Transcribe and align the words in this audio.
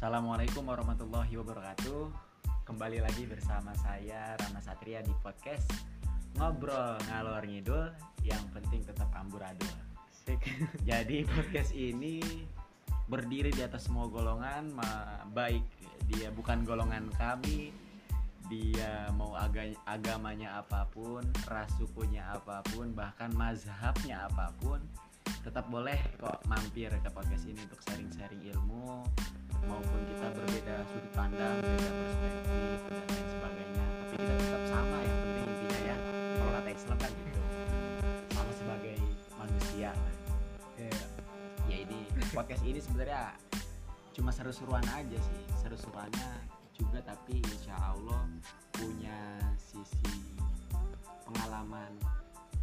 Assalamualaikum 0.00 0.64
warahmatullahi 0.64 1.28
wabarakatuh. 1.44 2.08
Kembali 2.64 3.04
lagi 3.04 3.28
bersama 3.28 3.76
saya 3.76 4.32
Rama 4.40 4.56
Satria 4.64 5.04
di 5.04 5.12
podcast 5.20 5.68
Ngobrol 6.40 6.96
ngalor 7.04 7.44
ngidul 7.44 7.84
Yang 8.24 8.48
penting 8.48 8.80
tetap 8.88 9.12
amburadul 9.12 9.68
Jadi 10.88 11.28
podcast 11.28 11.76
ini 11.76 12.24
berdiri 13.12 13.52
di 13.52 13.60
atas 13.60 13.92
semua 13.92 14.08
golongan 14.08 14.72
Baik 15.36 15.68
dia 16.08 16.32
bukan 16.32 16.64
golongan 16.64 17.12
kami 17.20 17.68
Dia 18.48 19.04
mau 19.12 19.36
aga- 19.36 19.84
agamanya 19.84 20.64
apa 20.64 20.88
pun 20.96 21.28
Ras 21.44 21.76
sukunya 21.76 22.24
apa 22.24 22.64
pun 22.72 22.96
Bahkan 22.96 23.36
mazhabnya 23.36 24.32
apa 24.32 24.48
pun 24.64 24.80
tetap 25.44 25.68
boleh 25.68 26.00
kok 26.16 26.40
mampir 26.48 26.88
ke 26.88 27.08
podcast 27.12 27.44
ini 27.44 27.60
untuk 27.68 27.84
sharing-sharing 27.84 28.48
ilmu 28.56 29.04
maupun 29.68 30.00
kita 30.08 30.26
berbeda 30.32 30.74
sudut 30.88 31.12
pandang, 31.12 31.56
beda 31.60 31.90
perspektif 31.90 32.78
dan 32.88 33.04
lain 33.08 33.26
sebagainya. 33.28 33.84
Tapi 33.90 34.14
kita 34.16 34.34
tetap 34.38 34.62
sama 34.68 34.96
yang 35.04 35.18
penting 35.24 35.46
intinya 35.48 35.80
ya. 35.84 35.96
Kalau 36.38 36.50
kata 36.56 36.70
Islam 36.72 36.98
kan 37.00 37.10
gitu. 37.12 37.40
Sama 38.32 38.52
sebagai 38.56 38.96
manusia. 39.36 39.90
Iya. 40.78 41.02
Ya 41.68 41.76
ini 41.84 41.98
podcast 42.32 42.62
ini 42.64 42.80
sebenarnya 42.80 43.36
cuma 44.16 44.30
seru-seruan 44.32 44.86
aja 44.94 45.18
sih. 45.18 45.42
Seru-seruannya 45.60 46.30
juga 46.80 47.04
tapi 47.04 47.44
insya 47.44 47.76
Allah 47.76 48.24
punya 48.72 49.36
sisi 49.60 50.08
pengalaman 51.28 51.92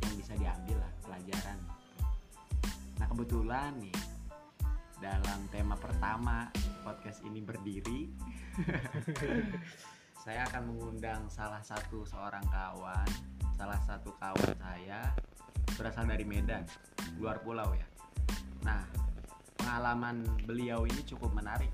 yang 0.03 0.13
bisa 0.17 0.33
diambil 0.35 0.77
lah 0.81 0.91
pelajaran. 1.05 1.59
Nah 2.97 3.07
kebetulan 3.07 3.71
nih 3.77 4.16
dalam 4.97 5.45
tema 5.53 5.77
pertama 5.77 6.49
podcast 6.81 7.21
ini 7.25 7.41
berdiri. 7.41 8.09
Saya 10.25 10.43
akan 10.49 10.73
mengundang 10.73 11.29
salah 11.31 11.61
satu 11.63 12.03
seorang 12.03 12.43
kawan 12.51 13.37
salah 13.57 13.81
satu 13.81 14.13
kawan 14.21 14.53
saya 14.61 15.09
berasal 15.73 16.05
dari 16.05 16.21
Medan 16.21 16.61
luar 17.17 17.41
pulau 17.41 17.73
ya. 17.73 17.87
Nah 18.61 18.85
pengalaman 19.57 20.21
beliau 20.45 20.85
ini 20.85 21.01
cukup 21.01 21.33
menarik 21.33 21.73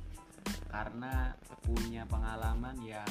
karena 0.71 1.35
punya 1.59 2.07
pengalaman 2.07 2.79
yang 2.79 3.07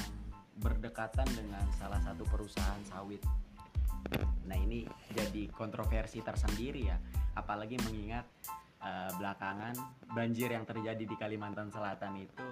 berdekatan 0.57 1.29
dengan 1.37 1.69
salah 1.77 2.01
satu 2.01 2.25
perusahaan 2.25 2.81
sawit. 2.89 3.21
Nah 4.49 4.57
ini 4.57 4.89
jadi 5.13 5.53
kontroversi 5.53 6.25
tersendiri 6.25 6.89
ya 6.89 6.97
apalagi 7.37 7.77
mengingat 7.85 8.25
eh, 8.83 9.11
belakangan 9.17 9.75
banjir 10.13 10.53
yang 10.53 10.67
terjadi 10.67 11.03
di 11.07 11.17
Kalimantan 11.17 11.73
Selatan 11.73 12.19
itu 12.19 12.49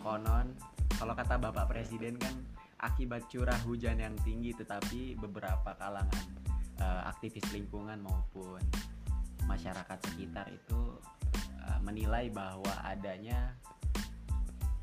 konon 0.00 0.54
kalau 0.96 1.14
kata 1.18 1.38
Bapak 1.38 1.70
Presiden 1.70 2.14
kan 2.18 2.34
akibat 2.82 3.30
curah 3.30 3.58
hujan 3.62 3.98
yang 3.98 4.14
tinggi 4.26 4.54
tetapi 4.54 5.18
beberapa 5.18 5.74
kalangan 5.78 6.26
eh, 6.78 7.02
aktivis 7.06 7.46
lingkungan 7.54 8.02
maupun 8.02 8.62
masyarakat 9.46 9.98
sekitar 10.10 10.50
itu 10.50 10.80
eh, 11.62 11.80
menilai 11.82 12.30
bahwa 12.30 12.74
adanya 12.82 13.54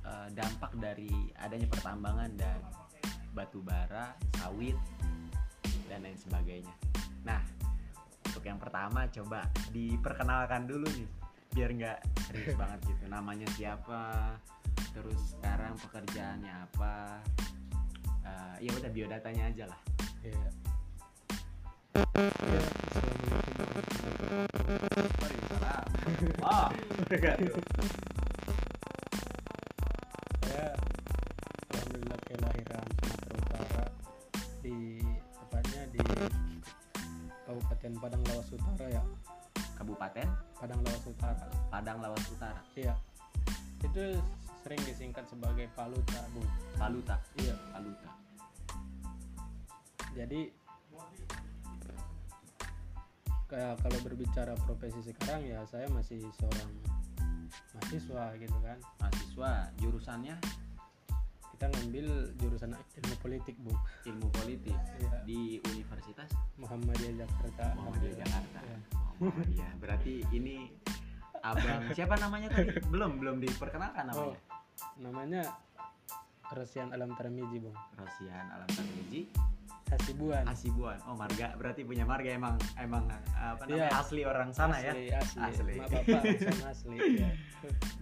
eh, 0.03 0.27
dampak 0.31 0.71
dari 0.79 1.11
adanya 1.39 1.67
pertambangan 1.67 2.31
dan 2.39 2.59
batu 3.33 3.61
bara, 3.61 4.17
sawit 4.41 4.75
dan 5.85 6.01
lain 6.01 6.17
sebagainya. 6.17 6.73
Nah, 7.25 7.41
untuk 8.39 8.55
yang 8.55 8.63
pertama 8.63 9.03
coba 9.11 9.51
diperkenalkan 9.75 10.63
dulu 10.63 10.87
nih 10.87 11.11
biar 11.51 11.75
nggak 11.75 11.99
serius 12.23 12.55
banget 12.55 12.79
gitu 12.87 13.11
namanya 13.11 13.43
siapa 13.51 14.31
terus 14.95 15.35
sekarang 15.35 15.75
pekerjaannya 15.75 16.53
apa 16.71 17.19
Eh, 18.29 18.69
ya 18.69 18.71
udah 18.77 18.91
biodatanya 18.95 19.43
aja 19.51 19.67
lah 19.67 19.79
Iya. 20.23 20.47
Iya, 21.99 22.61
Assalamualaikum 22.87 23.51
warahmatullahi 23.59 24.69
oh 26.39 26.69
Kabupaten 37.89 38.21
Padang 38.21 38.23
Lawas 38.29 38.49
Utara 38.53 38.85
ya. 38.93 39.03
Kabupaten 39.73 40.27
Padang 40.61 40.79
Lawas 40.85 41.05
Utara. 41.09 41.45
Padang 41.73 41.97
Lawas 42.05 42.25
Utara 42.29 42.61
Iya. 42.77 42.93
Itu 43.81 44.21
sering 44.61 44.81
disingkat 44.85 45.25
sebagai 45.25 45.65
Paluta, 45.73 46.21
Bu. 46.29 46.45
Paluta 46.77 47.17
Iya. 47.41 47.57
Paluta 47.73 48.09
Jadi 50.13 50.53
kayak 53.49 53.81
kalau 53.81 53.99
berbicara 54.05 54.53
profesi 54.69 55.01
sekarang 55.01 55.41
ya 55.41 55.65
saya 55.65 55.89
masih 55.89 56.21
seorang 56.37 56.69
mahasiswa 57.73 58.37
gitu 58.37 58.57
kan. 58.61 58.77
mahasiswa 59.01 59.51
jurusannya 59.81 60.37
Kita 61.59 61.75
ngambil 61.75 62.07
jurusan 62.39 62.71
ilmu 62.71 63.15
politik, 63.19 63.59
Bu. 63.59 63.75
ilmu 64.07 64.31
politik 64.31 64.71
Iya. 64.71 65.11
di 65.27 65.59
Universitas 65.67 66.31
Muhammadiyah 66.55 67.19
Jakarta. 67.19 67.75
Muhammadiyah 67.75 68.15
Jakarta 68.15 68.59
Iya. 68.63 68.77
Muhammadiyah 69.19 69.71
berarti 69.75 70.23
ini 70.31 70.71
abang 71.43 71.83
siapa 71.91 72.15
namanya 72.15 72.47
tadi 72.47 72.79
belum 72.87 73.19
belum 73.19 73.43
diperkenalkan 73.43 74.07
Oh, 74.15 74.31
namanya 74.31 74.39
namanya 75.03 75.41
Rosian 76.49 76.95
Alam 76.95 77.11
Tarmizi, 77.19 77.59
Bung. 77.59 77.75
Rosian 77.93 78.47
Alam 78.47 78.69
Tarmizi 78.71 79.27
Hasibuan. 79.89 80.43
Hasibuan 80.45 80.97
oh 81.09 81.17
marga 81.17 81.57
berarti 81.57 81.81
punya 81.81 82.05
marga 82.05 82.29
emang 82.29 82.55
emang 82.77 83.09
apa 83.33 83.65
namanya 83.65 83.89
Iya. 83.89 83.97
asli 83.97 84.21
orang 84.23 84.49
sana 84.53 84.77
ya 84.77 84.93
asli, 84.93 85.09
asli. 85.13 85.41
Asli. 85.41 85.73
Mak 85.81 85.89
bapak 85.89 86.21
asli. 86.73 86.97
Iya. 87.17 87.29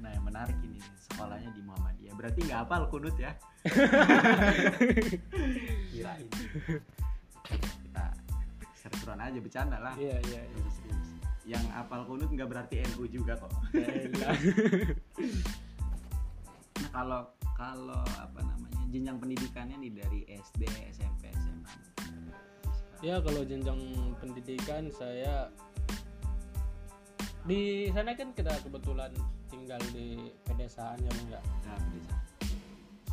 nah 0.03 0.09
yang 0.11 0.23
menarik 0.23 0.57
ini 0.61 0.77
sekolahnya 1.07 1.49
di 1.49 1.61
Muhammadiyah 1.63 2.13
berarti 2.13 2.39
nggak 2.45 2.59
hafal 2.61 2.83
kunut 2.91 3.15
ya 3.17 3.31
gila 5.91 6.13
ini 6.19 6.29
kita 7.81 8.05
seru-seruan 8.77 9.19
aja 9.19 9.39
bercanda 9.41 9.77
lah 9.81 9.93
Iya, 9.97 10.17
iya. 10.29 10.41
iya. 10.45 10.69
serius 10.69 11.09
yang 11.47 11.63
hafal 11.73 12.03
kunut 12.05 12.27
nggak 12.27 12.45
berarti 12.45 12.83
NU 12.93 13.07
juga 13.07 13.39
kok 13.39 13.49
Elah. 13.73 14.35
nah 16.83 16.89
kalau 16.93 17.21
kalau 17.57 18.03
apa 18.21 18.39
namanya 18.43 18.81
jenjang 18.93 19.17
pendidikannya 19.17 19.75
nih 19.81 19.91
dari 19.97 20.19
SD 20.29 20.61
SMP 20.93 21.33
SMA 21.33 21.56
ya 23.05 23.21
kalau 23.21 23.45
jenjang 23.45 23.77
pendidikan 24.17 24.89
saya 24.89 25.53
di 27.47 27.87
sana 27.95 28.11
kan 28.11 28.35
kita 28.35 28.51
kebetulan 28.59 29.13
tinggal 29.47 29.79
di 29.95 30.19
pedesaan 30.43 30.99
ya 30.99 31.11
Bung 31.15 31.29
ya. 31.31 31.41
Nah, 31.63 31.79
bisa. 31.95 32.15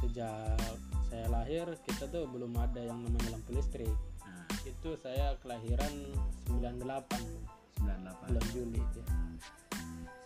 Sejak 0.03 0.59
saya 1.07 1.27
lahir 1.31 1.67
kita 1.87 2.11
tuh 2.11 2.27
belum 2.27 2.51
ada 2.59 2.83
yang 2.83 2.99
namanya 2.99 3.39
lampu 3.39 3.55
listrik. 3.55 3.95
Nah, 4.27 4.47
Itu 4.67 4.99
saya 4.99 5.39
kelahiran 5.39 6.11
98 6.51 6.83
Bung. 7.23 7.47
98 7.79 8.27
bulan 8.27 8.45
Juli 8.51 8.83
ya. 8.83 9.07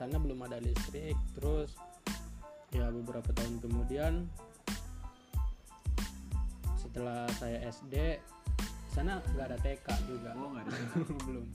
Sana 0.01 0.17
belum 0.17 0.41
ada 0.47 0.57
listrik, 0.63 1.19
terus 1.37 1.77
ya 2.73 2.89
beberapa 2.89 3.29
tahun 3.37 3.61
kemudian 3.61 4.25
setelah 6.81 7.29
saya 7.37 7.61
SD 7.69 8.21
sana 8.99 9.15
nggak 9.23 9.47
ada 9.47 9.59
TK 9.63 9.87
juga. 10.11 10.31
Oh 10.35 10.49
nggak 10.51 10.65
ada 10.67 10.75
belum. 11.31 11.47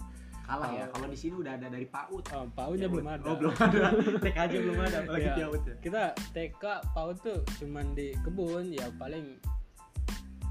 Kalah 0.44 0.70
ya? 0.72 0.86
Kalau- 0.92 1.12
di 1.12 1.20
sini 1.20 1.36
udah 1.40 1.54
ada 1.56 1.68
dari 1.68 1.88
PAUD. 1.88 2.24
Oh, 2.36 2.48
PAUD-nya 2.52 2.88
belum 2.88 3.08
ada. 3.08 3.24
Oh 3.28 3.36
belum 3.36 3.56
ada. 3.60 3.80
TK 4.24 4.38
aja 4.40 4.58
belum 4.60 4.80
ada 4.80 4.98
apalagi 5.04 5.28
Ya, 5.28 5.36
PAUD 5.40 5.62
ya. 5.68 5.76
Kita 5.80 6.02
TK 6.32 6.64
PAUD 6.92 7.16
tuh 7.20 7.40
cuman 7.60 7.86
di 7.92 8.08
kebun 8.24 8.66
ya 8.72 8.88
paling 8.96 9.40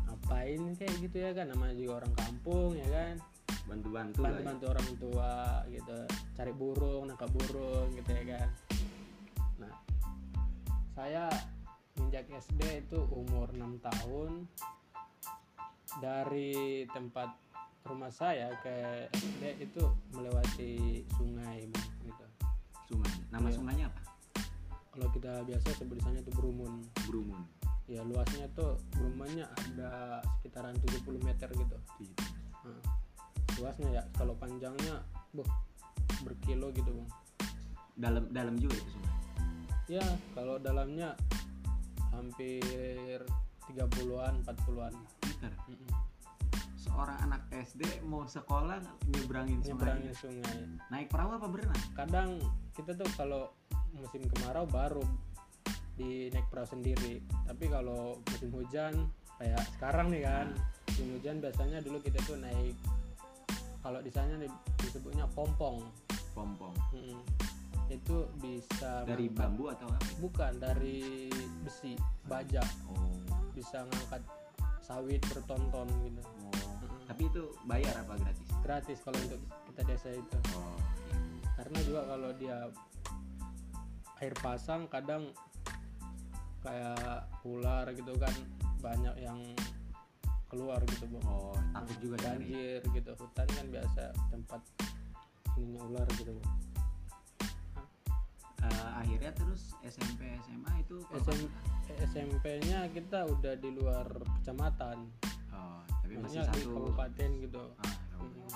ngapain 0.06 0.60
kayak 0.76 0.94
gitu 1.00 1.16
ya 1.18 1.30
kan 1.32 1.48
namanya 1.48 1.74
juga 1.76 2.04
orang 2.04 2.12
kampung 2.14 2.70
ya 2.76 2.88
kan. 2.88 3.14
Bantu-bantu 3.62 4.18
ya. 4.20 4.24
bantu-bantu 4.28 4.64
orang 4.68 4.88
tua 5.00 5.32
gitu 5.70 5.98
cari 6.36 6.52
burung 6.52 7.02
nangkap 7.08 7.30
burung 7.32 7.88
gitu 7.96 8.10
ya 8.12 8.24
kan. 8.36 8.48
Nah 9.60 9.72
saya 10.92 11.28
menjak 11.96 12.24
SD 12.28 12.84
itu 12.84 13.00
umur 13.12 13.48
6 13.52 13.60
tahun 13.80 14.48
dari 16.00 16.86
tempat 16.88 17.28
rumah 17.82 18.08
saya 18.14 18.54
ke 18.62 19.08
SD 19.10 19.66
itu 19.68 19.82
melewati 20.14 21.02
sungai 21.18 21.66
gitu. 22.06 22.24
Sungai. 22.86 23.12
Nama 23.34 23.48
Iya. 23.50 23.56
sungainya 23.58 23.86
apa? 23.90 24.00
Kalau 24.92 25.08
kita 25.10 25.32
biasa 25.48 25.66
sebut 25.76 25.96
di 25.98 26.02
sana 26.04 26.20
itu 26.20 26.30
Berumun 26.36 26.84
Brumun. 27.08 27.42
Ya 27.90 28.06
luasnya 28.06 28.46
tuh 28.54 28.78
Berumunnya 28.94 29.50
ada 29.50 30.22
sekitaran 30.38 30.76
70 30.78 31.18
meter 31.20 31.48
gitu. 31.50 31.76
Nah, 32.62 32.80
luasnya 33.58 33.88
ya 33.90 34.02
kalau 34.14 34.38
panjangnya 34.38 35.02
buh 35.34 35.48
berkilo 36.22 36.70
gitu 36.70 36.92
bang. 36.92 37.10
Dalam 37.98 38.24
dalam 38.30 38.54
juga 38.56 38.78
itu 38.78 38.90
sungai? 38.94 39.12
Ya 39.90 40.04
kalau 40.36 40.56
dalamnya 40.62 41.18
hampir 42.14 42.62
30-an 43.66 44.44
40-an 44.46 44.94
meter 45.42 45.58
Mm-mm. 45.66 45.90
seorang 46.78 47.18
anak 47.26 47.42
SD 47.50 48.06
mau 48.06 48.22
sekolah 48.30 48.78
nyebrangin 49.10 49.58
sungai. 49.58 49.74
Nyebrangin 49.74 50.14
sungai. 50.14 50.58
Naik 50.94 51.10
perahu 51.10 51.34
apa 51.34 51.46
berenang? 51.50 51.82
Kadang 51.98 52.28
kita 52.78 52.94
tuh 52.94 53.10
kalau 53.18 53.50
musim 53.90 54.22
kemarau 54.30 54.70
baru 54.70 55.02
di 55.98 56.30
naik 56.30 56.46
perahu 56.46 56.78
sendiri. 56.78 57.18
Tapi 57.26 57.64
kalau 57.66 58.22
musim 58.22 58.54
hujan 58.54 58.94
kayak 59.42 59.62
sekarang 59.78 60.14
nih 60.14 60.22
kan 60.22 60.54
musim 60.86 61.06
hujan 61.18 61.42
biasanya 61.42 61.78
dulu 61.82 61.98
kita 61.98 62.22
tuh 62.22 62.38
naik 62.38 62.78
kalau 63.82 63.98
di 63.98 64.10
sana 64.14 64.38
di- 64.38 64.62
disebutnya 64.78 65.26
pompong. 65.34 65.82
Pompong. 66.38 66.74
Mm-mm. 66.94 67.18
itu 67.92 68.24
bisa 68.40 69.04
dari 69.04 69.28
bambu 69.28 69.68
atau 69.68 69.84
apa? 69.84 70.16
Bukan 70.16 70.56
dari 70.56 71.28
besi 71.60 71.92
baja 72.24 72.64
oh, 72.88 73.20
bisa 73.52 73.84
ngangkat 73.84 74.24
sawit 74.92 75.24
bertonton 75.32 75.88
gitu. 76.04 76.20
Oh. 76.20 76.76
Tapi 77.08 77.22
itu 77.24 77.42
bayar 77.64 77.96
apa 78.04 78.20
gratis? 78.20 78.48
Gratis 78.60 78.98
kalau 79.00 79.18
untuk 79.24 79.40
kita 79.72 79.80
desa 79.88 80.08
itu. 80.12 80.36
Oh 80.52 80.76
iya. 80.76 81.16
karena 81.56 81.78
juga 81.84 82.00
kalau 82.08 82.30
dia 82.36 82.58
air 84.20 84.34
pasang 84.44 84.84
kadang 84.92 85.32
kayak 86.60 87.24
ular 87.48 87.88
gitu 87.96 88.12
kan 88.20 88.34
banyak 88.84 89.16
yang 89.18 89.40
keluar 90.52 90.78
gitu 90.84 91.08
bang 91.08 91.24
oh 91.24 91.56
takut 91.72 91.96
juga 92.04 92.16
banjir 92.28 92.84
gitu. 92.84 93.10
Hutan 93.16 93.48
kan 93.48 93.66
biasa 93.72 94.12
tempat 94.28 94.60
ininya 95.56 95.80
ular 95.88 96.08
gitu 96.20 96.36
bang 96.36 96.71
SMP 99.82 100.20
SMA 100.46 100.72
itu 100.82 100.96
SM 101.10 101.40
SMP-nya 102.10 102.88
kita 102.90 103.26
udah 103.26 103.54
di 103.58 103.70
luar 103.74 104.06
kecamatan. 104.40 105.06
Oh 105.52 105.82
tapi 106.02 106.18
masih 106.18 106.40
maksudnya 106.40 106.44
di 106.54 106.62
satu. 106.62 106.74
kabupaten 106.76 107.30
gitu. 107.42 107.62
Ah, 107.82 107.94
Mm. 108.22 108.46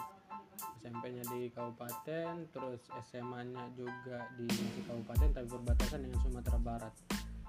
SMP-nya 0.79 1.25
di 1.35 1.41
kabupaten 1.51 2.33
terus 2.55 2.83
SMA-nya 3.11 3.65
juga 3.75 4.31
di 4.39 4.47
masih 4.47 4.83
kabupaten 4.87 5.29
tapi 5.35 5.47
berbatasan 5.51 5.99
dengan 6.07 6.19
Sumatera 6.23 6.59
Barat. 6.63 6.95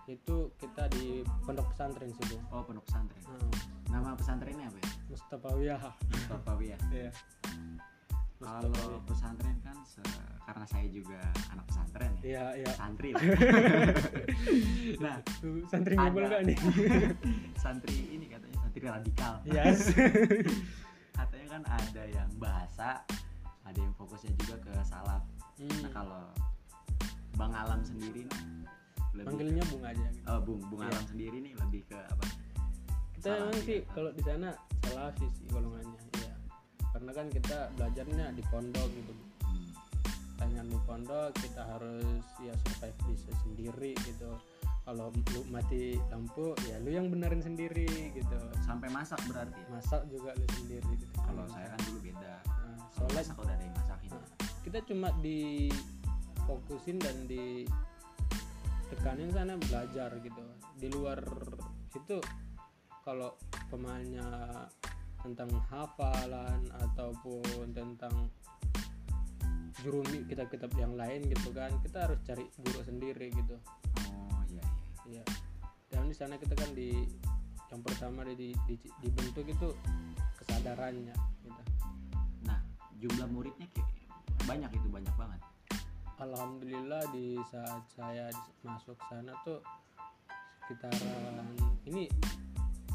Itu 0.09 0.50
kita 0.57 0.89
di 0.97 1.21
pondok 1.45 1.69
pesantren 1.75 2.09
sih 2.09 2.25
bu 2.33 2.38
oh 2.50 2.63
pondok 2.65 2.85
pesantren. 2.89 3.21
Nah, 3.29 4.01
nama 4.01 4.18
pesantrennya 4.18 4.65
apa 4.65 4.77
ya? 4.81 4.89
Mustafa 5.12 5.50
Wiyah. 5.53 5.81
Mustafa 6.09 6.51
Wiyah. 6.57 6.81
Iya. 6.89 7.12
Kalau 8.38 8.72
pesantren 9.04 9.57
kan 9.60 9.78
se- 9.84 10.06
karena 10.39 10.66
saya 10.66 10.88
juga 10.88 11.19
anak 11.50 11.66
pesantren 11.66 12.12
ya 12.16 12.24
Iya, 12.24 12.44
iya. 12.56 12.72
santri 12.74 13.10
lah 13.12 13.24
nah 15.04 15.16
Santri 15.68 15.94
Ada. 15.94 16.01
ngobel 16.04 16.24
gak 16.25 16.44
nih? 16.45 16.57
santri 17.63 17.98
ini 18.12 18.25
katanya 18.28 18.57
santri 18.60 18.81
radikal 18.84 19.34
Yes. 19.44 19.92
katanya 21.18 21.48
kan 21.50 21.63
ada 21.68 22.04
yang 22.06 22.30
bahasa 22.38 23.01
ada 23.62 23.75
yang 23.75 23.94
fokusnya 23.94 24.31
juga 24.38 24.56
ke 24.62 24.74
salaf 24.81 25.24
nah 25.24 25.34
Hmm. 25.57 25.89
kalau 25.89 26.22
bang 27.34 27.50
alam 27.51 27.81
sendiri 27.81 28.22
nih 28.24 28.42
lebih 29.12 29.25
Panggilnya 29.28 29.63
Bung 29.68 29.81
aja. 29.81 30.06
Gitu. 30.07 30.22
oh 30.24 30.39
bung 30.39 30.62
bung 30.63 30.80
Iya. 30.80 30.94
alam 30.94 31.06
sendiri 31.07 31.38
nih 31.39 31.54
lebih 31.57 31.81
ke 31.84 31.98
apa 31.98 32.25
Kita 33.12 33.30
memang 33.34 33.57
sih 33.60 33.81
kalau 33.89 34.12
di 34.12 34.22
sana 34.22 34.54
salafi 34.80 35.25
sih 35.31 35.50
golongannya. 35.50 35.98
Karena 36.97 37.13
kan 37.13 37.29
kita 37.29 37.69
belajarnya 37.77 38.25
di 38.33 38.41
pondok 38.49 38.89
gitu. 38.89 39.13
Hmm. 39.45 39.69
Tanya 40.41 40.65
di 40.65 40.79
pondok 40.81 41.29
kita 41.38 41.61
harus 41.61 42.25
ya 42.41 42.57
survive 42.65 42.97
bisa 43.05 43.29
sendiri 43.45 43.94
gitu. 44.01 44.33
Kalau 44.81 45.13
lu 45.13 45.45
mati 45.53 46.01
lampu 46.09 46.57
ya 46.65 46.81
lu 46.81 46.89
yang 46.89 47.13
benerin 47.13 47.45
sendiri 47.45 48.17
gitu. 48.17 48.39
sampai 48.65 48.89
masak 48.89 49.21
berarti 49.29 49.61
ya? 49.61 49.69
Masak 49.77 50.09
juga 50.09 50.33
lu 50.33 50.47
sendiri 50.57 50.89
gitu. 50.97 51.13
kalau 51.21 51.45
saya 51.53 51.69
kan 51.69 51.79
dulu 51.85 51.99
beda 52.07 52.33
Nah, 52.47 52.88
sholat 52.95 53.13
masak 53.19 53.35
udah 53.35 53.53
ada 53.53 53.63
yang 53.67 53.75
masakin 53.75 54.09
Nah, 54.15 54.27
kita 54.63 54.79
cuma 54.88 55.07
di 55.19 55.67
fokusin 56.47 56.97
dan 57.03 57.27
di 57.27 57.67
tekanin 58.88 59.29
sana 59.35 59.59
belajar 59.59 60.09
gitu 60.23 60.43
di 60.79 60.88
luar 60.88 61.19
itu 61.91 62.17
kalau 63.03 63.35
pemainnya 63.67 64.27
tentang 65.23 65.49
hafalan 65.69 66.61
ataupun 66.87 67.73
tentang 67.73 68.29
jurumi 69.81 70.25
kitab-kitab 70.25 70.73
yang 70.77 70.97
lain 70.97 71.25
gitu 71.29 71.53
kan. 71.53 71.69
Kita 71.81 72.09
harus 72.09 72.19
cari 72.25 72.45
guru 72.57 72.81
sendiri 72.81 73.29
gitu. 73.33 73.55
Oh 74.09 74.41
iya 74.49 74.65
iya. 75.09 75.23
Ya 75.23 75.25
dan 75.97 76.11
di 76.11 76.15
sana 76.15 76.35
kita 76.35 76.53
kan 76.53 76.75
di 76.75 77.07
yang 77.67 77.83
pertama 77.83 78.23
di, 78.23 78.35
di- 78.35 78.79
di- 78.79 78.95
dibentuk 79.03 79.43
itu 79.47 79.75
kesadarannya 80.39 81.15
gitu. 81.43 81.61
Nah 82.47 82.59
jumlah 82.99 83.27
muridnya 83.27 83.67
kayak 83.75 83.91
banyak 84.47 84.71
itu 84.71 84.87
banyak 84.87 85.15
banget. 85.19 85.41
Alhamdulillah 86.17 87.03
di 87.13 87.37
saat 87.51 87.83
saya 87.93 88.31
masuk 88.65 88.97
sana 89.11 89.35
tuh 89.45 89.61
sekitaran 90.65 91.55
ini 91.87 92.09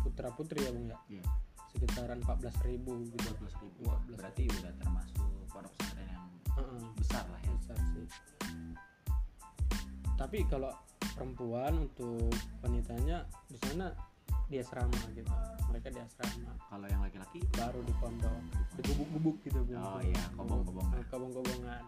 putra 0.03 0.29
putri 0.35 0.61
ya 0.65 0.75
bung 0.75 0.91
ya? 0.91 0.99
Iya 1.09 1.25
sekitaran 1.73 2.21
14.000 2.23 2.69
ribu 2.69 2.93
gitu. 3.09 3.29
14 3.41 3.65
ribu. 3.65 3.81
14.000. 3.89 4.19
berarti 4.21 4.43
udah 4.49 4.73
termasuk 4.79 5.25
pondok 5.51 5.73
pesantren 5.77 6.09
yang 6.09 6.27
Heeh, 6.53 6.83
besar 7.01 7.25
lah 7.33 7.41
ya. 7.41 7.53
Besar 7.57 7.77
sih. 7.93 8.07
Tapi 10.17 10.39
kalau 10.47 10.71
perempuan 11.17 11.73
untuk 11.89 12.33
wanitanya 12.63 13.25
di 13.49 13.59
sana 13.59 13.91
di 14.53 14.61
asrama 14.61 15.01
gitu. 15.17 15.33
Mereka 15.73 15.89
di 15.89 16.01
asrama. 16.01 16.53
Kalau 16.69 16.87
yang 16.89 17.01
laki-laki? 17.01 17.41
Baru 17.57 17.81
di 17.85 17.95
pondok. 17.97 18.37
Di 18.77 18.83
gubuk-gubuk 18.93 19.37
gitu 19.49 19.65
oh 19.77 20.01
iya 20.05 20.25
kobong-kobongan. 20.37 21.01
Kobong-kobongan 21.09 21.83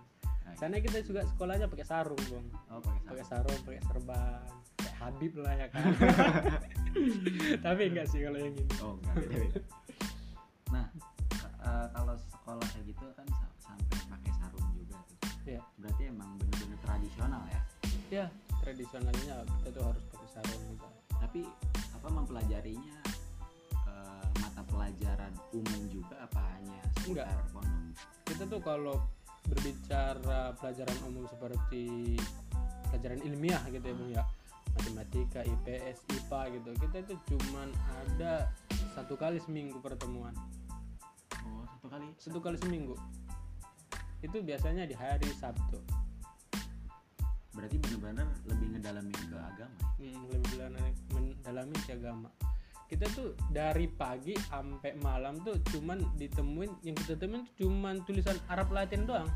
Nah, 0.44 0.52
sana 0.54 0.76
kita 0.78 1.00
juga 1.00 1.24
sekolahnya 1.24 1.66
pakai 1.66 1.86
sarung 1.86 2.20
bung. 2.28 2.46
Oh 2.68 2.80
pakai 2.80 3.24
sarung. 3.24 3.60
Pakai 3.64 3.82
serban. 3.82 4.44
Kayak 4.76 4.96
Habib 5.00 5.32
lah 5.40 5.54
ya 5.56 5.66
kan. 5.72 5.84
Tapi 7.64 7.82
enggak 7.90 8.06
sih 8.08 8.20
kalau 8.22 8.38
yang 8.38 8.54
ini. 8.54 8.74
Oh 8.80 8.94
enggak 9.00 9.14
beda 9.24 9.36
beda. 9.40 9.60
Nah 10.70 10.84
eh, 11.64 11.86
kalau 11.90 12.14
sekolah 12.16 12.66
kayak 12.70 12.84
gitu 12.92 13.04
kan 13.16 13.26
sa- 13.32 13.54
sampai 13.58 13.98
pakai 14.06 14.32
sarung 14.36 14.68
juga 14.76 14.96
tuh. 15.08 15.16
Iya. 15.44 15.60
berarti 15.76 16.02
emang 16.08 16.30
bener-bener 16.40 16.78
tradisional 16.80 17.42
ya? 17.48 17.60
Ya 18.12 18.26
tradisionalnya 18.60 19.34
kita 19.60 19.68
tuh 19.76 19.84
harus 19.92 20.04
pakai 20.08 20.28
sarung 20.32 20.62
gitu 20.72 20.88
tapi 21.20 21.40
apa 21.92 22.08
mempelajarinya 22.08 22.96
eh, 23.84 24.24
mata 24.40 24.62
pelajaran 24.64 25.32
umum 25.52 25.82
juga 25.88 26.16
apa 26.24 26.40
hanya 26.56 26.80
Enggak. 27.04 27.28
pondok? 27.52 27.92
Kita 28.24 28.44
tuh 28.48 28.60
kalau 28.64 28.96
berbicara 29.48 30.56
pelajaran 30.56 30.98
umum 31.08 31.28
seperti 31.28 32.16
pelajaran 32.88 33.20
ilmiah 33.26 33.62
gitu 33.68 33.84
ya 33.84 33.94
bung 33.94 34.12
ya. 34.12 34.24
Matematika 34.74 35.40
IPS 35.46 36.02
IPA 36.10 36.40
gitu. 36.58 36.70
Kita 36.82 36.96
itu 37.06 37.14
cuman 37.30 37.70
ada 38.02 38.50
satu 38.98 39.14
kali 39.14 39.38
seminggu 39.38 39.78
pertemuan. 39.78 40.34
Oh 41.46 41.62
satu 41.78 41.86
kali? 41.86 42.06
Satu 42.18 42.38
kali 42.42 42.56
seminggu. 42.58 42.98
Itu 44.24 44.42
biasanya 44.42 44.88
di 44.88 44.96
hari 44.96 45.28
Sabtu. 45.36 45.78
Berarti 47.54 47.78
bener-bener 47.78 48.26
lebih 48.50 48.66
ngedalamin 48.74 49.14
ke 49.14 49.36
agama? 49.38 49.78
Hmm, 49.94 50.26
lebih 50.26 50.50
mendalami- 50.58 50.98
mendalami 51.14 51.74
si 51.86 51.90
agama 51.94 52.28
kita 52.84 53.08
tuh 53.16 53.32
dari 53.48 53.88
pagi 53.88 54.36
sampai 54.36 54.92
malam 55.00 55.40
tuh 55.40 55.56
cuman 55.72 56.04
ditemuin 56.20 56.84
yang 56.84 56.96
kita 56.96 57.16
temuin 57.16 57.48
cuman 57.56 58.04
tulisan 58.04 58.36
Arab 58.52 58.68
Latin 58.70 59.08
doang. 59.08 59.28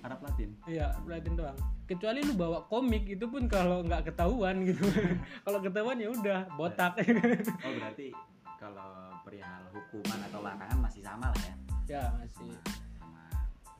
Arab 0.00 0.22
Latin? 0.24 0.54
Iya 0.64 0.94
Arab 0.94 1.06
Latin 1.10 1.34
doang. 1.36 1.58
Kecuali 1.84 2.24
lu 2.24 2.32
bawa 2.32 2.64
komik 2.70 3.04
itu 3.10 3.26
pun 3.28 3.44
kalau 3.50 3.84
nggak 3.84 4.08
ketahuan 4.12 4.62
gitu. 4.64 4.84
Kalau 5.44 5.58
ketahuan 5.64 5.98
ya 5.98 6.08
udah 6.12 6.48
botak. 6.54 6.96
Oh 7.64 7.72
berarti 7.76 8.12
kalau 8.58 9.14
perihal 9.22 9.70
hukuman 9.70 10.18
atau 10.26 10.42
larangan 10.42 10.78
masih 10.82 11.02
sama 11.02 11.30
lah 11.30 11.42
ya? 11.46 11.54
Ya 11.86 12.02
masih. 12.18 12.50
Sama 12.98 13.22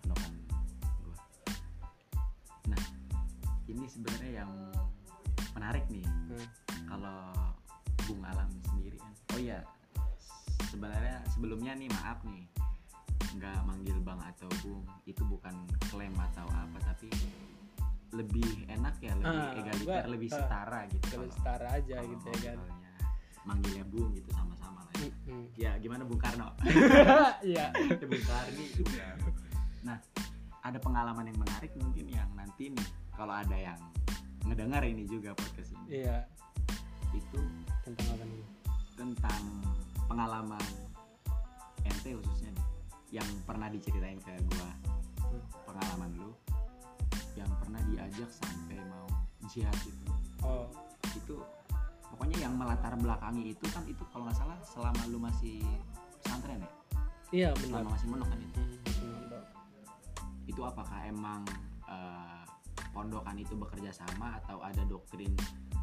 pendokan 0.00 0.32
gua. 1.02 1.16
Nah, 2.70 2.82
ini 3.66 3.84
sebenarnya 3.90 4.30
yang 4.44 4.52
menarik 5.54 5.84
nih. 5.90 6.06
Hmm. 6.06 6.46
kalau 6.88 7.20
Bung 8.06 8.24
Alam. 8.24 8.57
Oh 9.38 9.40
iya, 9.40 9.62
sebenarnya 10.66 11.22
sebelumnya 11.30 11.70
nih 11.72 11.86
maaf 11.94 12.18
nih 12.26 12.42
nggak 13.38 13.54
manggil 13.62 13.94
Bang 14.02 14.18
atau 14.18 14.50
Bung 14.66 14.82
itu 15.06 15.22
bukan 15.22 15.54
klaim 15.86 16.10
atau 16.18 16.42
apa 16.50 16.74
tapi 16.82 17.06
lebih 18.10 18.66
enak 18.66 18.98
ya 18.98 19.14
lebih 19.14 19.30
Ah, 19.30 19.54
egaliter 19.54 19.86
gua- 19.86 20.10
lebih 20.10 20.28
ah, 20.28 20.42
setara 20.42 20.80
gitu 20.90 21.04
kalau 21.06 21.22
kalau 21.22 21.26
setara 21.30 21.66
aja 21.70 21.94
kalau 21.94 22.10
gitu 22.10 22.26
ya 22.26 22.38
kan 22.42 22.58
manggilnya 23.46 23.84
Bung 23.86 24.10
gitu 24.10 24.26
sama-sama 24.34 24.82
lah 24.82 24.94
ya. 24.98 25.10
Hmm. 25.30 25.46
ya 25.54 25.70
gimana 25.78 26.02
Bung 26.02 26.18
Karno? 26.18 26.48
Iya. 27.46 27.70
Ya, 27.70 27.94
Bung 28.10 28.24
Karni. 28.26 28.64
Juga. 28.74 29.06
Nah, 29.84 30.02
ada 30.60 30.78
pengalaman 30.82 31.30
yang 31.30 31.38
menarik 31.38 31.70
mungkin 31.78 32.10
yang 32.10 32.26
nanti 32.34 32.74
nih 32.74 32.88
kalau 33.14 33.38
ada 33.38 33.54
yang 33.54 33.78
ngedengar 34.42 34.82
ini 34.82 35.06
juga 35.06 35.30
podcast 35.32 35.70
ini. 35.78 36.02
Iya. 36.02 36.26
Itu 37.14 37.38
tentang 37.86 38.18
apa 38.18 38.26
nih 38.26 38.57
tentang 38.98 39.42
pengalaman 40.10 40.60
ente 41.86 42.10
khususnya 42.18 42.50
nih 42.50 42.66
yang 43.14 43.28
pernah 43.46 43.70
diceritain 43.70 44.18
ke 44.18 44.34
gua. 44.50 44.68
Pengalaman 45.64 46.10
lu 46.18 46.30
yang 47.38 47.48
pernah 47.62 47.78
diajak 47.86 48.26
sampai 48.34 48.82
mau 48.90 49.06
jihad 49.46 49.78
itu. 49.86 50.06
Oh. 50.42 50.66
Itu 51.14 51.38
pokoknya 52.10 52.50
yang 52.50 52.58
melatar 52.58 52.98
belakangi 52.98 53.54
itu 53.54 53.66
kan 53.70 53.86
itu 53.86 54.02
kalau 54.10 54.26
nggak 54.26 54.36
salah 54.36 54.58
selama 54.66 55.02
lu 55.08 55.22
masih 55.22 55.62
pesantren 56.20 56.60
ya? 56.60 56.70
Iya 57.28 57.48
benar. 57.62 57.84
Selama 57.86 57.90
masih 57.94 58.06
mondok 58.10 58.28
kan 58.28 58.40
itu? 58.42 58.60
Hmm, 58.98 59.44
itu 60.44 60.60
apakah 60.64 60.98
emang 61.06 61.40
eh, 61.88 62.44
pondokan 62.92 63.36
itu 63.40 63.54
bekerja 63.56 63.92
sama 63.94 64.36
atau 64.42 64.60
ada 64.60 64.84
doktrin 64.84 65.32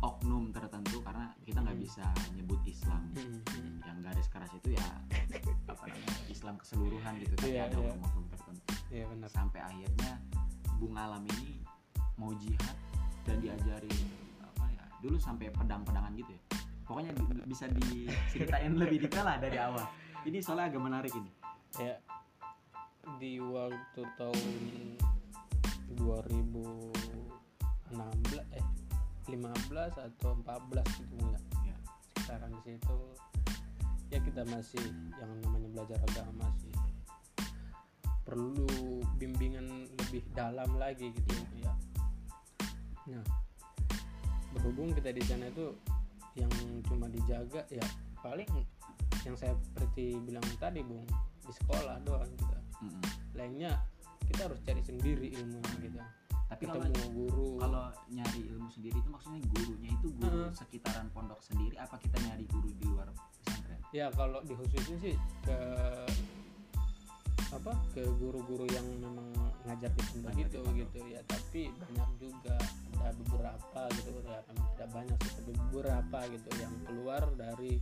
oknum 0.01 0.53
tertentu? 0.53 1.01
Karena 1.01 1.33
kita 1.41 1.61
nggak 1.65 1.77
Hmm. 1.77 1.85
bisa 1.85 2.05
nyebut 2.37 2.44
Islam. 2.65 3.01
Hmm, 3.15 3.39
hmm. 3.45 3.77
yang 3.85 3.97
garis 4.01 4.27
keras 4.29 4.51
itu 4.57 4.69
ya 4.75 4.87
apa 5.71 5.83
namanya 5.87 6.15
Islam 6.29 6.55
keseluruhan 6.59 7.13
gitu 7.21 7.33
tapi 7.37 7.49
Iya, 7.55 7.69
ada 7.69 7.77
iya. 7.79 7.91
oknum 7.93 8.25
tertentu. 8.29 8.73
Iya 8.91 9.05
benar. 9.09 9.29
Sampai 9.29 9.59
akhirnya 9.61 10.11
Bung 10.81 10.97
Alam 10.97 11.23
ini 11.37 11.61
mau 12.19 12.33
jihad 12.35 12.77
dan 13.25 13.41
diajari 13.41 13.89
apa 14.43 14.65
ya 14.71 14.83
dulu 15.01 15.17
sampai 15.17 15.49
pedang-pedangan 15.53 16.13
gitu 16.17 16.31
ya. 16.33 16.41
Pokoknya 16.85 17.11
bisa 17.49 17.65
diceritain 17.69 18.73
lebih 18.81 19.05
detail 19.05 19.25
lah 19.25 19.37
dari 19.41 19.57
awal. 19.57 19.85
Ini 20.25 20.41
soalnya 20.41 20.73
agak 20.73 20.81
menarik 20.81 21.13
ini. 21.13 21.31
Ya 21.77 22.01
di 23.21 23.37
waktu 23.37 24.01
tahun 24.17 24.49
2016 25.93 28.57
eh 28.57 28.65
15 29.29 29.93
atau 29.93 30.29
14 30.41 31.01
gitu 31.01 31.13
ya 31.21 31.44
sekitaran 32.25 32.49
di 32.57 32.61
situ. 32.65 32.97
Ya 34.09 34.17
kita 34.17 34.41
masih 34.49 34.81
yang 35.21 35.29
namanya 35.45 35.69
belajar 35.77 36.01
agama 36.09 36.49
masih 36.49 36.73
perlu 38.25 38.65
bimbingan 39.21 39.85
lebih 40.01 40.25
dalam 40.33 40.73
lagi 40.81 41.13
gitu 41.13 41.33
ya. 41.61 41.69
Nah 43.13 43.21
berhubung 44.57 44.89
kita 44.97 45.13
di 45.13 45.21
sana 45.21 45.53
itu 45.53 45.77
yang 46.33 46.49
cuma 46.89 47.05
dijaga 47.13 47.61
ya 47.69 47.85
paling 48.25 48.49
yang 49.21 49.37
saya 49.37 49.53
seperti 49.61 50.17
bilang 50.25 50.41
tadi 50.57 50.81
bung 50.81 51.05
di 51.45 51.53
sekolah 51.53 52.01
doang 52.01 52.33
kita. 52.33 52.57
Mm-mm. 52.81 53.03
lainnya 53.37 53.71
kita 54.27 54.49
harus 54.51 54.59
cari 54.65 54.81
sendiri 54.81 55.31
ilmunya 55.31 55.73
gitu 55.79 55.99
tapi 56.45 56.69
kalau 56.69 56.85
guru. 57.09 57.57
kalau 57.57 57.89
nyari 58.13 58.41
ilmu 58.53 58.69
sendiri 58.69 59.01
itu 59.01 59.09
maksudnya 59.09 59.41
gurunya 59.49 59.89
itu 59.89 60.07
guru 60.13 60.45
Heeh. 60.45 60.53
sekitaran 60.53 61.09
pondok 61.09 61.41
sendiri 61.41 61.73
apa 61.81 61.97
kita 61.97 62.21
nyari 62.21 62.45
guru 62.45 62.69
di 62.69 62.85
luar 62.85 63.09
pesantren? 63.41 63.81
Ya 63.89 64.13
kalau 64.13 64.45
di 64.45 64.53
khususnya 64.53 64.97
sih 65.01 65.15
ke 65.41 65.57
apa 67.55 67.71
ke 67.95 68.03
guru-guru 68.19 68.67
yang 68.67 68.83
memang 68.99 69.31
ngajar 69.65 69.89
di 69.89 70.01
pondok 70.05 70.29
Ngajar 70.37 70.45
di 70.45 70.53
gitu 70.53 70.69
gitu 70.85 70.99
ya. 71.09 71.21
Tapi 71.25 71.61
banyak 71.73 72.09
juga 72.21 72.55
ada 73.01 73.09
beberapa 73.25 73.81
gitu 73.97 74.09
ya 74.25 74.39
tidak 74.45 74.89
banyak 74.93 75.17
sih 75.25 75.33
tapi 75.41 75.51
beberapa 75.69 76.19
gitu 76.29 76.49
yang 76.61 76.73
keluar 76.85 77.23
dari 77.33 77.73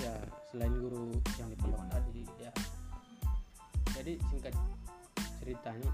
ya 0.00 0.14
selain 0.48 0.72
guru 0.80 1.12
yang 1.36 1.48
di 1.52 1.56
pondok 1.60 1.82
tadi 1.92 2.24
ya. 2.40 2.52
Jadi 4.00 4.12
singkat 4.32 4.54
ceritanya 5.44 5.92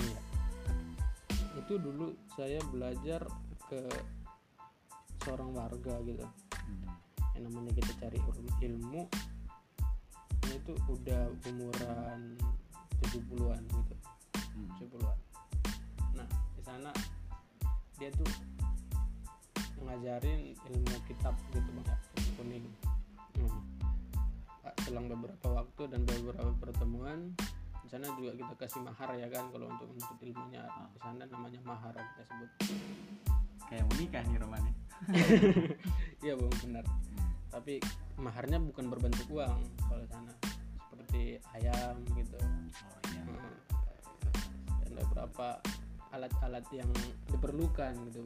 ya 0.00 0.19
itu 1.58 1.74
dulu 1.78 2.14
saya 2.38 2.62
belajar 2.70 3.26
ke 3.66 3.82
seorang 5.22 5.50
warga 5.52 5.98
gitu 6.06 6.26
Hmm. 6.70 6.86
yang 7.34 7.50
namanya 7.50 7.72
kita 7.82 7.92
cari 8.06 8.18
ilmu, 8.62 9.10
tuh 10.62 10.76
udah 10.86 11.22
umuran 11.50 12.38
70-an 13.02 13.62
gitu 13.66 13.94
Hmm. 14.54 14.68
70-an 14.78 15.18
nah 16.14 16.28
di 16.54 16.62
sana 16.62 16.90
dia 17.98 18.10
tuh 18.14 18.28
ngajarin 19.80 20.54
ilmu 20.54 20.96
kitab 21.08 21.34
gitu 21.50 21.70
bang 21.82 21.98
kuning 22.38 22.66
Hmm. 23.34 23.62
Selang 24.80 25.06
beberapa 25.06 25.60
waktu 25.60 25.82
dan 25.90 26.02
beberapa 26.06 26.50
pertemuan 26.60 27.34
di 27.90 27.98
sana 27.98 28.06
juga 28.14 28.30
kita 28.38 28.54
kasih 28.54 28.86
mahar 28.86 29.18
ya 29.18 29.26
kan 29.34 29.50
kalau 29.50 29.66
untuk 29.66 29.90
untuk 29.90 30.14
ilmunya. 30.22 30.62
Di 30.94 30.98
sana 31.02 31.26
namanya 31.26 31.58
mahar 31.66 31.90
kita 31.90 32.22
sebut. 32.22 32.50
Kayak 33.66 33.82
mau 33.90 33.96
nikah 33.98 34.22
nih 34.30 34.38
romannya 34.38 34.74
iya 36.22 36.38
bang 36.38 36.54
benar. 36.62 36.86
Tapi 37.50 37.82
maharnya 38.14 38.62
bukan 38.62 38.86
berbentuk 38.94 39.26
uang 39.34 39.58
kalau 39.90 40.06
di 40.06 40.10
sana. 40.14 40.30
Seperti 40.86 41.42
ayam 41.58 41.98
gitu. 42.14 42.38
Oh 42.38 43.00
iya. 43.10 43.22
Hmm. 43.26 43.58
dan 44.86 44.90
beberapa 44.94 45.58
alat-alat 46.14 46.66
yang 46.70 46.90
diperlukan 47.26 47.90
gitu. 48.06 48.22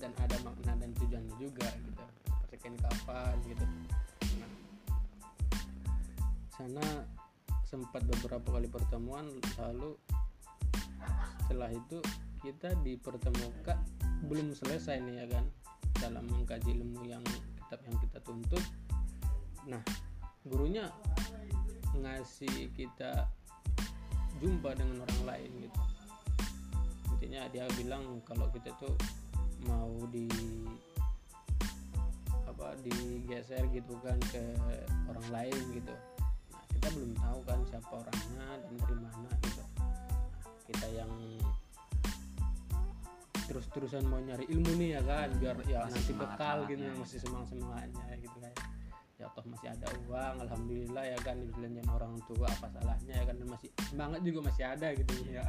Dan 0.00 0.16
ada 0.16 0.40
makna 0.40 0.72
dan 0.80 0.88
tujuannya 0.96 1.36
juga 1.36 1.68
gitu. 1.68 2.04
Seperti 2.32 2.56
kain 2.64 2.80
kafan 2.80 3.36
gitu. 3.44 3.64
Nah 4.40 4.52
sana 6.48 6.86
sempat 7.74 8.06
beberapa 8.06 8.54
kali 8.54 8.70
pertemuan 8.70 9.26
lalu 9.58 9.98
setelah 11.42 11.74
itu 11.74 11.98
kita 12.38 12.70
dipertemukan 12.86 13.82
belum 14.30 14.54
selesai 14.54 15.02
nih 15.02 15.26
ya 15.26 15.26
kan 15.26 15.44
dalam 15.98 16.22
mengkaji 16.30 16.70
ilmu 16.70 17.02
yang 17.02 17.26
kitab 17.58 17.82
yang 17.82 17.98
kita 17.98 18.18
tuntut. 18.22 18.62
Nah 19.66 19.82
gurunya 20.46 20.86
ngasih 21.98 22.70
kita 22.78 23.26
jumpa 24.38 24.78
dengan 24.78 25.02
orang 25.02 25.22
lain 25.34 25.50
gitu. 25.66 25.80
Intinya 27.18 27.42
dia 27.50 27.66
bilang 27.74 28.22
kalau 28.22 28.46
kita 28.54 28.70
tuh 28.78 28.94
mau 29.66 29.90
di 30.14 30.30
apa 32.46 32.78
digeser 32.86 33.66
gitu 33.74 33.98
kan 33.98 34.14
ke 34.30 34.54
orang 35.10 35.26
lain 35.34 35.58
gitu 35.74 36.13
kita 36.84 37.00
belum 37.00 37.16
tahu 37.16 37.40
kan 37.48 37.58
siapa 37.64 37.92
orangnya 37.96 38.46
dan 38.60 38.72
dari 38.76 38.96
mana 39.00 39.28
gitu. 39.40 39.62
Nah, 39.80 40.04
kita 40.68 40.86
yang 40.92 41.12
terus-terusan 43.48 44.04
mau 44.04 44.20
nyari 44.20 44.44
ilmu 44.52 44.68
nih 44.76 45.00
ya 45.00 45.02
kan 45.08 45.32
biar 45.40 45.56
ya 45.64 45.88
Masih 45.88 45.96
nanti 45.96 46.12
bekal 46.12 46.56
gitu 46.68 46.84
semangatnya. 46.84 47.00
masih 47.00 47.18
semangat 47.24 47.48
semangatnya 47.48 48.06
gitu 48.20 48.36
kan. 48.36 48.52
Ya 49.16 49.26
toh 49.32 49.44
masih 49.48 49.68
ada 49.72 49.88
uang 50.04 50.34
alhamdulillah 50.44 51.04
ya 51.08 51.18
kan 51.24 51.36
dibelanjain 51.40 51.88
orang 51.88 52.12
tua 52.28 52.48
apa 52.52 52.66
salahnya 52.76 53.14
ya 53.16 53.24
kan 53.32 53.36
dan 53.40 53.48
masih 53.48 53.68
semangat 53.88 54.20
juga 54.20 54.38
masih 54.44 54.64
ada 54.68 54.88
gitu. 54.92 55.12
Ya 55.32 55.46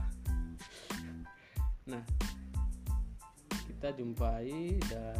nah 1.83 2.03
kita 3.67 3.91
jumpai 3.99 4.79
dan 4.87 5.19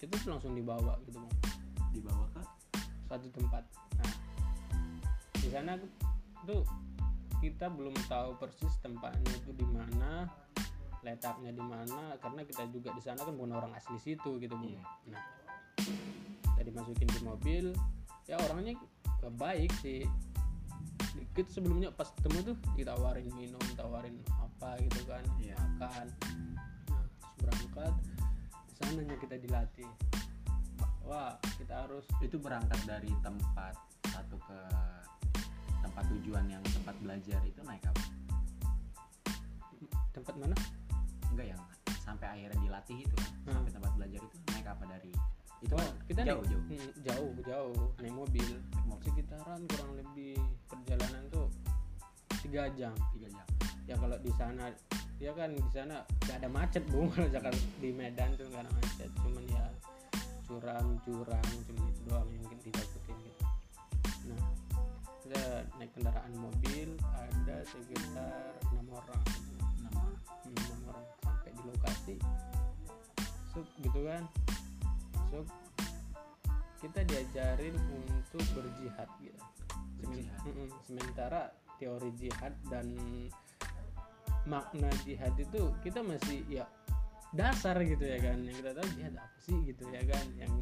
kita 0.00 0.16
tuh 0.16 0.32
langsung 0.32 0.56
dibawa 0.56 0.96
gitu 1.04 1.20
bang. 1.20 1.28
Dibawa 1.92 2.24
ke 2.32 2.40
satu 3.04 3.28
tempat 3.36 3.85
di 5.46 5.54
sana 5.54 5.78
tuh 6.42 6.66
kita 7.38 7.70
belum 7.70 7.94
tahu 8.10 8.34
persis 8.42 8.74
tempatnya 8.82 9.30
itu 9.38 9.54
di 9.54 9.62
mana 9.70 10.26
letaknya 11.06 11.54
di 11.54 11.62
mana 11.62 12.18
karena 12.18 12.42
kita 12.42 12.66
juga 12.74 12.90
di 12.90 12.98
sana 12.98 13.22
kan 13.22 13.30
bukan 13.38 13.54
orang 13.54 13.70
asli 13.78 13.94
situ 14.02 14.42
gitu 14.42 14.58
bu 14.58 14.66
Iya. 14.66 14.82
nah 15.14 15.22
kita 16.58 16.66
dimasukin 16.66 17.06
di 17.06 17.20
mobil 17.22 17.64
ya 18.26 18.34
orangnya 18.42 18.74
gak 19.22 19.34
baik 19.38 19.70
sih 19.78 20.02
dikit 21.14 21.46
sebelumnya 21.46 21.94
pas 21.94 22.10
ketemu 22.10 22.52
tuh 22.52 22.56
ditawarin 22.74 23.30
minum 23.38 23.62
tawarin 23.78 24.18
apa 24.34 24.82
gitu 24.82 25.06
kan 25.06 25.22
Iya. 25.38 25.54
makan 25.78 26.06
nah 26.90 27.06
terus 27.06 27.14
berangkat 27.38 27.94
di 28.66 28.74
sananya 28.82 29.16
kita 29.22 29.38
dilatih 29.38 29.90
bahwa 31.06 31.38
kita 31.54 31.86
harus 31.86 32.02
itu 32.18 32.34
berangkat 32.34 32.82
dari 32.82 33.14
tempat 33.22 33.78
satu 34.10 34.36
ke 34.42 34.60
tempat 35.86 36.04
tujuan 36.10 36.44
yang 36.50 36.62
tempat 36.66 36.98
belajar 36.98 37.40
itu 37.46 37.60
naik 37.62 37.84
apa? 37.86 38.02
Tempat 40.10 40.34
mana? 40.34 40.56
Enggak 41.30 41.46
yang 41.54 41.62
sampai 42.02 42.26
akhirnya 42.26 42.58
dilatih 42.58 42.98
itu 43.06 43.14
kan 43.14 43.30
Hmm. 43.46 43.54
sampai 43.62 43.72
tempat 43.78 43.92
belajar 43.94 44.20
itu 44.26 44.36
naik 44.50 44.66
apa 44.66 44.84
dari 44.90 45.12
itu? 45.62 45.72
Oh, 45.72 45.78
kan 45.78 45.94
kita 46.10 46.20
jauh 46.26 46.42
naik, 46.42 46.50
jauh 46.50 46.62
Hmm, 46.66 46.90
jauh 47.06 47.30
jauh. 47.46 47.86
Naik 48.02 48.14
mobil. 48.14 48.48
Naik 48.58 48.86
mobil. 48.90 49.04
sekitaran 49.06 49.60
kurang 49.70 49.90
lebih 49.94 50.34
perjalanan 50.66 51.22
tuh 51.30 51.46
tiga 52.42 52.66
jam. 52.74 52.94
Tiga 53.14 53.28
jam. 53.30 53.46
Ya 53.86 53.94
kalau 53.94 54.18
di 54.18 54.32
sana 54.34 54.64
ya 55.22 55.30
kan 55.32 55.54
di 55.54 55.70
sana 55.70 56.02
gak 56.26 56.42
ada 56.42 56.48
macet 56.50 56.82
bung 56.90 57.06
kalau 57.14 57.30
Jakarta 57.30 57.62
di 57.78 57.94
Medan 57.94 58.34
tuh 58.34 58.50
gak 58.50 58.66
ada 58.66 58.72
macet. 58.74 59.10
Cuman 59.22 59.44
ya 59.46 59.64
curam 60.46 60.86
curang 61.02 61.48
cuma 61.66 61.82
itu 61.90 62.00
doang 62.06 62.28
yang 62.30 62.46
gitu 62.62 62.70
nah 62.74 63.25
kita 65.26 65.66
naik 65.82 65.90
kendaraan 65.98 66.34
mobil 66.38 66.94
ada 67.18 67.56
sekitar 67.66 68.54
enam 68.70 68.86
orang. 68.94 69.22
Hmm, 70.46 70.54
enam 70.54 70.80
orang. 70.86 71.06
Sampai 71.18 71.50
di 71.50 71.62
lokasi. 71.66 72.14
So 73.50 73.66
gitu 73.82 74.00
kan? 74.06 74.22
So 75.34 75.42
kita 76.78 77.02
diajarin 77.10 77.74
untuk 77.90 78.44
berjihad 78.54 79.10
gitu. 79.18 79.34
Semen- 79.98 80.30
Berjihad. 80.46 80.78
Sementara 80.86 81.42
teori 81.82 82.10
jihad 82.14 82.54
dan 82.70 82.86
makna 84.46 84.90
jihad 85.02 85.34
itu 85.34 85.74
kita 85.82 86.06
masih 86.06 86.46
ya 86.46 86.70
dasar 87.34 87.82
gitu 87.82 88.06
ya 88.06 88.22
kan. 88.22 88.38
Yang 88.46 88.62
kita 88.62 88.70
tahu 88.78 88.88
jihad 88.94 89.14
apa 89.18 89.38
sih 89.42 89.58
gitu 89.66 89.84
ya 89.90 90.02
kan. 90.06 90.26
Yang 90.38 90.54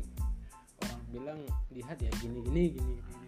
orang 0.88 1.02
bilang 1.12 1.40
jihad 1.68 1.98
ya 2.00 2.08
gini 2.16 2.40
gini 2.48 2.62
gini, 2.72 2.94
gini. 2.96 3.23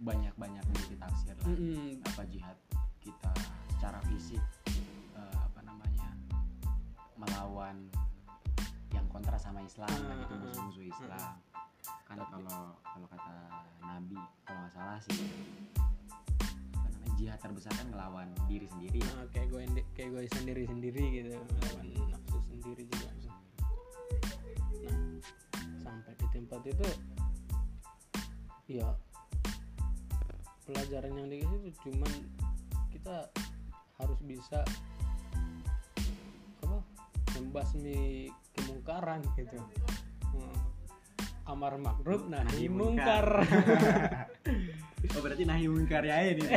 Banyak 0.00 0.34
banyak 0.36 0.64
tafsir 1.00 1.36
lah. 1.40 1.48
Mm-mm. 1.48 2.00
apa 2.04 2.22
jihad 2.28 2.58
kita 3.00 3.32
secara 3.76 4.00
fisik 4.08 4.42
eh, 5.16 5.36
apa 5.36 5.60
namanya 5.62 6.08
melawan 7.16 7.88
yang 8.92 9.06
kontra 9.12 9.36
sama 9.36 9.60
Islam 9.62 9.88
kan 9.88 10.16
itu 10.20 10.34
Ah, 10.34 10.36
ah, 10.36 10.42
musuh-musuh 10.42 10.84
Islam. 10.88 11.32
Kan 12.06 12.18
kalau 12.18 12.74
kalau 12.80 13.06
kata 13.08 13.36
Nabi 13.84 14.18
kalau 14.42 14.58
nggak 14.66 14.74
salah 14.74 14.98
sih 15.06 15.20
apa 16.76 16.86
namanya 16.92 17.12
jihad 17.16 17.38
terbesar 17.40 17.72
kan 17.76 17.86
ngelawan 17.92 18.28
diri 18.50 18.66
sendiri 18.66 19.00
ya. 19.00 19.12
Nah, 19.16 19.28
kayak 19.32 19.48
gue 19.52 19.62
kayak 19.94 20.08
gue 20.12 20.22
sendiri 20.34 20.62
sendiri 20.66 21.02
gitu 21.22 21.30
melawan 21.32 21.86
nafsu 22.12 22.38
sendiri 22.50 22.82
juga. 22.90 23.08
Nah 24.86 25.20
sampai 25.82 26.12
di 26.18 26.26
tempat 26.34 26.60
itu 26.66 26.88
ya 28.66 28.90
pelajaran 30.66 31.14
yang 31.14 31.28
dikasih 31.30 31.46
itu 31.62 31.70
cuman 31.86 32.12
kita 32.90 33.30
harus 34.02 34.18
bisa 34.26 34.60
apa 36.66 36.78
membasmi 37.38 38.28
kemungkaran 38.58 39.22
gitu. 39.38 39.58
Hmm. 40.34 40.58
amar 41.46 41.78
makruf 41.78 42.26
nahi 42.26 42.66
mungkar. 42.66 43.26
Oh 45.14 45.22
berarti 45.22 45.46
nahi 45.46 45.70
mungkar 45.70 46.02
ya 46.02 46.18
ini. 46.34 46.42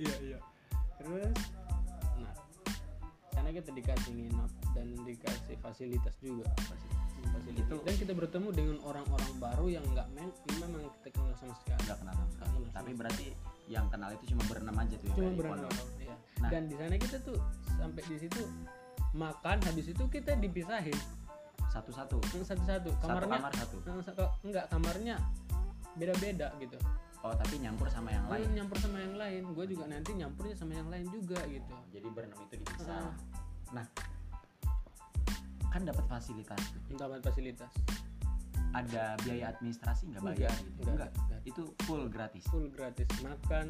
Iya 0.00 0.14
iya. 0.24 0.38
Terus 0.96 1.36
nah 2.18 2.34
karena 3.36 3.50
kita 3.52 3.70
dikasih 3.70 4.10
nginap 4.16 4.50
dan 4.74 4.86
dikasih 5.04 5.56
fasilitas 5.60 6.14
juga. 6.20 6.46
Fasilitas. 6.56 7.66
Itu- 7.68 7.82
dan 7.84 7.94
kita 8.00 8.12
bertemu 8.16 8.48
dengan 8.54 8.76
orang-orang 8.86 9.32
baru 9.36 9.66
yang 9.68 9.84
nggak 9.92 10.08
men 10.16 10.30
memang 10.56 10.82
kita 11.00 11.08
kenal 11.12 11.34
sama 11.36 11.54
sekali. 11.60 11.80
Nggak 11.84 11.98
kenal 12.00 12.14
sama 12.16 12.30
sekali. 12.32 12.56
Tapi 12.70 12.90
berarti 12.96 13.26
yang 13.70 13.86
kenal 13.92 14.10
itu 14.14 14.24
cuma 14.34 14.42
berenam 14.50 14.76
aja 14.78 14.94
tuh 14.98 15.06
ya 15.06 15.14
cuma 15.14 15.28
dari 15.30 15.38
berenang 15.38 15.70
pondok. 15.70 15.88
ya. 16.02 16.16
Nah. 16.40 16.50
dan 16.50 16.62
di 16.66 16.74
sana 16.80 16.96
kita 16.96 17.16
tuh 17.20 17.38
sampai 17.76 18.02
di 18.08 18.16
situ 18.16 18.40
makan 19.12 19.56
habis 19.62 19.86
itu 19.92 20.04
kita 20.08 20.32
dipisahin. 20.40 20.96
Satu-satu? 21.70 22.18
Satu-satu. 22.24 22.66
Satu 22.66 22.90
kamarnya 22.98 23.38
kamar 23.38 23.52
satu? 23.54 23.76
Yang 23.86 24.00
satu- 24.10 24.32
enggak 24.42 24.66
kamarnya 24.72 25.16
beda-beda 25.94 26.48
gitu. 26.58 26.78
Oh 27.20 27.36
tapi 27.36 27.60
nyampur 27.60 27.84
sama 27.92 28.08
yang 28.10 28.24
Lu 28.26 28.32
lain? 28.32 28.48
nyampur 28.56 28.78
sama 28.80 28.96
yang 28.96 29.14
lain. 29.14 29.42
Gue 29.52 29.68
juga 29.68 29.84
nanti 29.86 30.16
nyampurnya 30.16 30.56
sama 30.56 30.72
yang 30.72 30.88
lain 30.88 31.04
juga 31.12 31.36
gitu. 31.46 31.74
Jadi 31.92 32.08
berenam 32.10 32.38
itu 32.48 32.54
dipisah. 32.58 32.96
Ah. 32.96 33.12
nah 33.70 33.86
kan 35.70 35.82
dapat 35.86 36.04
fasilitas 36.10 36.58
tuh. 36.58 36.98
Dapat 36.98 37.22
fasilitas. 37.22 37.72
Ada 38.70 39.18
biaya 39.26 39.50
administrasi 39.54 40.14
nggak 40.14 40.22
Enggak, 40.22 40.36
bayar 40.38 40.54
gitu? 40.62 40.80
enggak, 40.86 41.10
enggak 41.10 41.10
enggak. 41.10 41.40
itu 41.46 41.62
full 41.86 42.04
gratis? 42.06 42.44
Full 42.50 42.68
gratis. 42.70 43.08
Makan 43.22 43.66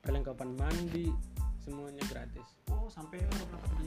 perlengkapan 0.00 0.56
mandi 0.56 1.12
semuanya 1.60 2.02
gratis. 2.08 2.56
Oh 2.72 2.88
sampai 2.88 3.20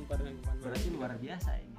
perlengkapan 0.06 0.56
berarti 0.62 0.88
luar 0.94 1.18
biasa 1.18 1.58
ini. 1.60 1.76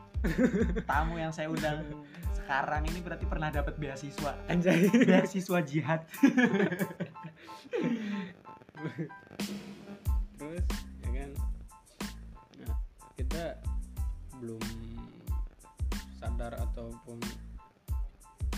Tamu 0.85 1.17
yang 1.21 1.31
saya 1.31 1.49
undang 1.49 1.87
sekarang 2.43 2.83
ini 2.91 2.99
berarti 3.01 3.25
pernah 3.25 3.49
dapat 3.49 3.79
beasiswa. 3.79 4.37
Anjay. 4.51 4.91
Beasiswa 5.09 5.59
jihad. 5.65 6.03
Terus 10.37 10.67
ya 11.01 11.11
kan? 11.15 11.31
Nah 12.61 12.77
kita 13.17 13.65
belum 14.43 14.61
sadar 16.35 16.59
ataupun 16.67 17.23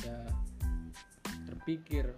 ya 0.00 0.16
terpikir 1.44 2.08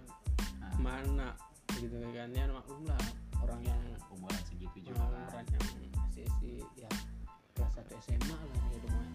Nah, 0.63 0.71
mana 0.79 1.35
gitu 1.75 1.99
kan. 2.15 2.31
Ya 2.31 2.47
maklum 2.47 2.87
lah 2.87 2.95
orang 3.43 3.59
yang 3.67 3.79
umuran 4.07 4.39
segitu 4.47 4.87
juga. 4.87 5.03
orang 5.03 5.43
kan 5.43 5.43
yang 5.51 5.67
sesi 6.15 6.63
ya 6.79 6.87
kelas 7.59 7.75
1 7.75 7.91
SMA 8.07 8.39
lah 8.39 8.63
gitu 8.71 8.87
mah 8.87 9.07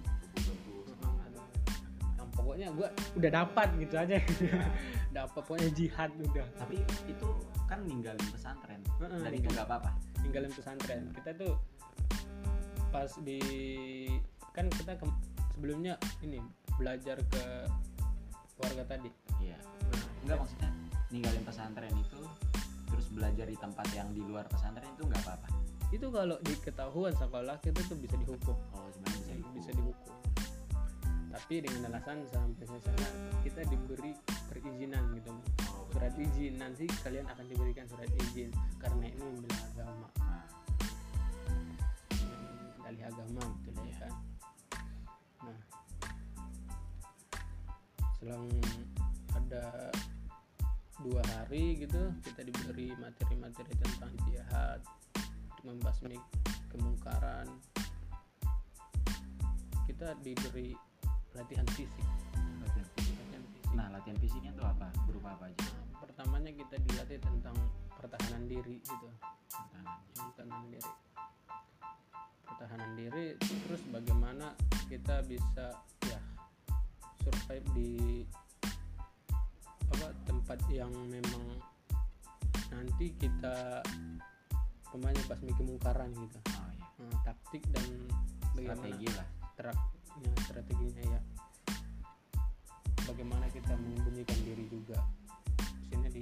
yang 2.20 2.28
pokoknya 2.36 2.66
gua 2.76 2.88
udah 3.16 3.30
dapat 3.32 3.68
gitu 3.80 3.94
aja. 3.96 4.20
Dapat 5.16 5.40
pokoknya 5.48 5.68
jihad 5.72 6.12
udah. 6.20 6.44
Tapi 6.60 6.76
itu 7.08 7.28
kan 7.64 7.80
ninggalin 7.88 8.20
pesantren. 8.28 8.84
Heeh, 9.00 9.20
dan 9.24 9.32
itu 9.32 9.48
nggak 9.48 9.64
apa-apa. 9.64 9.96
Tinggalin 10.20 10.52
pesantren. 10.52 11.08
Kita 11.16 11.32
tuh 11.40 11.56
pas 12.92 13.08
di 13.24 13.40
kan 14.52 14.68
kita 14.68 14.92
ke- 15.00 15.33
sebelumnya 15.54 15.94
ini 16.26 16.42
belajar 16.74 17.22
ke 17.30 17.44
warga 18.58 18.82
tadi. 18.90 19.10
Iya. 19.38 19.58
Nggak 20.26 20.36
maksudnya 20.42 20.70
ninggalin 21.14 21.44
pesantren 21.46 21.94
itu 21.94 22.20
terus 22.90 23.06
belajar 23.10 23.46
di 23.46 23.58
tempat 23.58 23.86
yang 23.94 24.10
di 24.10 24.22
luar 24.22 24.46
pesantren 24.50 24.90
itu 24.90 25.06
nggak 25.06 25.22
apa-apa? 25.22 25.48
Itu 25.94 26.10
kalau 26.10 26.36
di 26.42 26.54
ketahuan 26.58 27.14
sekolah 27.14 27.62
kita 27.62 27.78
tuh 27.86 27.98
bisa 28.02 28.18
dihukum. 28.18 28.58
Oh 28.74 28.90
sebenarnya 28.90 29.22
bisa 29.22 29.34
dihukum. 29.38 29.54
bisa 29.54 29.70
dihukum. 29.70 30.14
Tapi 31.34 31.54
dengan 31.66 31.90
alasan 31.90 32.22
sampai 32.30 32.66
sana 32.66 33.08
kita 33.42 33.66
diberi 33.66 34.14
perizinan 34.46 35.02
gitu 35.18 35.34
Oh, 35.74 35.86
surat 35.90 36.14
izin. 36.14 36.62
Nanti 36.62 36.86
kalian 37.02 37.26
akan 37.26 37.46
diberikan 37.50 37.86
surat 37.90 38.06
izin 38.10 38.54
karena 38.78 39.10
ini 39.10 39.18
membela 39.18 39.58
agama. 39.74 40.08
Nah, 40.22 40.46
dalih 42.86 43.02
agama 43.10 43.42
gitu 43.66 43.80
ya 43.82 43.96
kan 44.06 44.33
selang 48.24 48.48
ada 49.36 49.92
dua 51.04 51.20
hari 51.36 51.76
gitu 51.76 52.08
kita 52.24 52.40
diberi 52.40 52.96
materi-materi 52.96 53.68
tentang 53.76 54.16
jihad 54.24 54.80
membasmi 55.60 56.16
kemungkaran. 56.72 57.52
Kita 59.84 60.16
diberi 60.24 60.72
latihan 61.36 61.68
fisik. 61.76 62.00
Latihan 62.64 62.88
fisik. 62.96 63.12
latihan 63.12 63.44
fisik. 63.44 63.72
Nah 63.76 63.86
latihan 63.92 64.16
fisiknya 64.16 64.56
tuh 64.56 64.72
apa? 64.72 64.88
Berupa 65.04 65.36
apa 65.36 65.52
aja? 65.52 65.60
Nah, 65.60 66.00
pertamanya 66.00 66.48
kita 66.56 66.80
dilatih 66.80 67.20
tentang 67.20 67.56
pertahanan 67.92 68.48
diri 68.48 68.80
gitu. 68.80 69.08
Pertahanan. 69.52 70.00
pertahanan 70.16 70.64
diri. 70.72 70.92
Pertahanan 72.48 72.90
diri 72.96 73.26
terus 73.36 73.82
bagaimana 73.92 74.56
kita 74.88 75.20
bisa 75.28 75.76
ya 76.08 76.33
survive 77.24 77.66
di 77.72 77.92
apa 79.90 80.08
tempat 80.28 80.58
yang 80.68 80.92
memang 81.08 81.44
nanti 82.68 83.16
kita 83.16 83.80
pemainnya 84.92 85.24
basmi 85.26 85.52
kemungkaran 85.56 86.12
gitu. 86.14 86.38
Oh 86.52 86.68
iya. 86.70 86.86
Nah, 87.00 87.18
taktik 87.24 87.64
dan 87.72 87.88
strategi 88.54 89.08
lah. 89.10 89.28
strategi 89.54 90.30
strateginya 90.46 91.04
ya. 91.18 91.20
Bagaimana 93.04 93.46
kita 93.52 93.76
menyembunyikan 93.76 94.38
diri 94.44 94.64
juga 94.70 94.98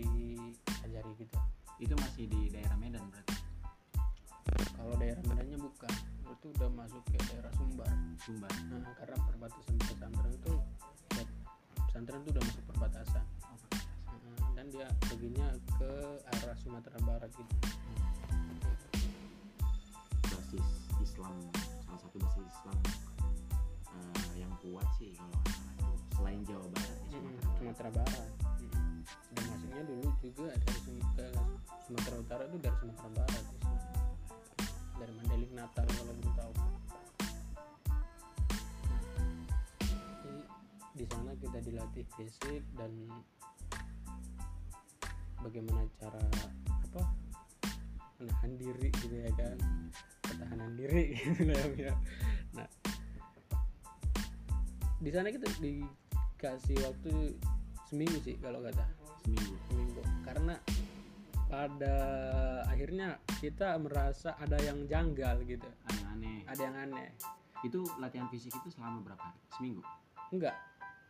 sini 0.02 0.52
diajari 0.66 1.10
gitu. 1.20 1.38
Itu 1.78 1.94
masih 1.98 2.24
di 2.26 2.50
daerah 2.50 2.76
Medan 2.78 3.06
berarti? 3.10 3.36
Kalau 4.74 4.94
daerah 4.98 5.22
Medannya 5.30 5.58
bukan 5.58 5.92
itu 6.26 6.46
udah 6.58 6.70
masuk 6.74 7.02
ke 7.06 7.18
daerah 7.30 7.52
Sumbar. 7.54 7.92
Sumbar. 8.22 8.50
Nah 8.72 8.92
karena 8.98 9.16
perbatasan 9.30 9.76
pesantren 9.78 10.32
itu 10.34 10.54
pesantren 11.92 12.24
itu 12.24 12.30
udah 12.32 12.44
masuk 12.48 12.64
perbatasan 12.72 13.24
oh, 13.44 13.56
Perbatasan. 13.60 14.50
Dan 14.56 14.64
dia 14.72 14.88
perginya 15.04 15.48
ke 15.76 15.92
arah 16.24 16.56
Sumatera 16.56 16.96
Barat 17.04 17.28
gitu 17.36 17.56
basis 20.24 20.66
Islam 21.04 21.36
salah 21.84 22.00
satu 22.00 22.16
basis 22.16 22.44
Islam 22.48 22.78
eh, 23.92 24.40
yang 24.40 24.52
kuat 24.64 24.88
sih 24.96 25.12
kalau 25.76 25.92
itu 25.92 26.16
selain 26.16 26.40
Jawa 26.48 26.64
Barat 26.72 26.96
Mm, 27.12 27.12
Sumatera 27.12 27.28
Barat. 27.28 27.52
Sumatera 27.60 27.90
Barat 27.92 28.28
Mm. 28.62 28.98
dan 29.36 29.44
masuknya 29.52 29.82
dulu 29.84 30.08
juga 30.24 30.48
dari 30.56 30.80
Sumatera 31.84 32.16
Utara 32.16 32.42
itu 32.48 32.56
dari 32.56 32.76
Sumatera 32.80 33.08
Barat 33.12 33.44
Islam. 33.52 33.76
dari 34.96 35.12
Mandailing 35.12 35.52
Natal 35.52 35.84
kalau 35.84 36.14
belum 36.16 36.32
tahu 36.32 36.52
di 41.02 41.10
sana 41.10 41.34
kita 41.34 41.58
dilatih 41.66 42.06
fisik 42.14 42.62
dan 42.78 42.94
bagaimana 45.42 45.82
cara 45.98 46.22
apa 46.70 47.02
menahan 48.22 48.52
diri 48.54 48.86
gitu 49.02 49.18
ya 49.18 49.34
kan. 49.34 49.58
Pertahanan 50.22 50.78
diri 50.78 51.10
gitu 51.18 51.42
lah 51.50 51.66
ya. 51.74 51.94
Nah 52.54 52.68
di 55.02 55.10
sana 55.10 55.34
kita 55.34 55.50
dikasih 55.58 56.78
waktu 56.86 57.34
seminggu 57.90 58.22
sih 58.22 58.38
kalau 58.38 58.62
kata 58.62 58.86
seminggu. 59.26 59.58
Seminggu. 59.74 60.02
Karena 60.22 60.54
pada 61.50 61.96
akhirnya 62.70 63.18
kita 63.42 63.74
merasa 63.82 64.38
ada 64.38 64.54
yang 64.62 64.86
janggal 64.86 65.42
gitu. 65.50 65.66
Aneh-aneh 65.90 66.46
ada 66.46 66.62
yang 66.62 66.76
aneh. 66.78 67.10
Itu 67.66 67.90
latihan 67.98 68.30
fisik 68.30 68.54
itu 68.54 68.70
selama 68.70 69.02
berapa? 69.02 69.34
Hari 69.34 69.42
seminggu? 69.58 69.82
Enggak 70.30 70.54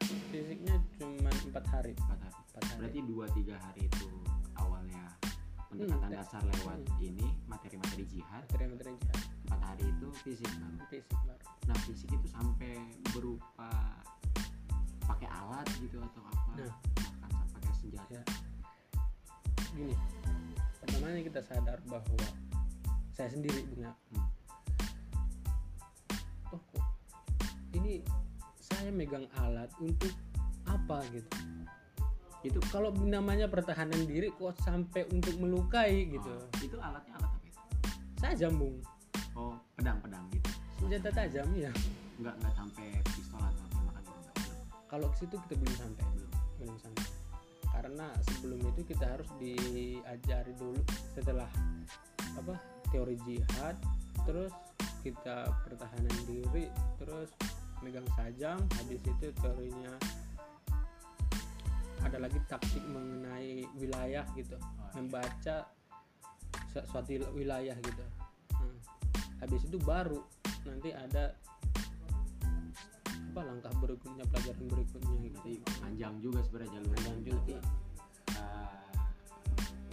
fisiknya 0.03 0.77
cuma 0.99 1.31
empat 1.31 1.65
hari. 1.71 1.93
Empat 1.95 2.19
hari. 2.27 2.35
Hari. 2.53 2.79
Berarti 2.79 3.01
dua 3.09 3.27
tiga 3.33 3.57
hari 3.59 3.83
itu 3.88 4.09
awalnya 4.59 5.05
pendekatan 5.73 6.09
Hmm, 6.12 6.17
dasar 6.21 6.43
lewat 6.45 6.81
ini 7.01 7.27
materi-materi 7.49 8.05
jihad. 8.11 8.45
Materi-materi 8.53 8.93
jihad. 9.01 9.21
Empat 9.49 9.61
hari 9.73 9.85
itu 9.88 10.07
fisik 10.21 10.51
baru. 10.61 10.79
Fisik 10.93 11.19
baru. 11.25 11.45
Nah 11.69 11.77
fisik 11.88 12.11
itu 12.12 12.27
sampai 12.29 12.75
berupa 13.17 13.71
pakai 15.09 15.29
alat 15.29 15.67
gitu 15.81 15.97
atau 15.99 16.23
apa? 16.29 16.53
Nah. 16.61 16.75
bahkan 17.21 17.47
pakai 17.57 17.73
senjata. 17.81 18.12
Ya. 18.12 18.23
Gini. 19.73 19.95
Pertamanya 20.83 21.21
kita 21.25 21.41
sadar 21.41 21.79
bahwa 21.88 22.27
saya 23.12 23.29
sendiri 23.33 23.65
punya. 23.71 23.91
Hmm. 24.12 24.29
oh 26.53 26.61
kok? 26.73 26.85
Ini 27.73 28.05
saya 28.73 28.91
megang 28.93 29.29
alat 29.37 29.69
untuk 29.79 30.13
apa 30.65 31.05
gitu. 31.13 31.31
Itu 32.43 32.59
kalau 32.73 32.91
namanya 32.97 33.47
pertahanan 33.47 34.09
diri 34.09 34.33
kok 34.33 34.57
sampai 34.65 35.07
untuk 35.13 35.37
melukai 35.39 36.09
gitu. 36.09 36.33
Oh, 36.33 36.65
itu 36.65 36.77
alatnya 36.81 37.15
alat 37.21 37.31
apa 37.31 37.47
itu 37.47 37.61
saya 38.19 38.35
jambung. 38.49 38.81
Oh 39.37 39.55
pedang-pedang 39.77 40.25
gitu. 40.33 40.51
Senjata 40.81 41.11
tajam 41.13 41.49
ya 41.55 41.73
nggak 42.19 42.35
nggak 42.39 42.55
sampai 42.55 42.87
pistol 43.13 43.41
atau 43.41 43.67
tembakan 43.73 44.03
gitu 44.05 44.31
belum 44.47 44.87
kalau 44.87 45.07
ke 45.13 45.17
situ 45.21 45.35
kita 45.47 45.55
belum 45.61 45.75
sampai. 45.77 46.05
Belum. 46.17 46.31
Belum 46.59 46.77
sampai. 46.81 47.07
Karena 47.73 48.07
sebelum 48.29 48.61
itu 48.69 48.81
kita 48.85 49.05
harus 49.09 49.31
diajari 49.41 50.53
dulu 50.57 50.81
setelah 51.17 51.49
apa 52.37 52.57
teori 52.93 53.17
jihad 53.25 53.77
terus 54.25 54.53
kita 55.03 55.51
pertahanan 55.67 56.17
diri 56.29 56.71
terus 57.01 57.33
megang 57.83 58.07
sajam 58.14 58.59
habis 58.79 59.03
itu 59.03 59.27
teorinya 59.38 59.92
ada 62.03 62.18
lagi 62.18 62.38
taktik 62.47 62.83
mengenai 62.87 63.62
wilayah 63.77 64.27
gitu 64.35 64.57
Oh, 64.59 64.62
iya. 64.62 64.90
membaca 64.99 65.57
su- 66.68 66.87
suatu 66.90 67.11
wilayah 67.33 67.77
gitu 67.79 68.05
Hmm. 68.53 68.77
habis 69.40 69.62
itu 69.66 69.79
baru 69.79 70.23
nanti 70.62 70.95
ada 70.95 71.35
apa 73.33 73.40
langkah 73.42 73.73
berikutnya 73.81 74.29
pelajaran 74.29 74.66
berikutnya 74.68 75.16
gitu 75.25 75.38
panjang 75.81 76.14
juga 76.21 76.45
sebenarnya 76.45 76.73
jalurnya. 76.77 77.01
Panjang 77.01 77.21
juga. 77.25 77.59
Eh, 78.37 78.81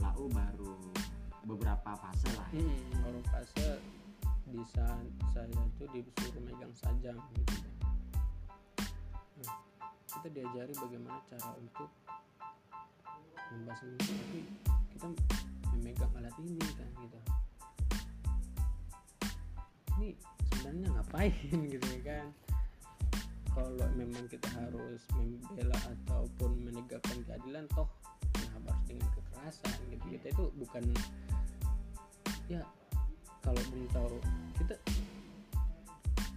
lau 0.04 0.26
baru 0.28 0.76
beberapa 1.48 1.92
fase 1.96 2.30
lah. 2.36 2.48
ya. 2.52 2.60
Hmm, 2.60 2.80
baru 3.00 3.20
fase 3.32 3.68
di 4.44 4.60
saat 4.76 5.08
saya 5.32 5.48
itu 5.56 5.84
disuruh 5.88 6.44
megang 6.44 6.74
sajam 6.76 7.16
gitu. 7.40 7.56
Nah, 10.20 10.28
kita 10.28 10.36
diajari 10.36 10.74
bagaimana 10.76 11.20
cara 11.32 11.56
untuk 11.56 11.88
membahas 13.56 13.82
ini 13.88 13.96
tapi 14.04 14.40
kita 14.92 15.08
memegang 15.72 16.12
alat 16.20 16.36
ini 16.44 16.60
kan 16.76 16.90
gitu. 17.00 17.20
Ini 19.96 20.10
sebenarnya 20.52 20.88
ngapain 20.92 21.60
gitu 21.72 21.88
ya 21.88 22.02
kan? 22.04 22.28
Kalau 23.56 23.88
memang 23.96 24.28
kita 24.28 24.44
harus 24.60 25.08
membela 25.16 25.80
ataupun 25.88 26.68
menegakkan 26.68 27.24
keadilan 27.24 27.64
toh 27.72 27.88
kenapa 28.36 28.76
harus 28.76 28.84
dengan 28.92 29.08
kekerasan 29.16 29.80
gitu 29.88 30.06
kita 30.20 30.36
itu 30.36 30.46
bukan 30.60 30.84
ya 32.52 32.68
kalau 33.40 33.64
belum 33.72 33.88
tahu 33.96 34.20
kita 34.60 34.76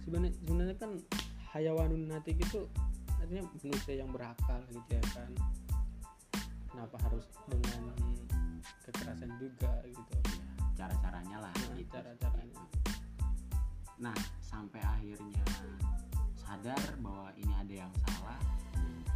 sebenarnya 0.07 0.31
sebenarnya 0.39 0.75
kan 0.79 0.91
hayawanun 1.51 2.07
natik 2.07 2.39
itu 2.39 2.63
artinya 3.33 3.49
manusia 3.65 3.95
yang 3.97 4.11
berakal 4.13 4.61
gitu 4.69 4.89
ya 4.93 5.01
kan 5.17 5.31
kenapa 6.69 7.01
harus 7.01 7.25
dengan 7.49 7.81
kekerasan 8.85 9.33
juga 9.41 9.73
gitu 9.89 10.13
Cara-caranya 10.77 11.41
lah. 11.41 11.49
nah, 11.49 11.73
gitu. 11.73 11.89
cara-caranya 11.89 12.61
Nah, 14.05 14.17
sampai 14.37 14.85
akhirnya 14.85 15.45
sadar 16.45 16.77
bahwa 17.01 17.33
ini 17.41 17.53
ada 17.57 17.73
yang 17.73 17.93
salah. 18.05 18.37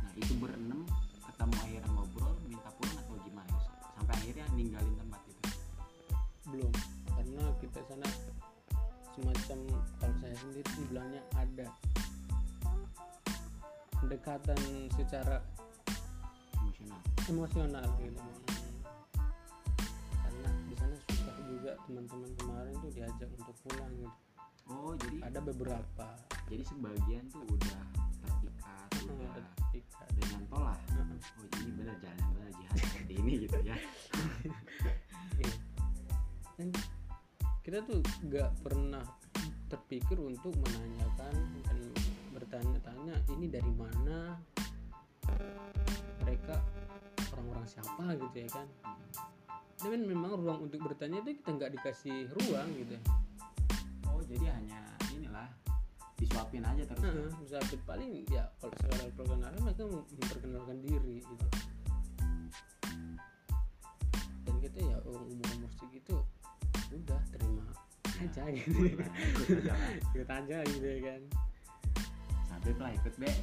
Nah, 0.01 0.11
itu 0.17 0.33
berenam 0.41 0.81
ketemu 1.21 1.55
akhirnya 1.61 1.89
ngobrol, 1.93 2.33
minta 2.49 2.73
pulang 2.73 2.97
atau 2.97 3.21
gimana? 3.21 3.49
Yus? 3.53 3.65
Sampai 3.69 4.13
akhirnya 4.17 4.45
ninggalin 4.57 4.95
tempat 4.97 5.21
itu. 5.29 5.45
belum 6.49 6.73
karena 7.13 7.43
kita 7.61 7.79
sana 7.85 8.09
semacam 9.13 9.59
kalau 10.01 10.15
saya 10.25 10.35
sendiri 10.41 10.71
bilangnya 10.89 11.21
ada 11.37 11.69
pendekatan 14.07 14.55
secara 14.95 15.43
Emosional. 16.55 16.99
emosional 17.27 17.83
gitu 17.99 18.23
karena 20.15 20.49
di 20.71 20.75
sana 20.79 20.95
susah 21.11 21.35
juga 21.43 21.71
teman-teman 21.83 22.31
kemarin 22.39 22.73
tuh 22.79 22.91
diajak 22.95 23.27
untuk 23.35 23.55
pulang 23.67 23.91
gitu 23.99 24.15
Oh, 24.67 24.91
jadi 24.99 25.23
ada 25.27 25.39
beberapa 25.43 26.07
jadi 26.51 26.63
sebagian 26.67 27.23
tuh 27.31 27.39
udah 27.47 27.79
terpikat, 28.19 28.87
yang 28.99 29.15
udah 29.15 29.31
ada 29.31 29.41
terikat. 29.71 30.07
dengan. 30.19 30.41
Heeh. 30.43 30.75
Oh, 30.75 30.75
ini 31.63 31.71
benar 31.71 31.95
jalan 32.03 32.19
benar 32.35 32.51
jihad 32.51 32.75
seperti 32.75 33.13
ini 33.15 33.33
gitu 33.47 33.57
ya. 33.63 33.75
Iya. 35.39 35.55
Dan 36.59 36.67
kita 37.63 37.79
tuh 37.87 38.03
nggak 38.27 38.51
pernah 38.59 39.03
terpikir 39.71 40.19
untuk 40.19 40.51
menanyakan 40.59 41.31
dan 41.63 41.79
bertanya-tanya 42.47 43.15
ini 43.35 43.51
dari 43.51 43.73
mana? 43.75 44.39
Mereka 46.23 46.55
orang-orang 47.35 47.67
siapa? 47.67 48.15
Gitu 48.15 48.47
ya 48.47 48.49
kan. 48.55 48.67
Dan 49.83 50.07
memang 50.07 50.39
ruang 50.39 50.71
untuk 50.71 50.79
bertanya 50.79 51.19
itu 51.27 51.43
kita 51.43 51.59
nggak 51.59 51.75
dikasih 51.75 52.31
ruang 52.39 52.71
gitu. 52.79 52.95
Oh, 54.07 54.23
jadi 54.23 54.47
hanya 54.55 54.79
inilah 55.11 55.51
disuapin 56.15 56.63
aja 56.63 56.87
terus. 56.87 57.03
ya? 57.03 57.11
Heeh, 57.11 57.29
bisa 57.43 57.57
paling 57.83 58.23
ya 58.31 58.47
kalau 58.63 58.71
secara 58.79 59.11
perkenalan 59.11 59.59
mereka 59.67 59.83
memperkenalkan 59.91 60.77
diri 60.87 61.15
gitu. 61.27 61.47
Dan 64.47 64.55
kita 64.63 64.79
ya 64.87 64.97
umur 65.03 65.27
umur 65.35 65.71
segitu 65.75 66.15
udah 66.95 67.21
terima 67.35 67.67
aja 68.23 68.43
gitu 68.55 68.71
Nah, 68.95 69.11
ikut 69.35 69.67
aja 69.67 69.75
ikut 70.15 70.29
aja 70.31 70.57
gitu 70.63 70.87
ya 70.87 70.99
kan 71.11 71.21
Sampai 72.57 72.73
lah 72.81 72.91
ikut 72.97 73.13
be. 73.21 73.29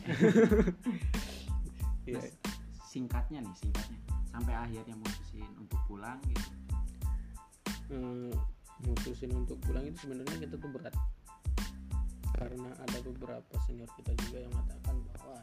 Iya. 2.05 2.21
Terus 2.21 2.37
singkatnya 2.85 3.41
nih, 3.41 3.55
singkatnya. 3.57 3.97
Sampai 4.29 4.53
akhirnya 4.53 4.93
mutusin 4.93 5.49
untuk 5.57 5.81
pulang 5.89 6.21
gitu. 6.29 6.53
Eh, 7.97 8.35
mutusin 8.85 9.33
untuk 9.33 9.57
pulang 9.65 9.89
itu 9.89 10.05
sebenarnya 10.05 10.37
kita 10.45 10.61
tuh 10.61 10.69
berat 10.69 10.93
karena 12.35 12.71
ada 12.83 12.99
beberapa 13.07 13.55
senior 13.65 13.87
kita 13.95 14.11
juga 14.27 14.43
yang 14.43 14.53
mengatakan 14.53 14.97
bahwa 15.15 15.39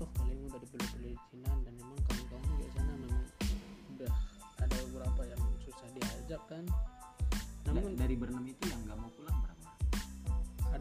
toh 0.00 0.10
kalian 0.16 0.48
udah 0.48 0.58
dibeli 0.58 0.86
perizinan 0.96 1.56
dan 1.62 1.74
memang 1.76 1.98
kawan-kawan 2.08 2.50
di 2.56 2.66
sana 2.72 2.92
memang 2.96 3.24
udah 3.94 4.14
ada 4.64 4.76
beberapa 4.88 5.22
yang 5.28 5.42
susah 5.60 5.88
diajak 5.92 6.42
kan 6.48 6.64
namun 7.68 7.92
dari 7.94 8.16
berenam 8.16 8.44
itu 8.48 8.63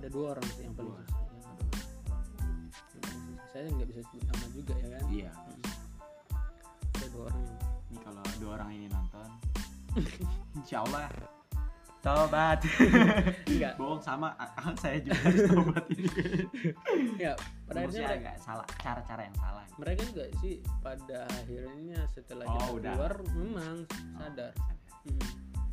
ada 0.03 0.11
dua 0.11 0.35
orang 0.35 0.43
sih 0.51 0.67
yang 0.67 0.75
paling 0.75 0.91
susah 0.99 1.21
saya 3.47 3.69
nggak 3.69 3.87
bisa 3.87 4.01
sebut 4.03 4.23
nama 4.25 4.45
juga 4.51 4.73
ya 4.75 4.87
kan 4.89 5.03
Iya. 5.07 5.31
ada 6.91 7.07
dua 7.07 7.23
orang 7.25 7.43
Ini 7.85 7.99
kalau 8.01 8.23
dua 8.35 8.51
orang 8.57 8.69
ini 8.73 8.87
nonton, 8.89 9.29
insya 10.57 10.81
Allah 10.81 11.05
tobat. 12.01 12.59
enggak 13.45 13.73
Bohong 13.77 14.01
sama 14.01 14.33
saya 14.75 14.97
juga 14.99 15.15
harus 15.21 15.41
tobat 15.53 15.85
ini. 15.87 16.09
ya 17.15 17.31
pada 17.63 17.77
akhirnya 17.79 17.85
Maksudnya 17.85 18.07
mereka, 18.09 18.19
agak 18.19 18.35
salah, 18.41 18.67
cara-cara 18.75 19.21
yang 19.23 19.37
salah. 19.37 19.63
mereka 19.77 20.01
juga 20.03 20.23
sih 20.41 20.55
pada 20.81 21.19
akhirnya 21.31 21.99
setelah 22.09 22.43
Oh, 22.43 22.51
kita 22.51 22.73
udah. 22.75 22.91
keluar 22.91 23.13
memang 23.31 23.77
sadar 24.17 24.51
Hmm. 25.03 25.19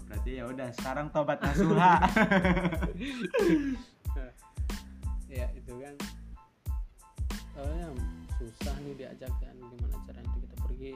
Berarti 0.05 0.31
ya 0.35 0.45
udah 0.45 0.69
sekarang 0.75 1.07
tobat 1.09 1.39
nasuha. 1.41 2.03
ya 5.31 5.47
itu 5.55 5.73
kan. 5.79 5.95
Soalnya 7.55 7.89
susah 8.37 8.75
nih 8.83 8.95
diajakkan 8.99 9.55
gimana 9.55 9.97
caranya 10.05 10.29
itu 10.35 10.39
kita 10.45 10.57
pergi. 10.67 10.93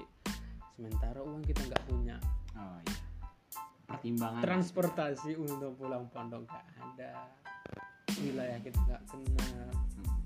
Sementara 0.75 1.19
uang 1.23 1.43
kita 1.47 1.63
nggak 1.71 1.83
punya. 1.87 2.17
Oh 2.59 2.79
iya. 2.83 2.99
pertimbangan. 3.85 4.43
Transportasi 4.43 5.39
untuk 5.39 5.79
pulang 5.79 6.11
pondok 6.11 6.43
nggak 6.51 6.65
ada. 6.83 7.31
Wilayah 8.19 8.59
kita 8.59 8.79
nggak 8.91 9.03
kenal. 9.07 9.71
Hmm, 9.71 10.19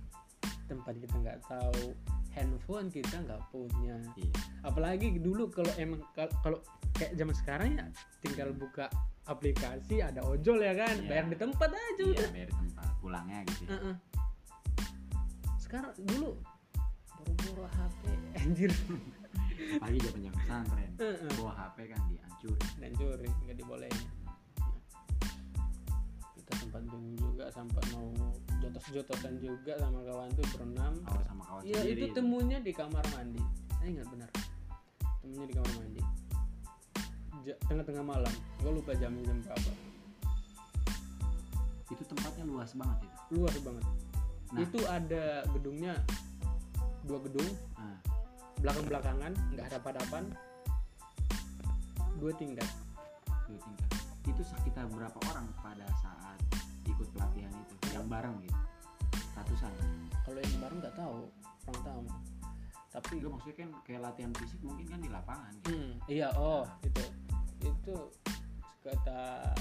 tempat 0.66 0.94
kita 0.96 1.14
nggak 1.20 1.38
tahu 1.44 1.92
handphone 2.32 2.88
kita 2.88 3.16
nggak 3.20 3.40
punya 3.48 3.96
iya. 4.14 4.30
apalagi 4.62 5.16
dulu 5.16 5.48
kalau 5.48 5.72
emang 5.76 6.00
kal- 6.12 6.32
kalau 6.40 6.58
kayak 6.94 7.14
zaman 7.14 7.34
sekarang 7.34 7.68
ya 7.74 7.86
tinggal 8.20 8.50
buka 8.52 8.86
aplikasi 9.24 10.00
ada 10.00 10.24
ojol 10.24 10.58
ya 10.58 10.72
kan 10.72 10.94
Iya. 10.96 11.06
bayar 11.06 11.24
di 11.26 11.36
tempat 11.36 11.70
aja 11.70 12.02
iya 12.02 12.12
udah 12.14 12.30
dari 12.32 12.52
tempat 12.52 12.88
pulangnya 12.98 13.38
gitu 13.46 13.62
ya. 13.64 13.70
Heeh. 13.76 13.94
sekarang 15.58 15.92
dulu 16.00 16.30
boro-boro 17.18 17.64
HP 17.68 18.02
anjir 18.40 18.72
pagi 19.78 19.98
zaman 20.00 20.20
jam 20.22 20.34
pesantren 20.34 20.90
Heeh. 20.96 21.30
bawa 21.36 21.52
HP 21.54 21.76
kan 21.90 22.00
dihancurin 22.08 22.68
dan 22.78 22.90
curi 22.94 23.28
nggak 23.44 23.56
dibolehin 23.56 24.06
kita 26.48 26.64
sempat 26.64 26.82
bingung 26.88 27.16
juga 27.20 27.44
sampai 27.52 27.82
mau 27.92 28.08
jotos-jotosan 28.64 29.36
juga 29.36 29.76
sama 29.76 30.00
kawan 30.00 30.32
tuh 30.32 30.44
berenam 30.56 30.92
kalau 31.04 31.22
sama 31.28 31.42
kawan 31.44 31.60
Iya 31.68 31.76
sendiri 31.84 32.00
itu 32.00 32.06
temunya 32.16 32.58
di 32.64 32.72
kamar 32.72 33.04
mandi. 33.12 33.42
Saya 33.76 33.88
ingat 33.92 34.08
benar. 34.08 34.30
Temunya 35.20 35.44
di 35.44 35.54
kamar 35.60 35.72
mandi. 35.76 36.02
Tengah-tengah 37.68 38.04
malam. 38.04 38.34
Gue 38.64 38.72
lupa 38.72 38.96
jamnya 38.96 39.28
jam 39.28 39.38
berapa. 39.44 39.72
itu 41.88 42.04
tempatnya 42.04 42.44
luas 42.44 42.76
banget 42.76 43.00
itu 43.00 43.16
Luas 43.40 43.56
banget. 43.64 43.84
Nah. 44.52 44.60
Itu 44.60 44.78
ada 44.84 45.24
gedungnya 45.56 45.96
dua 47.08 47.24
gedung 47.24 47.48
nah, 47.80 47.96
belakang-belakangan 48.60 49.32
nggak 49.56 49.64
ada 49.64 49.80
hadapan 49.80 50.24
dua 52.20 52.32
tingkat 52.36 52.68
dua 53.48 53.56
tingkat 53.56 53.90
itu 54.28 54.42
sekitar 54.44 54.84
berapa 54.92 55.16
orang 55.32 55.48
pada 55.64 55.88
saat 56.04 56.27
bareng 58.08 58.40
gitu. 58.42 58.56
Ratusan. 59.36 59.72
Kalau 60.24 60.40
yang 60.40 60.60
bareng 60.60 60.78
nggak 60.82 60.96
tahu 60.96 61.28
kurang 61.64 61.82
tahu. 61.84 62.02
Tapi 62.88 63.20
Enggak 63.20 63.32
maksudnya 63.36 63.56
kan 63.60 63.70
kayak 63.84 64.00
latihan 64.00 64.32
fisik 64.40 64.60
mungkin 64.64 64.88
kan 64.88 65.00
di 65.04 65.10
lapangan 65.12 65.52
gitu. 65.60 65.76
hmm, 65.76 65.92
iya 66.08 66.32
oh 66.34 66.64
itu. 66.82 67.04
Itu 67.62 68.10
sekitar 68.80 69.52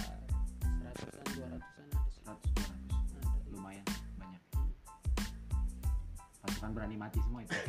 seratusan 0.96 1.26
dua 1.36 1.48
ratusan 1.52 1.86
ada 1.92 2.08
100 2.24 2.32
200 2.32 3.28
Ada. 3.28 3.52
lumayan 3.52 3.84
banyak. 4.16 4.40
Pasukan 6.42 6.72
berani 6.72 6.96
mati 6.96 7.20
semua 7.20 7.44
itu. 7.44 7.52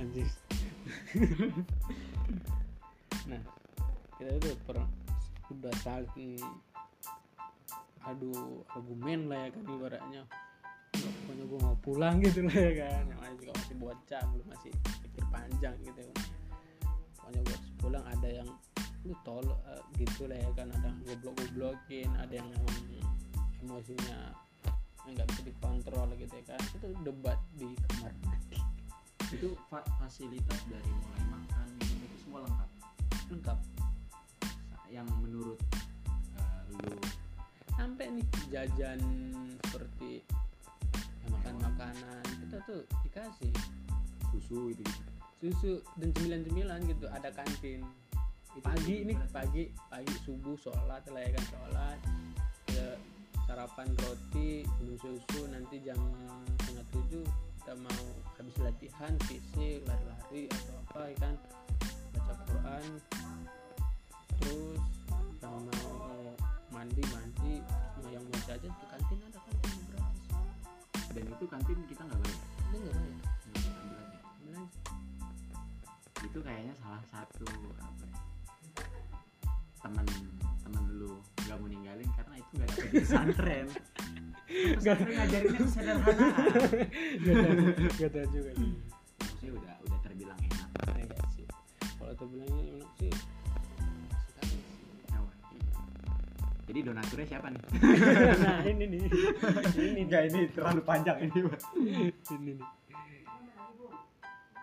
Anjir 0.00 0.28
nah 3.28 3.40
kita 4.16 4.32
itu 4.40 4.56
per 4.64 4.80
udah 5.48 5.72
saling 5.80 6.36
adu 8.06 8.62
argumen 8.72 9.30
lah 9.30 9.46
ya 9.46 9.48
kan 9.54 9.64
ibaratnya. 9.66 10.22
Nggak, 10.98 11.12
pokoknya 11.22 11.44
gue 11.44 11.58
mau 11.62 11.76
pulang 11.82 12.16
gitu 12.24 12.40
lah 12.46 12.56
ya 12.58 12.72
kan. 12.86 13.02
Yang 13.08 13.20
lain 13.20 13.34
juga 13.38 13.52
masih 13.58 13.76
bocah 13.76 14.22
belum 14.34 14.46
masih 14.50 14.70
pikir 15.04 15.24
panjang 15.32 15.74
gitu. 15.82 16.02
Pokoknya 17.18 17.40
gue 17.42 17.54
harus 17.54 17.72
pulang 17.78 18.04
ada 18.06 18.28
yang 18.28 18.48
lu 19.06 19.14
tol 19.22 19.46
eh, 19.46 19.82
gitu 19.98 20.26
lah 20.26 20.38
ya 20.38 20.50
kan. 20.54 20.66
Ada 20.70 20.86
yang 20.86 20.98
goblok 21.06 21.34
goblokin 21.38 22.10
ada 22.18 22.34
yang 22.34 22.48
emosinya 23.62 24.18
nggak 25.08 25.24
bisa 25.32 25.42
dikontrol 25.48 26.08
gitu 26.20 26.34
ya 26.36 26.44
kan. 26.54 26.60
Itu 26.76 26.86
debat 27.02 27.38
di 27.56 27.68
kamar 27.88 28.12
mandi. 28.24 28.58
Itu 29.32 29.56
fa- 29.68 29.86
fasilitas 30.00 30.60
dari 30.68 30.90
mulai 30.92 31.24
makan 31.32 31.66
minum 31.80 31.98
itu 32.04 32.16
semua 32.24 32.40
lengkap? 32.44 32.70
Lengkap. 33.32 33.58
Yang 34.88 35.08
menurut 35.20 35.60
eh, 36.36 36.60
lu 36.76 36.96
sampai 37.78 38.10
nih 38.10 38.26
jajan 38.50 38.98
seperti 39.62 40.26
ya, 41.22 41.26
makan 41.30 41.54
makanan 41.62 42.24
kita 42.42 42.58
tuh 42.66 42.82
dikasih. 43.06 43.54
Susu 44.34 44.74
itu 44.74 44.82
gitu 44.82 45.08
susu 45.38 45.72
dan 46.02 46.10
cemilan-cemilan 46.18 46.82
gitu 46.90 47.06
ada 47.06 47.30
kantin. 47.30 47.86
Pagi 48.58 49.06
nih. 49.06 49.14
pagi 49.30 49.70
pagi 49.86 50.14
subuh 50.26 50.58
sholat 50.58 51.06
lah 51.06 51.22
ya 51.22 51.30
kan 51.30 51.44
sholat. 51.46 51.98
Ya, 52.74 52.88
sarapan 53.46 53.88
roti 54.02 54.66
minum 54.82 54.98
susu 54.98 55.46
nanti 55.46 55.78
jam 55.86 55.96
setengah 56.58 56.86
tujuh 56.90 57.24
kita 57.62 57.72
mau 57.78 58.04
habis 58.34 58.56
latihan 58.58 59.14
fisik 59.30 59.86
lari-lari 59.86 60.50
atau 60.50 60.74
apa 60.90 61.00
ya 61.06 61.16
kan. 61.22 61.34
Baca 62.18 62.34
Quran. 62.50 62.84
Terus 64.42 64.82
yang 65.38 65.54
mau 65.54 66.34
mandi 66.74 67.02
mandi 67.06 67.17
mau 68.48 68.56
jajan 68.56 68.72
ke 68.72 68.86
kantin 68.88 69.18
ada 69.28 69.40
kantin 69.44 69.76
gratis 69.92 70.24
dan 71.12 71.24
itu 71.28 71.44
kantin 71.52 71.78
kita 71.84 72.00
nggak 72.00 72.16
bayar. 72.24 72.40
Ini 72.72 72.76
nggak 72.80 72.94
bayar? 72.96 73.12
Ambil 73.44 73.92
aja. 74.00 74.18
ambil 74.24 74.54
aja. 74.56 74.78
Itu 76.24 76.38
kayaknya 76.40 76.74
salah 76.80 77.04
satu 77.12 77.44
apa 77.76 78.04
ya, 78.08 78.16
temen 79.84 80.06
temen 80.64 80.84
lu 80.96 81.20
nggak 81.44 81.56
mau 81.60 81.68
ninggalin 81.68 82.08
karena 82.16 82.34
itu 82.40 82.50
nggak 82.56 82.68
dapet 82.72 82.88
di 82.88 82.96
pesantren. 83.04 83.66
Pesantren 84.80 85.12
ngajarinnya 85.12 85.60
kesederhanaan 85.60 86.24
Gak 88.00 88.10
tahu, 88.16 88.26
juga 88.32 88.50
sih. 88.56 88.72
maksudnya 89.20 89.50
udah 89.60 89.74
udah 89.84 89.98
terbilang 90.00 90.40
enak. 90.40 90.68
Iya 90.96 91.20
sih. 91.36 91.44
Kalau 92.00 92.12
tuh 92.16 92.26
jadi 96.68 96.78
donaturnya 96.84 97.26
siapa 97.26 97.48
nih 97.48 97.60
nah 98.44 98.60
ini 98.68 98.84
nih. 98.84 99.00
ini 99.80 100.00
enggak 100.04 100.22
ini 100.28 100.40
terlalu 100.52 100.80
panjang 100.84 101.16
ini 101.24 101.38
Pak. 101.48 101.60
ini 102.36 102.50
nih. 102.60 102.68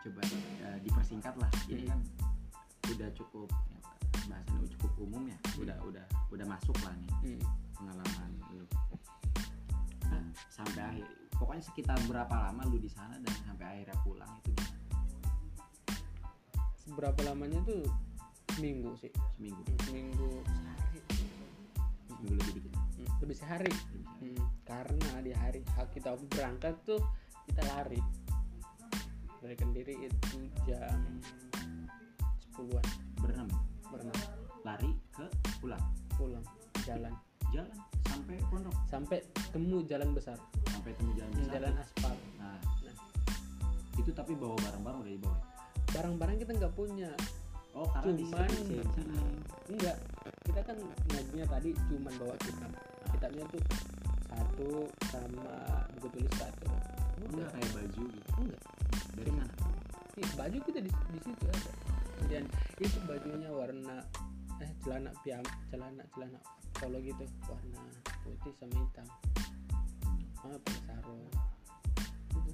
coba 0.06 0.22
eh, 0.22 0.78
dipersingkat 0.86 1.34
lah 1.42 1.50
ini 1.66 1.90
kan 1.90 2.00
udah 2.94 3.10
cukup 3.18 3.50
ya, 3.50 3.80
bahasannya 4.30 4.60
udah 4.62 4.72
cukup 4.78 4.92
umum 5.02 5.24
ya 5.26 5.38
udah 5.58 5.78
udah 5.90 6.06
udah 6.30 6.46
masuk 6.46 6.78
lah 6.86 6.94
nih 6.94 7.12
Hmm. 7.26 7.42
pengalaman 7.74 8.30
lu 8.54 8.66
nah 10.06 10.22
sampai 10.54 10.82
akhir 10.86 11.08
pokoknya 11.36 11.64
sekitar 11.66 11.98
berapa 12.06 12.30
lama 12.32 12.62
lu 12.70 12.78
di 12.78 12.86
sana 12.88 13.18
dan 13.18 13.34
sampai 13.44 13.66
akhirnya 13.66 13.98
pulang 14.06 14.30
itu 14.46 14.54
gimana? 14.54 14.78
Seberapa 16.86 17.18
lamanya 17.26 17.60
tuh 17.66 17.82
seminggu 18.54 18.94
sih. 19.02 19.10
seminggu 19.36 19.66
Seminggu 19.90 20.30
sehari. 20.46 21.02
Lebih 22.34 22.54
dikit 22.62 22.74
Hmm, 22.96 23.08
Lebih 23.20 23.36
sehari. 23.36 23.74
Hmm, 24.24 24.40
Karena 24.64 25.12
di 25.20 25.32
hari 25.36 25.62
kita 25.94 26.16
berangkat 26.32 26.76
tuh 26.88 27.00
kita 27.52 27.62
lari. 27.76 28.00
Dari 29.44 29.56
Kendiri 29.60 30.10
itu 30.10 30.40
jam 30.66 31.22
10-an 32.56 32.86
berenam. 33.22 33.50
Berenang 33.92 34.20
lari 34.66 34.92
ke 35.14 35.28
pulang. 35.62 35.84
Pulang. 36.18 36.46
Jalan. 36.88 37.14
Jalan 37.54 37.78
sampai 38.10 38.36
pondok. 38.50 38.76
Sampai 38.90 39.20
temu 39.54 39.84
jalan 39.86 40.10
besar. 40.16 40.40
Sampai 40.72 40.92
temu 40.98 41.12
jalan 41.14 41.32
besar. 41.36 41.52
jalan 41.52 41.74
aspal. 41.78 42.16
Nah. 42.40 42.58
Nah. 42.84 42.96
itu 43.96 44.12
tapi 44.12 44.34
bawa 44.36 44.56
barang-barang 44.60 45.00
udah 45.04 45.14
dibawa. 45.14 45.38
Barang-barang 45.94 46.36
kita 46.42 46.52
nggak 46.58 46.74
punya 46.74 47.12
oh 47.76 47.88
karena 47.92 48.12
cuman 48.16 48.18
di 48.18 48.26
sana. 48.32 48.48
hmm, 48.96 49.36
enggak. 49.76 49.98
Kita 50.46 50.62
kan 50.64 50.78
ngajinya 51.12 51.46
tadi 51.52 51.70
cuman 51.76 52.14
bawa 52.16 52.36
kitab. 52.42 52.72
Kitabnya 53.12 53.44
tuh 53.52 53.64
satu 54.26 54.70
sama 55.12 55.48
buku 55.98 56.08
tulis 56.16 56.34
satu. 56.40 56.66
Enggak 57.20 57.30
udah 57.36 57.48
kayak 57.52 57.72
baju 57.76 58.02
gitu? 58.10 58.30
Enggak. 58.40 58.62
Dari 59.16 59.32
mana? 59.32 59.54
Ih, 60.16 60.30
baju 60.40 60.58
kita 60.64 60.80
di, 60.80 60.92
di 60.92 61.20
situ 61.20 61.44
ada. 61.52 61.72
Dan 62.32 62.44
itu 62.80 62.98
bajunya 63.04 63.50
warna 63.52 63.96
eh 64.64 64.72
celana 64.88 65.12
piam 65.28 65.44
celana 65.68 66.04
celana 66.16 66.40
polo 66.80 66.98
gitu. 67.04 67.26
Warna 67.52 67.82
putih 68.24 68.54
sama 68.56 68.76
hitam. 68.80 69.08
Sama 70.40 70.56
pakai 70.64 70.82
sarung 70.88 71.28
Gitu. 72.46 72.52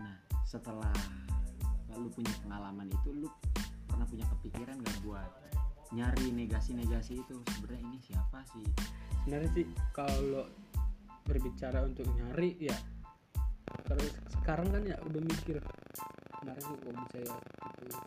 nah 0.00 0.14
setelah 0.42 0.92
lu 1.92 2.08
punya 2.08 2.32
pengalaman 2.42 2.88
itu 2.88 3.08
lu 3.12 3.28
pernah 4.02 4.18
punya 4.18 4.26
kepikiran 4.34 4.76
gak 4.82 4.98
buat 5.06 5.30
nyari 5.94 6.34
negasi-negasi 6.34 7.22
itu 7.22 7.38
sebenarnya 7.54 7.86
ini 7.86 7.98
siapa 8.02 8.42
sih 8.50 8.66
sebenarnya 9.22 9.50
sih 9.54 9.66
kalau 9.94 10.50
berbicara 11.22 11.86
untuk 11.86 12.10
nyari 12.10 12.58
ya 12.58 12.74
kalau 13.86 14.02
sekarang 14.26 14.74
kan 14.74 14.82
ya 14.82 14.98
udah 15.06 15.22
mikir 15.22 15.62
kemarin 16.34 16.62
sih 16.66 16.76
kok 16.82 16.94
bisa 16.98 17.18
ya 17.22 17.34
gitu. 17.78 17.98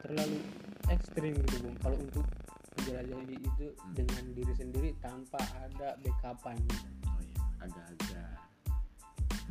terlalu 0.00 0.38
ekstrim 0.88 1.34
gitu 1.36 1.56
bung 1.68 1.76
kalau 1.84 2.00
untuk 2.00 2.24
menjelajahi 2.80 3.36
itu 3.36 3.66
dengan 3.92 4.24
diri 4.32 4.54
sendiri 4.56 4.90
tanpa 5.04 5.44
ada 5.60 6.00
backupan 6.00 6.56
gitu. 6.56 6.88
oh 7.04 7.20
iya 7.20 7.40
agak-agak 7.60 8.32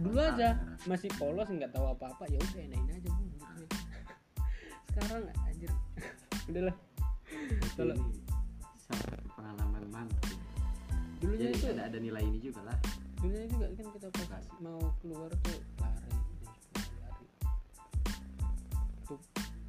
dulu 0.02 0.18
Kontak, 0.18 0.34
aja 0.42 0.50
masih 0.90 1.10
polos 1.22 1.50
nggak 1.54 1.70
tahu 1.70 1.86
apa-apa 1.86 2.26
ya 2.34 2.42
udah 2.42 2.62
enain 2.66 2.90
aja 2.98 3.10
bung. 3.14 3.27
Sekarang 4.98 5.30
anjir. 5.46 5.72
Udahlah. 6.50 6.76
Kalau- 7.78 8.26
pengalaman 9.38 9.84
mantap 9.94 10.26
dulunya 11.18 11.50
jadi 11.50 11.58
itu 11.58 11.68
ada 11.74 11.84
ada 11.90 11.98
nilai 11.98 12.24
ini 12.24 12.40
juga 12.42 12.62
lah. 12.66 12.78
Dulunya 13.18 13.48
juga 13.50 13.66
kan 13.74 13.88
kita 13.94 14.08
pas 14.30 14.46
mau 14.62 14.82
keluar 15.02 15.30
tuh 15.42 15.60
lari 15.82 16.14
jam 16.42 16.54
10 16.78 17.02
lari. 17.02 17.26
Tuh 19.10 19.20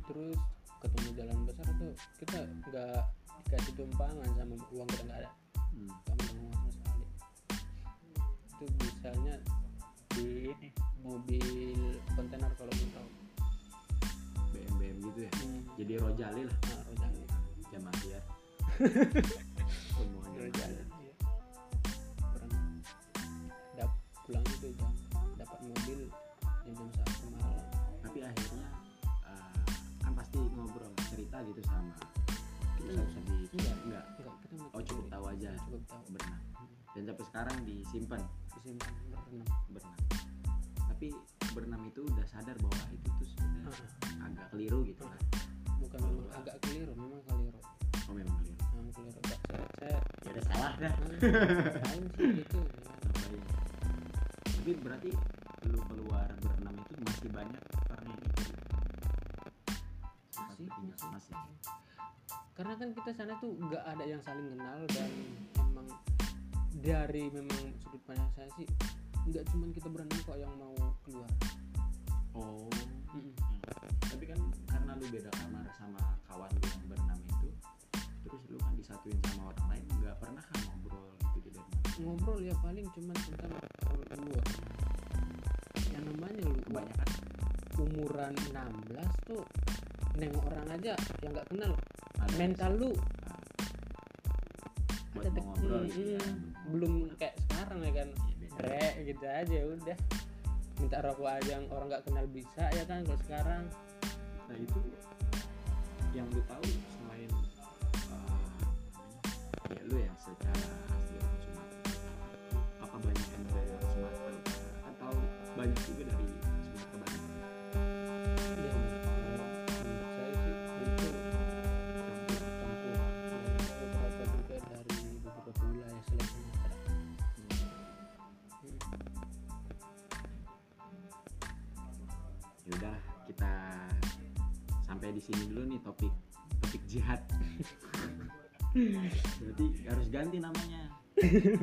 terus 0.08 0.40
ketemu 0.78 1.08
jalan 1.16 1.38
besar 1.48 1.66
tuh 1.80 1.92
kita 2.20 2.38
nggak 2.68 3.00
dikasih 3.48 3.72
tumpangan 3.80 4.28
sama 4.36 4.54
uang 4.76 4.88
kita 4.92 5.02
nggak 5.08 5.18
ada. 5.24 5.30
Hmm. 5.72 5.90
nggak 6.04 6.32
mau 6.36 6.52
sama 6.52 6.70
sekali. 6.76 7.06
Itu 8.48 8.64
bisanya 8.76 9.34
di 10.14 10.28
mobil 11.00 11.44
rojali 15.98 16.42
lah 16.46 16.56
nah 16.64 16.80
rojali 16.86 17.20
jamaah 17.68 18.02
ya 18.06 18.20
semuanya. 19.92 20.38
Rojali 20.38 20.76
iya. 20.78 21.12
dap 23.74 23.90
pulang 24.22 24.46
itu 24.46 24.68
jam 24.74 24.90
dapat 25.34 25.58
mobil 25.62 26.00
jam 26.62 26.72
jam 26.74 26.88
satu 26.94 27.26
malam. 27.34 27.66
Tapi 28.00 28.18
akhirnya 28.22 28.68
eh, 29.26 29.62
kan 29.98 30.12
pasti 30.14 30.38
ngobrol 30.54 30.92
cerita 31.10 31.36
gitu 31.42 31.60
sama 31.66 31.96
kita 32.78 32.94
Hmm. 32.94 33.02
usah 33.04 33.22
di 33.26 33.36
Enggak. 33.58 33.76
enggak 33.84 34.04
oh 34.70 34.82
cukup 34.86 35.06
tahu 35.10 35.24
aja. 35.28 35.50
Cukup 35.66 35.82
tahu. 35.84 36.02
Berenang 36.14 36.42
Hmm. 36.54 36.68
dan 36.94 37.02
sampai 37.04 37.24
sekarang 37.26 37.56
disimpan. 37.66 38.20
Disimpan 38.54 38.92
ngapain 51.18 52.04
sih 52.14 52.30
Ngapain? 52.46 53.42
tapi 54.46 54.72
berarti 54.84 55.10
lu 55.68 55.80
keluar 55.90 56.28
berenam 56.38 56.74
itu 56.78 56.94
masih 57.02 57.30
banyak 57.34 57.62
yang 57.62 58.18
ikut 58.22 58.56
Masih, 60.38 60.66
masih 60.70 61.08
masih 61.10 61.34
karena 62.58 62.74
kan 62.74 62.90
kita 62.90 63.10
sana 63.14 63.38
tuh 63.38 63.54
nggak 63.54 63.82
ada 63.86 64.02
yang 64.02 64.18
saling 64.26 64.50
kenal 64.50 64.82
dan 64.90 65.10
emang 65.62 65.86
dari 66.82 67.30
memang 67.30 67.70
sudut 67.78 68.02
pandang 68.02 68.26
saya 68.34 68.50
sih 68.58 68.66
nggak 69.30 69.46
cuman 69.54 69.70
kita 69.70 69.86
berenang 69.86 70.18
kok 70.26 70.34
yang 70.34 70.50
mau 70.58 70.74
keluar 71.06 71.30
oh 72.34 72.66
tapi 74.10 74.24
kan 74.26 74.42
karena 74.66 74.90
lu 74.98 75.06
beda 75.06 75.30
kamar 75.38 75.70
sama 75.78 76.02
kawan 76.26 76.50
lu 76.50 76.66
yang 76.66 76.84
berenam 76.90 77.18
itu 77.30 77.37
terus 78.38 78.54
lu 78.54 78.58
kan 78.62 78.74
disatuin 78.78 79.18
sama 79.26 79.50
orang 79.50 79.66
lain 79.74 79.84
nggak 79.98 80.16
pernah 80.22 80.42
kan 80.46 80.58
ngobrol 80.70 81.10
gitu 81.34 81.38
di 81.42 81.50
dalam 81.58 81.70
ngobrol 81.98 82.38
ya 82.38 82.54
paling 82.62 82.86
cuman 82.94 83.16
tentang 83.18 83.52
lu 84.22 84.38
yang 85.90 86.04
namanya 86.14 86.40
lu 86.46 86.54
kebanyakan. 86.62 87.10
umuran 87.78 88.34
16 88.50 89.30
tuh 89.30 89.42
nengok 90.18 90.50
orang 90.50 90.68
aja 90.74 90.92
yang 91.22 91.30
nggak 91.30 91.46
kenal. 91.46 91.72
Ada 92.18 92.34
mental 92.34 92.70
lu. 92.74 92.90
Ah, 93.26 93.42
buat 95.14 95.30
ada 95.30 95.40
ngobrol 95.46 95.82
mm, 95.86 95.90
gitu 95.94 96.10
ya. 96.18 96.26
Belum 96.74 96.92
kayak 97.14 97.34
sekarang 97.46 97.78
ya 97.86 97.92
kan. 98.02 98.08
Rek 98.58 98.94
gitu 99.06 99.24
aja 99.30 99.58
udah. 99.78 99.98
Minta 100.78 100.98
rokok 101.02 101.30
aja 101.30 101.50
yang 101.58 101.66
orang 101.70 101.86
nggak 101.86 102.04
kenal 102.06 102.26
bisa 102.26 102.64
ya 102.74 102.82
kan 102.86 103.06
kalau 103.06 103.20
sekarang. 103.22 103.62
Nah 104.50 104.56
itu 104.58 104.80
yang 106.18 106.26
lu 106.34 106.42
tahu 106.50 106.66
ya 109.68 109.80
lu 109.84 109.96
yang 110.00 110.16
secara 110.16 110.64
asli 110.88 111.16
orang 111.20 111.38
Sumatera 111.44 111.92
apa 112.80 112.96
banyak 113.04 113.28
yang 113.36 113.44
dari 113.52 113.68
orang 113.68 113.90
Sumatera 113.92 114.30
Utara 114.32 114.70
atau 114.88 115.12
banyak 115.60 115.80
juga 115.84 116.02
dari 116.08 116.47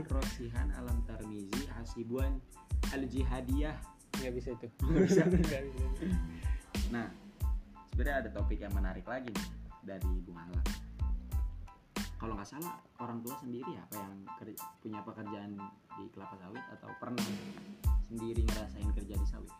Rosihan 0.10 0.68
Alam 0.78 1.02
Tarmizi 1.10 1.66
Hasibuan 1.74 2.38
Al 2.94 3.04
Jihadiyah 3.10 3.76
nggak 4.16 4.34
bisa 4.36 4.50
itu 4.56 4.68
Nggak 4.86 5.04
bisa. 5.10 5.24
Nah, 6.94 7.10
sebenarnya 7.90 8.28
ada 8.28 8.30
topik 8.30 8.62
yang 8.62 8.70
menarik 8.76 9.08
lagi 9.10 9.34
nih 9.34 9.48
dari 9.82 10.12
Bung 10.22 10.38
Alam. 10.38 10.66
Kalau 12.22 12.34
nggak 12.38 12.46
salah, 12.46 12.78
orang 13.02 13.26
tua 13.26 13.34
sendiri 13.42 13.74
apa 13.74 13.96
yang 14.06 14.14
punya 14.84 15.02
pekerjaan 15.02 15.58
di 15.98 16.06
kelapa 16.14 16.36
sawit 16.38 16.62
atau 16.78 16.90
pernah 17.02 17.26
sendiri 18.06 18.46
ngerasain 18.46 18.90
kerja 18.94 19.16
di 19.18 19.28
sawit? 19.28 19.56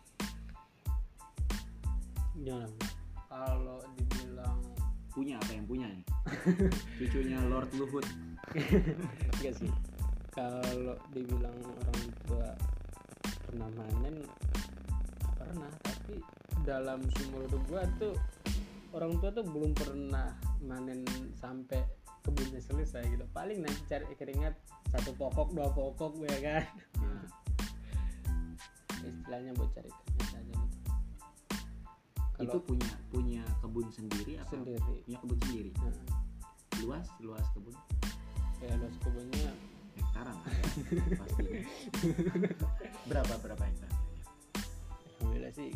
jangan 2.36 2.68
kalau 3.32 3.80
dibilang 3.96 4.60
Punya 5.16 5.40
apa 5.40 5.48
yang 5.56 5.64
punya 5.64 5.88
nih? 5.88 6.04
Cucunya 7.00 7.40
Lord 7.48 7.72
Luhut. 7.72 8.04
enggak 8.52 9.56
sih 9.56 9.72
kalau 10.36 11.00
dibilang 11.16 11.56
orang 11.64 12.04
tua 12.28 12.52
pernah 13.48 13.68
manen 13.72 14.20
pernah. 15.32 15.72
Tapi 15.80 16.20
dalam 16.68 17.00
sumur 17.16 17.48
hidup 17.48 17.62
gua 17.72 17.82
tuh 17.96 18.12
orang 18.92 19.16
tua 19.16 19.32
tuh 19.32 19.48
belum 19.48 19.72
pernah 19.72 20.36
manen 20.60 21.08
sampai 21.40 21.80
kebunnya 22.20 22.60
selesai 22.60 23.08
gitu. 23.08 23.24
Paling 23.32 23.64
nanti 23.64 23.80
cari 23.88 24.04
keringat 24.12 24.52
satu 24.92 25.16
pokok 25.16 25.56
dua 25.56 25.72
pokok 25.72 26.20
ya 26.28 26.38
kan? 26.44 26.64
Nah, 27.00 27.24
istilahnya 29.08 29.56
buat 29.56 29.72
cari 29.72 29.88
keringat 29.88 30.30
aja 30.36 30.52
gitu. 30.52 30.78
Itu 32.36 32.58
kalau 32.60 32.60
punya 32.68 32.90
punya 33.08 33.42
kebun 33.64 33.88
sendiri 33.88 34.36
atau 34.36 34.60
sendiri. 34.60 35.00
punya 35.08 35.18
kebun 35.24 35.38
sendiri? 35.48 35.70
nah, 35.80 35.96
Luas, 36.84 37.08
luas 37.24 37.46
kebun? 37.56 37.72
Ya 38.60 38.76
luas 38.76 38.96
kebunnya 39.00 39.75
hektaran 39.96 40.36
lah 40.36 40.52
ya, 40.52 40.64
pastinya. 41.20 41.60
berapa 43.08 43.34
berapa 43.40 43.62
hektar? 43.64 43.90
alhamdulillah 45.16 45.52
sih 45.52 45.70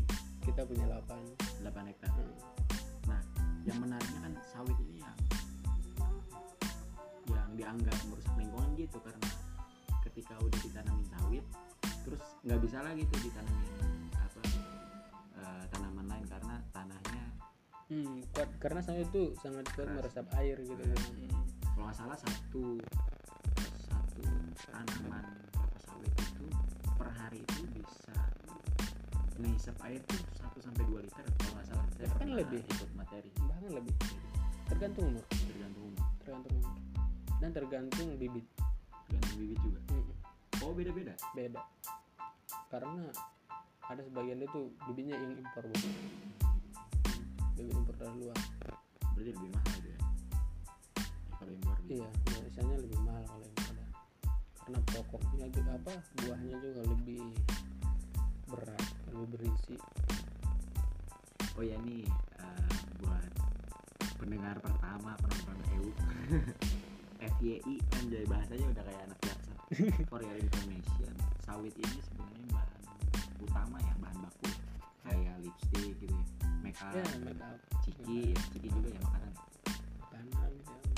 kita 0.45 0.63
punya 0.65 0.85
8 0.89 1.65
8 1.65 1.91
hektar. 1.93 2.11
Nah, 3.09 3.21
yang 3.65 3.79
menariknya 3.81 4.21
kan 4.25 4.33
sawit 4.49 4.77
ini 4.81 5.01
yang 5.01 5.17
yang 7.31 7.51
dianggap 7.55 7.97
merusak 8.11 8.35
lingkungan 8.37 8.71
gitu 8.75 8.99
karena 9.05 9.29
ketika 10.09 10.35
udah 10.41 10.59
ditanamin 10.65 11.07
sawit, 11.07 11.45
terus 12.03 12.23
nggak 12.43 12.61
bisa 12.65 12.79
lagi 12.83 13.03
tuh 13.07 13.21
ditanamin 13.23 13.69
apa 14.17 14.41
eh, 15.39 15.65
tanaman 15.71 16.07
lain 16.09 16.27
karena 16.27 16.55
tanahnya 16.73 17.25
Hmm, 17.91 18.23
kuat 18.31 18.47
karena 18.63 18.79
sawit 18.79 19.11
itu 19.11 19.35
sangat 19.43 19.67
kuat 19.75 19.91
meresap 19.91 20.23
air 20.39 20.55
gitu. 20.63 20.79
Hmm. 20.79 21.27
kalau 21.75 21.91
nggak 21.91 21.99
salah 21.99 22.19
satu 22.23 22.79
tanaman 24.69 25.25
kelapa 25.55 25.79
sawit 25.87 26.13
itu 26.15 26.47
per 26.99 27.09
hari 27.17 27.39
itu 27.41 27.63
bisa 27.75 28.17
ngisep 29.41 29.77
air 29.89 30.01
tuh 30.05 30.21
1 30.37 30.67
sampai 30.67 30.85
2 30.85 31.07
liter 31.07 31.25
kalau 31.41 31.53
nggak 31.57 31.67
salah 31.73 31.87
saya 31.97 32.09
Kan 32.21 32.31
lebih. 32.37 32.61
ikut 32.61 32.91
materi 32.93 33.31
Bahkan 33.41 33.71
lebih. 33.73 33.95
Tergantung 34.71 35.05
umur, 35.11 35.25
tergantung 35.27 35.85
umur 35.91 36.07
tergantung 36.21 36.55
umur. 36.61 36.75
Dan 37.41 37.51
tergantung 37.57 38.09
bibit. 38.21 38.47
tergantung 39.09 39.37
bibit 39.43 39.59
juga 39.65 39.81
Hmm, 39.91 40.63
oh 40.63 40.73
beda 40.77 40.93
beda 40.95 41.15
beda. 41.35 41.61
Karena 42.71 43.11
ada 43.91 44.01
sebagian 44.07 44.39
itu 44.39 44.71
bibitnya 44.87 45.17
yang 45.19 45.35
impor, 45.43 45.65
Bu. 45.67 45.89
Bibit 47.59 47.75
impor 47.75 47.95
dari 47.99 48.15
luar. 48.23 48.39
berarti 49.11 49.37
lebih 49.37 49.51
mahal 49.53 49.79
ya, 49.85 49.99
ya 49.99 49.99
kalau 51.37 51.53
impor 51.53 51.77
gitu. 51.85 51.93
Iya, 52.01 52.09
biasanya 52.25 52.77
lebih 52.79 52.99
mahal 53.03 53.23
kalau 53.27 53.45
impor. 53.45 53.70
Karena 54.71 54.87
pokoknya 55.03 55.47
juga 55.51 55.71
apa? 55.83 55.95
Buahnya 56.23 56.55
juga 56.63 56.81
lebih 56.87 57.27
berat, 58.47 58.87
lebih 59.11 59.27
berisi. 59.35 59.75
oh 61.59 61.65
ya 61.67 61.75
nih 61.83 62.07
eh, 62.39 62.71
buat 63.03 63.31
pendengar 64.15 64.63
pertama 64.63 65.19
penonton 65.19 65.59
EU 65.75 65.91
FYI 67.35 67.83
anjay 67.99 68.23
bahasanya 68.31 68.71
udah 68.71 68.83
kayak 68.87 69.03
anak 69.11 69.19
jaksa 69.27 69.55
for 70.15 70.23
your 70.23 70.39
information 70.39 71.11
sawit 71.43 71.75
ini 71.75 71.99
sebenarnya 72.07 72.47
bahan 72.55 72.81
utama 73.43 73.77
ya 73.83 73.95
bahan 73.99 74.19
baku 74.23 74.49
kayak 75.03 75.35
lipstick 75.43 75.83
gitu 75.99 76.15
ya 76.15 76.23
make 76.63 76.79
up 76.79 76.95
Ya, 76.95 77.03
make 77.27 77.43
up. 77.43 77.59
ciki 77.83 78.31
ya, 78.31 78.39
ciki 78.55 78.69
juga 78.71 78.89
ya 78.95 79.01
makanan 79.03 79.33
makanan 79.99 80.27
ya. 80.31 80.39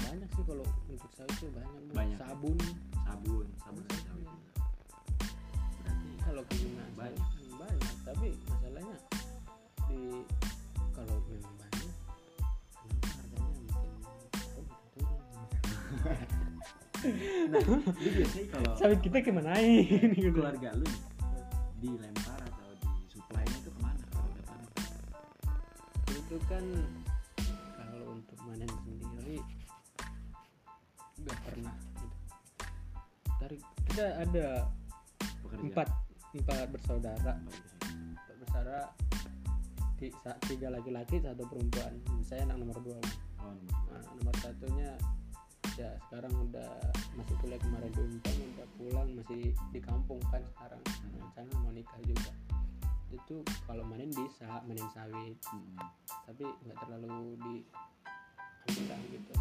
banyak 0.04 0.28
sih 0.36 0.44
kalau 0.44 0.66
untuk 0.92 1.10
sawit 1.16 1.34
tuh 1.40 1.48
banyak. 1.56 1.80
Banyak, 1.96 2.18
ya? 2.20 2.28
sabun 2.28 2.58
sabun 3.12 3.44
sabun 3.60 3.84
sawit 3.92 4.24
juga 4.24 4.56
berarti 5.84 6.08
kalau 6.24 6.42
kegunaan 6.48 6.92
Banyak. 6.96 7.20
banyak 7.60 7.94
tapi 8.08 8.28
masalahnya 8.48 8.96
di 9.84 10.00
kalau 10.96 11.16
memang 11.28 11.54
banyak 11.60 11.92
kenapa 12.72 13.08
harganya 13.12 13.52
makin 13.68 13.92
turun 14.40 14.64
turun 14.96 15.20
nah 17.52 17.60
lu 17.68 17.76
biasanya 18.00 18.46
kalau 18.48 18.72
sawit 18.80 19.00
kita 19.04 19.18
kemanain 19.20 20.08
gitu. 20.16 20.32
keluarga 20.32 20.72
lu 20.72 20.88
dilempar 21.84 22.40
atau 22.48 22.72
disuplainya 22.80 23.56
itu 23.60 23.70
ke 23.74 23.80
mana? 23.82 24.04
Kalau 24.08 24.38
itu 26.16 26.36
kan 26.46 26.64
kita 33.93 34.09
ada. 34.24 34.49
Pekerja 35.45 35.64
empat. 35.68 35.88
Empat 36.32 36.64
bersaudara. 36.72 37.32
Empat 37.36 38.34
bersaudara. 38.40 38.80
Ti- 40.01 40.16
sa- 40.24 40.40
tiga 40.49 40.72
laki-laki 40.72 41.20
satu 41.20 41.45
perempuan. 41.45 42.01
Saya 42.24 42.49
anak 42.49 42.64
nomor 42.64 42.80
dua. 42.80 42.97
Oh 43.45 43.53
nomor 43.53 43.76
dua. 43.84 43.93
nah, 43.93 44.03
nomor 44.16 44.34
satunya 44.40 44.90
ya 45.76 45.88
sekarang 46.09 46.32
udah 46.53 46.72
masih 47.16 47.36
kuliah 47.40 47.61
kemarin 47.61 47.93
di 47.93 48.01
Unpad 48.01 48.36
udah 48.36 48.68
pulang 48.80 49.09
masih 49.12 49.53
di 49.53 49.80
kampung 49.84 50.20
kan 50.32 50.40
sekarang. 50.57 50.80
Hmm. 50.80 51.20
rencana 51.20 51.53
mau 51.61 51.72
nikah 51.76 52.01
juga. 52.09 52.32
Itu 53.12 53.45
kalau 53.68 53.84
manen 53.84 54.09
bisa 54.09 54.64
manen 54.64 54.88
sawit. 54.97 55.36
Hmm. 55.53 55.76
tapi 56.24 56.49
nggak 56.64 56.78
terlalu 56.80 57.36
di 57.45 57.55
gitu 59.12 59.34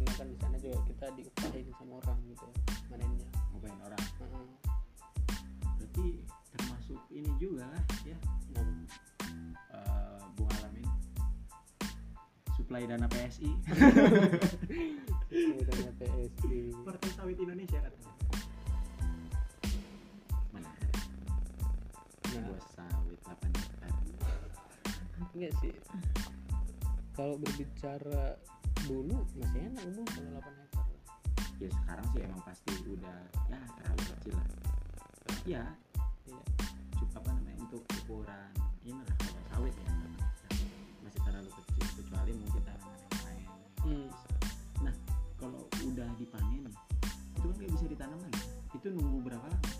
karena 0.00 0.16
kan 0.16 0.26
di 0.32 0.36
sana 0.40 0.56
juga 0.56 0.80
kita 0.88 1.06
diupahin 1.12 1.68
sama 1.76 2.00
orang 2.00 2.18
gitu 2.24 2.48
manennya 2.88 3.28
ngupain 3.52 3.76
orang. 3.84 4.00
Heeh. 4.00 4.48
berarti 5.76 6.08
termasuk 6.56 7.00
ini 7.12 7.28
juga 7.36 7.68
lah 7.68 7.84
ya. 8.08 8.16
Nah, 8.56 8.80
eh, 9.76 10.20
Bung 10.40 10.48
Alamin 10.56 10.88
suplai 12.56 12.88
dana 12.88 13.04
PSI 13.12 13.52
ini 15.32 15.52
udah 15.60 15.74
PSI 16.00 16.56
Partai 16.80 17.10
Sawit 17.20 17.36
Indonesia 17.36 17.78
katanya. 17.84 18.12
Mana? 20.48 20.72
Nah 22.32 22.40
bos 22.48 22.64
sawit 22.72 23.20
8 23.28 23.52
hektar 23.52 23.92
enggak 25.36 25.52
sih. 25.60 25.74
Kalau 27.12 27.36
berbicara 27.36 28.40
dulu 28.88 29.16
masih 29.36 29.60
enak 29.68 29.84
bu 29.92 30.02
kalau 30.08 30.30
8 30.40 30.62
hektar. 30.62 30.86
Ya 31.60 31.68
sekarang 31.68 32.06
sih 32.12 32.20
emang 32.24 32.40
pasti 32.44 32.72
udah 32.88 33.18
ya 33.52 33.58
terlalu 33.76 34.02
kecil 34.16 34.34
lah. 34.36 34.48
Ya 35.44 35.64
Iya. 36.28 36.38
cukup 37.00 37.10
apa 37.16 37.28
namanya 37.32 37.58
untuk 37.64 37.82
ukuran 38.00 38.52
ini 38.84 39.00
lah 39.00 39.16
kalau 39.18 39.42
sawit 39.50 39.74
ya 39.76 39.92
masih 41.00 41.20
terlalu 41.24 41.50
kecil 41.52 41.84
kecuali 42.00 42.32
mungkin 42.36 42.62
tanaman 42.64 42.98
yang 43.00 43.22
lain. 43.24 43.48
Hmm. 43.80 44.08
nah 44.84 44.94
kalau 45.40 45.64
udah 45.80 46.08
dipanen 46.20 46.68
itu 47.36 47.46
kan 47.48 47.54
nggak 47.56 47.72
bisa 47.72 47.86
ditanam 47.88 48.18
lagi 48.20 48.44
itu 48.76 48.86
nunggu 48.92 49.18
berapa 49.26 49.46
lama? 49.48 49.70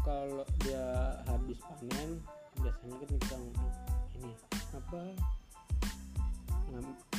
Kalau 0.00 0.46
dia 0.62 0.84
habis 1.26 1.58
panen 1.60 2.10
biasanya 2.56 2.96
kan 2.96 3.08
kita 3.20 3.36
ini 4.16 4.32
apa 4.72 5.02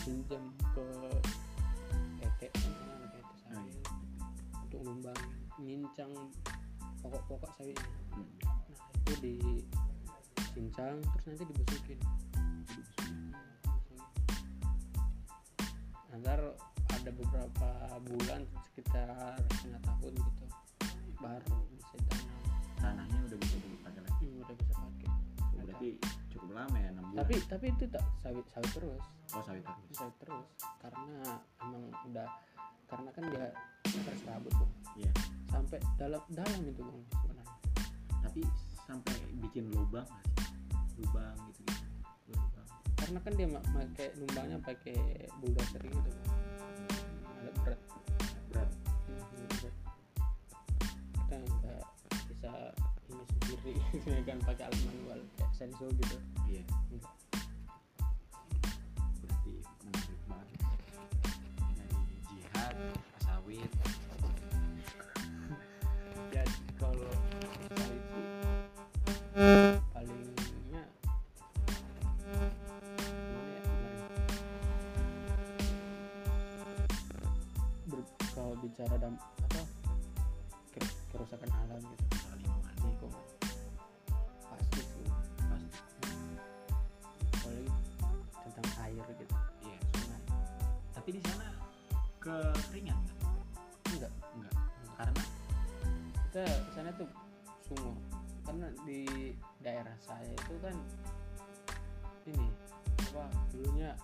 pinjam 0.03 0.43
ke 0.75 0.87
PT 2.21 2.41
PT 2.53 3.29
sawit 3.47 3.85
untuk 4.67 4.81
numbang 4.83 5.21
nyincang 5.61 6.11
pokok-pokok 7.01 7.51
sawitnya. 7.57 7.89
Hmm. 8.13 8.27
nah 8.43 8.87
itu 8.93 9.13
dicincang 9.23 11.01
terus 11.01 11.25
nanti 11.31 11.45
dibusukin 11.53 11.99
Ntar 16.17 16.41
ada 16.91 17.11
beberapa 17.13 17.69
bulan 18.09 18.41
sekitar 18.65 19.37
setengah 19.53 19.81
tahun 19.85 20.13
gitu 20.17 20.45
baru 21.21 21.57
bisa 21.71 21.97
tanam 22.09 22.37
tanahnya 22.81 23.19
udah 23.29 23.37
bisa 23.41 23.57
dipakai 23.61 24.01
lagi? 24.01 24.25
Hmm, 24.25 24.41
udah 24.41 24.55
bisa 24.57 24.73
pakai. 24.73 25.09
Oh, 25.41 25.61
berarti 25.65 25.89
cukup 26.47 26.63
lama 26.63 26.77
ya 26.79 26.89
6 26.95 27.03
bulan. 27.03 27.19
Tapi 27.19 27.35
tapi 27.51 27.65
itu 27.75 27.83
tak 27.91 28.03
sawit 28.23 28.45
sawit 28.55 28.71
terus. 28.71 29.03
Oh 29.35 29.43
sawit 29.43 29.63
terus. 29.67 29.83
Sawit 29.91 30.15
terus 30.23 30.47
karena 30.79 31.19
emang 31.59 31.83
udah 32.07 32.27
karena 32.87 33.09
kan 33.11 33.23
dia 33.27 33.45
serabut 34.23 34.53
bang 34.55 34.71
iya. 34.95 35.11
Sampai 35.51 35.77
dalam 35.99 36.23
dalam 36.31 36.61
itu 36.63 36.79
bang 36.79 36.99
sebenarnya. 37.19 37.55
Tapi 38.23 38.41
sampai 38.87 39.17
bikin 39.43 39.67
lubang 39.75 40.07
lubang 40.95 41.35
gitu 41.51 41.61
gitu. 41.67 41.85
Lubang 42.31 42.67
karena 42.95 43.19
kan 43.19 43.33
dia 43.35 43.47
pakai 43.51 44.07
numbangnya 44.15 44.57
pakai 44.63 44.97
bulldozer 45.43 45.83
gitu 45.83 45.99
bang 46.15 46.31
ada 47.43 47.51
berat. 47.59 47.81
Berat. 48.55 48.69
Hmm, 49.03 49.47
berat. 49.51 49.75
kita 51.11 51.35
nggak 51.43 51.83
bisa 52.31 52.51
ini 53.11 53.23
sendiri 53.35 53.73
kan 54.31 54.39
pakai 54.47 54.63
alat 54.71 54.81
manual 54.87 55.19
kayak 55.35 55.46
sensor 55.57 55.89
gitu. 55.97 56.17
Iya. 56.45 56.61
Enggak. 56.93 57.13
berarti 59.17 59.53
menarik 59.81 60.21
banget 60.29 60.59
dari 61.73 61.97
jihad 62.29 62.75
ke 62.93 63.19
sawit 63.25 63.71
ya 66.29 66.43
kalau 66.77 67.09
sih 67.73 68.29
palingnya 69.93 70.85
ya 73.49 73.61
gimana? 73.65 73.97
Ber- 77.89 78.13
kalau 78.37 78.53
bicara 78.61 78.95
dam 79.01 79.17
apa 79.17 79.61
ker- 80.77 80.97
kerusakan 81.09 81.49
alam 81.49 81.81
gitu. 81.81 82.05
Lingkungan. 82.37 82.73
Lingkungan 82.85 83.36
daerah 99.87 100.03
saya 100.03 100.27
itu 100.35 100.55
kan 100.59 100.75
ini 102.27 102.47
apa 103.07 103.23
dulunya 103.55 103.95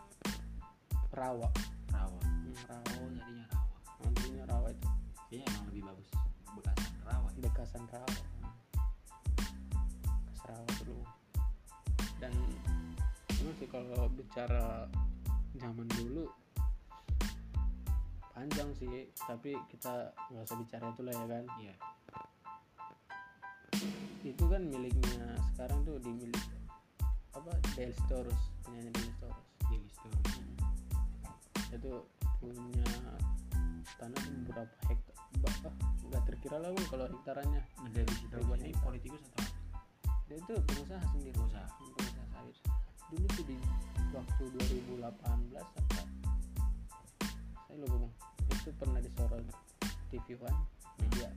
rawa. 1.11 1.51
Rawa. 1.91 2.19
Hmm, 2.23 2.55
rawa. 2.71 2.87
Oh 3.03 3.11
jadinya 3.11 3.45
rawa. 3.51 3.75
Dulunya 4.15 4.43
rawa 4.47 4.67
itu. 4.71 4.87
Kayaknya 5.27 5.45
emang 5.51 5.65
lebih 5.67 5.83
bagus 5.83 6.09
bekasan 6.55 6.95
rawa 7.03 7.27
ya. 7.27 7.39
bekasan 7.43 7.83
rawa. 7.91 8.15
Bekas 10.23 10.39
rawa 10.47 10.69
dulu. 10.79 11.03
Dan 12.15 12.33
emang 13.43 13.55
sih 13.59 13.67
kalau 13.67 14.07
bicara 14.15 14.87
zaman 15.59 15.87
dulu 15.99 16.31
panjang 18.31 18.71
sih. 18.79 19.11
Tapi 19.19 19.59
kita 19.67 20.15
nggak 20.31 20.47
usah 20.47 20.57
bicara 20.63 20.95
itu 20.95 21.01
lah 21.03 21.11
ya 21.11 21.25
kan. 21.27 21.43
Iya 21.59 21.75
itu 24.23 24.43
kan 24.47 24.63
miliknya 24.71 25.35
sekarang 25.51 25.83
tuh 25.83 25.99
dimilik 25.99 26.43
apa? 27.35 27.51
Del 27.75 27.91
penyanyi 28.63 28.91
Del 28.95 29.07
Storus 29.11 29.43
daily 29.67 29.89
story 29.91 30.23
itu 31.73 31.93
punya 32.37 32.91
tanah 33.97 34.21
beberapa 34.45 34.75
hektar? 34.87 35.17
Ah, 35.65 35.75
nggak 36.07 36.23
terkira 36.29 36.61
lah 36.61 36.69
Bang, 36.69 36.87
kalau 36.87 37.05
hektarannya. 37.09 37.61
Nah 37.81 37.89
dari 37.91 38.13
situ. 38.13 38.29
Ini 38.37 38.69
hektar. 38.69 38.83
politikus 38.85 39.21
atau 39.33 39.41
apa? 39.41 39.51
dia 40.29 40.37
itu 40.39 40.53
pengusaha 40.53 41.03
sendiri. 41.11 41.33
Pengusaha. 41.33 41.67
pengusaha 41.67 42.25
sawit. 42.31 42.57
Dulu 43.09 43.25
tuh 43.33 43.45
di 43.49 43.57
waktu 44.13 44.43
2018 44.93 45.01
apa? 45.01 46.01
Saya 47.65 47.75
lupa 47.81 47.95
bang. 47.97 48.13
Itu 48.53 48.69
pernah 48.77 48.99
disorot 49.01 49.43
TV 50.13 50.37
One 50.37 50.59
media 51.01 51.29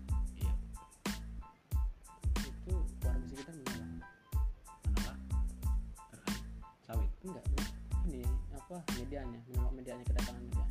apa 8.66 8.82
medianya 8.98 9.38
menolak 9.46 9.78
medianya 9.78 10.02
kedatangan 10.10 10.42
media 10.42 10.66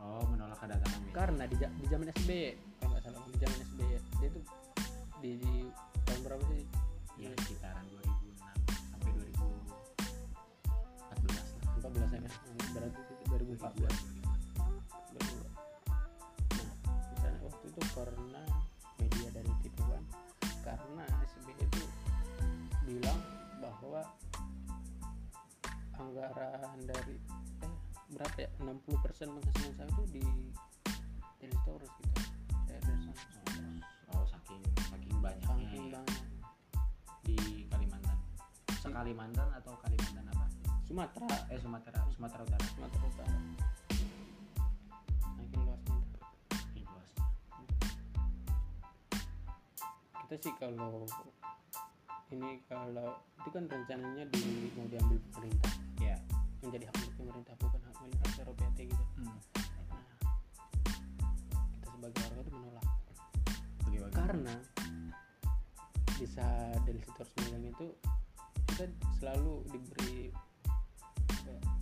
oh 0.00 0.24
menolak 0.32 0.56
kedatangan 0.56 1.04
media 1.04 1.12
karena 1.12 1.44
di, 1.44 1.56
di 1.60 1.86
zaman 1.92 2.08
SB 2.16 2.56
kalau 2.80 2.96
nggak 2.96 3.04
salah 3.04 3.20
di 3.28 3.36
zaman 3.36 3.58
SBY 3.60 3.92
dia 3.92 4.28
itu 4.32 4.40
di, 5.20 5.30
di 5.36 5.52
tahun 6.08 6.20
berapa 6.24 6.42
sih? 6.48 6.64
Ya 7.20 7.28
sekitaran 7.44 7.84
2006 7.92 8.40
sampai 8.88 9.12
2014 9.12 9.36
lah. 9.76 9.84
14 11.76 12.08
ya 12.08 12.30
berarti 12.72 13.00
itu 13.04 13.24
2014 13.52 13.84
nah 15.12 16.72
misalnya 17.12 17.40
waktu 17.44 17.64
itu 17.68 17.80
karena 17.92 18.42
media 18.96 19.28
dari 19.36 19.52
TV 19.60 19.76
One 19.92 20.08
karena 20.64 21.04
SBY 21.20 21.52
itu 21.68 21.84
bilang 22.88 23.20
bahwa 23.60 24.08
anggaran 26.02 26.78
dari 26.82 27.16
eh 27.62 27.74
berapa 28.10 28.36
ya? 28.42 28.50
60% 28.58 29.38
penghasilan 29.38 29.72
saya 29.78 29.86
itu 29.86 30.04
di 30.10 30.24
Telestorus 31.38 31.92
gitu. 32.02 32.20
Daerah 32.66 32.96
sana. 32.98 33.14
Oh 34.10 34.26
saking 34.26 34.62
saking 34.90 35.16
banyaknya 35.22 35.46
saking 35.46 35.84
ya. 35.86 35.92
banget 35.94 36.18
di 37.22 37.38
Kalimantan. 37.70 38.18
Sekalimantan 38.82 39.48
atau 39.62 39.72
Kalimantan 39.78 40.26
apa? 40.34 40.46
Sumatera. 40.90 41.38
Eh 41.54 41.58
Sumatera 41.62 41.98
Sumatera 42.10 42.42
Utara. 42.42 42.66
Sumatera 42.74 43.04
Utara. 43.06 43.36
Saking 45.22 45.60
luasnya. 45.62 45.96
Itu. 46.02 46.18
Ini 46.74 46.82
luas. 46.90 47.10
kita 50.26 50.34
sih 50.42 50.54
kalau 50.58 51.06
ini 52.32 52.64
kalau 52.64 53.20
itu 53.44 53.48
kan 53.52 53.64
rencananya 53.68 54.24
di 54.32 54.72
mau 54.72 54.88
diambil 54.88 55.20
pemerintah 55.30 55.91
menjadi 56.62 56.84
hak 56.86 56.96
milik 57.02 57.14
pemerintah 57.18 57.54
bukan 57.58 57.80
hak 57.82 57.96
milik 58.06 58.20
secara 58.30 58.50
PT 58.54 58.78
gitu. 58.86 59.04
Hmm. 59.18 59.26
nah 59.26 59.38
kita 61.74 61.86
sebagai 61.90 62.18
warga 62.22 62.40
itu 62.42 62.52
menolak. 62.54 62.86
Bagaimana? 63.82 64.14
karena 64.14 64.54
bisa 66.22 66.46
dari 66.86 67.00
sektor 67.02 67.26
sembilan 67.34 67.62
itu 67.66 67.86
kita 68.70 68.84
selalu 69.18 69.54
diberi 69.74 70.30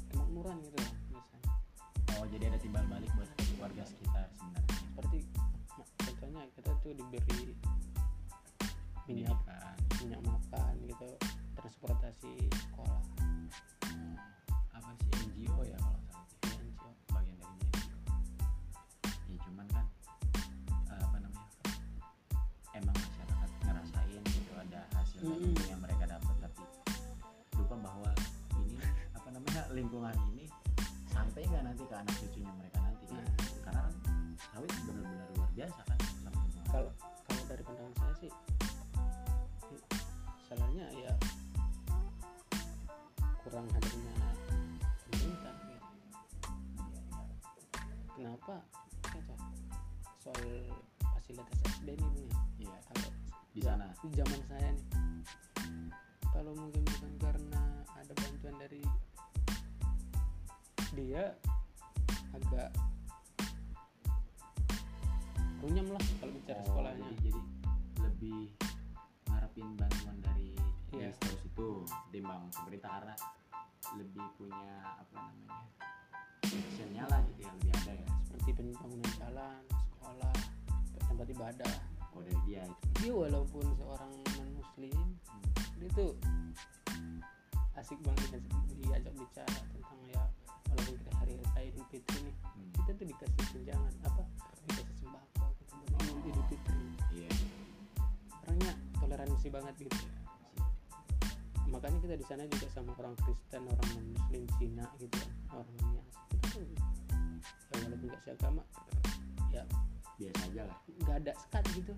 kemakmuran 0.09 0.57
gitu 0.65 0.77
lah 0.81 0.93
misalnya. 1.13 1.53
Oh 2.17 2.27
jadi 2.33 2.45
ada 2.49 2.59
timbal 2.59 2.85
balik 2.89 3.11
buat 3.15 3.31
warga 3.61 3.85
sekitar 3.85 4.27
sebenarnya. 4.33 4.75
Seperti 4.81 5.19
ma- 5.77 5.91
contohnya 6.09 6.43
kita 6.57 6.71
tuh 6.81 6.93
diberi 6.97 7.53
minyak 9.05 9.41
minyak 10.01 10.23
makan 10.25 10.75
gitu 10.89 11.09
transportasi 11.59 12.49
sekolah 12.49 13.20
itu 25.21 25.37
yang 25.69 25.77
mereka 25.85 26.09
dapat 26.09 26.33
tapi 26.41 26.65
lupa 27.61 27.77
bahwa 27.77 28.09
ini 28.57 28.81
apa 29.13 29.29
namanya 29.29 29.69
lingkungan 29.77 30.17
ini 30.33 30.49
sampai 31.13 31.45
nggak 31.45 31.61
nanti 31.61 31.85
ke 31.85 31.93
anak 31.93 32.15
cucunya 32.25 32.53
mereka 32.57 32.81
nanti 32.81 33.05
kan? 33.05 33.21
Nah. 33.21 33.29
karena 33.61 33.81
kan 33.85 33.95
sawit 34.41 34.73
benar-benar 34.89 35.29
luar 35.37 35.51
biasa 35.53 35.81
kan? 35.85 35.99
Kalau 36.73 36.91
kalau 37.29 37.43
dari 37.53 37.63
pandangan 37.69 37.95
saya 38.01 38.15
sih 38.17 38.33
salahnya 40.49 40.89
ya 40.89 41.13
kurang 43.45 43.69
hadirnya 43.77 44.17
pemerintah 45.05 45.55
iya. 45.69 45.79
kenapa? 48.17 48.57
Soal 50.17 50.49
fasilitas 51.13 51.59
SD 51.77 51.89
Bung, 52.01 52.17
ya 52.57 52.73
Iya, 52.73 52.79
kalau 52.89 53.11
di 53.53 53.61
sana. 53.61 53.87
di 54.01 54.09
zaman 54.17 54.41
saya 54.49 54.69
nih 54.73 55.10
kalau 56.41 56.57
mungkin 56.57 56.81
bukan 56.89 57.13
karena 57.21 57.63
ada 58.01 58.13
bantuan 58.17 58.57
dari 58.57 58.81
dia 60.97 61.37
agak 62.33 62.73
runyam 65.61 65.93
lah 65.93 66.01
kalau 66.17 66.33
bicara 66.33 66.65
Oh, 66.65 66.67
sekolahnya 66.73 67.13
jadi, 67.21 67.29
jadi 67.29 67.41
lebih 68.09 68.41
ngarepin 69.29 69.69
bantuan 69.77 70.17
dari 70.25 70.57
Iya. 70.97 71.13
yeah. 71.13 71.45
itu 71.45 71.85
timbang 72.09 72.49
pemerintah 72.57 72.89
karena 72.89 73.17
lebih 74.01 74.25
punya 74.41 74.97
apa 74.97 75.21
namanya 75.21 75.61
actionnya 76.41 77.05
lah 77.05 77.21
gitu 77.29 77.45
ya 77.45 77.53
lebih 77.53 77.71
ada 77.85 77.93
ya 78.01 78.09
seperti 78.25 78.51
pembangunan 78.57 79.13
jalan 79.21 79.61
sekolah 79.93 80.37
tempat 81.05 81.27
ibadah 81.37 81.75
oh 82.17 82.25
dari 82.25 82.41
dia 82.49 82.65
itu 82.65 82.87
dia 82.97 83.13
walaupun 83.13 83.65
seorang 83.77 84.09
non 84.41 84.49
muslim 84.57 85.21
dia 85.81 85.89
tuh 85.97 86.13
asik 87.75 87.97
banget 88.05 88.37
diajak, 88.37 88.53
diajak 88.77 89.15
bicara 89.17 89.59
tentang 89.73 90.01
ya 90.13 90.23
walaupun 90.69 90.95
kita 91.01 91.11
hari 91.17 91.33
idul 91.65 91.87
fitri 91.89 92.19
nih 92.29 92.35
Hmm. 92.51 92.69
kita 92.77 92.91
tuh 92.93 93.07
dikasih 93.09 93.45
tunjangan 93.57 93.95
apa 94.05 94.23
dikasih 94.69 94.97
sembako 95.01 95.45
gitu 95.57 95.75
buat 95.81 96.27
idul- 96.29 96.49
fitri. 96.51 96.83
Iya. 97.15 97.31
Orangnya 98.45 98.73
toleransi 99.01 99.49
banget 99.49 99.75
gitu. 99.81 99.97
Makanya 101.71 101.99
kita 102.03 102.15
di 102.19 102.27
sana 102.27 102.43
juga 102.51 102.67
sama 102.75 102.91
orang 102.99 103.15
Kristen 103.23 103.63
orang 103.65 103.89
Muslim 104.11 104.43
Cina 104.59 104.85
gitu 104.99 105.15
kan 105.15 105.31
orang 105.55 105.69
Nias 105.79 106.09
kita 106.29 106.47
tuh 106.51 106.63
ya 106.67 106.83
walaupun 107.71 108.07
gak 108.11 108.21
seagama 108.27 108.63
ya 109.55 109.63
biasa 110.19 110.41
aja 110.51 110.63
lah. 110.67 110.79
nggak 111.01 111.17
ada 111.25 111.33
sekat 111.39 111.65
gitu. 111.79 111.93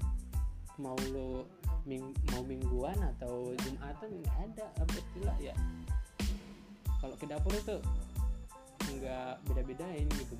Mau 0.79 0.97
lo 1.17 1.49
ming, 1.85 2.15
mau 2.31 2.43
mingguan 2.47 2.99
atau 3.17 3.55
jumatan 3.67 4.11
nggak 4.23 4.37
ada. 4.51 4.67
Apa 4.79 4.95
istilah 4.95 5.37
ya? 5.39 5.55
Kalau 7.03 7.15
ke 7.19 7.27
dapur 7.27 7.53
itu 7.55 7.77
nggak 8.99 9.43
beda-bedain 9.51 10.07
gitu. 10.07 10.37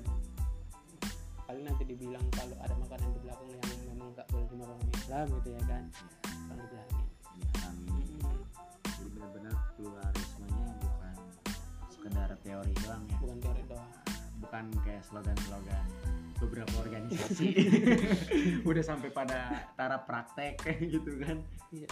Paling 1.43 1.63
nanti 1.67 1.83
dibilang 1.83 2.23
kalau 2.31 2.55
ada 2.63 2.75
makanan 2.79 3.09
di 3.11 3.19
belakang 3.23 3.49
yang 3.51 3.61
memang 3.91 4.09
nggak 4.15 4.27
boleh 4.31 4.47
dimakan 4.47 4.79
orang 4.79 4.91
Islam 4.95 5.25
gitu 5.41 5.49
ya 5.51 5.63
kan. 5.67 5.83
Kalau 6.23 6.61
dibilangin. 6.63 7.05
Ini 7.33 7.47
kami 7.59 7.89
jadi 8.85 9.09
benar-benar 9.09 9.55
pluralismenya 9.75 10.67
bukan 10.79 11.15
sekedar 11.91 12.29
teori 12.45 12.73
doang 12.85 13.03
ya. 13.09 13.15
Bukan 13.19 13.37
teori 13.41 13.63
doang. 13.67 13.91
Bukan 14.43 14.65
kayak 14.83 15.03
slogan-slogan 15.07 15.87
beberapa 16.43 16.75
organisasi. 16.83 17.47
Udah 18.69 18.83
sampai 18.83 19.09
pada 19.09 19.71
taraf 19.79 20.03
praktek 20.03 20.59
kayak 20.59 20.79
gitu 20.99 21.11
kan. 21.23 21.39
Iya. 21.71 21.89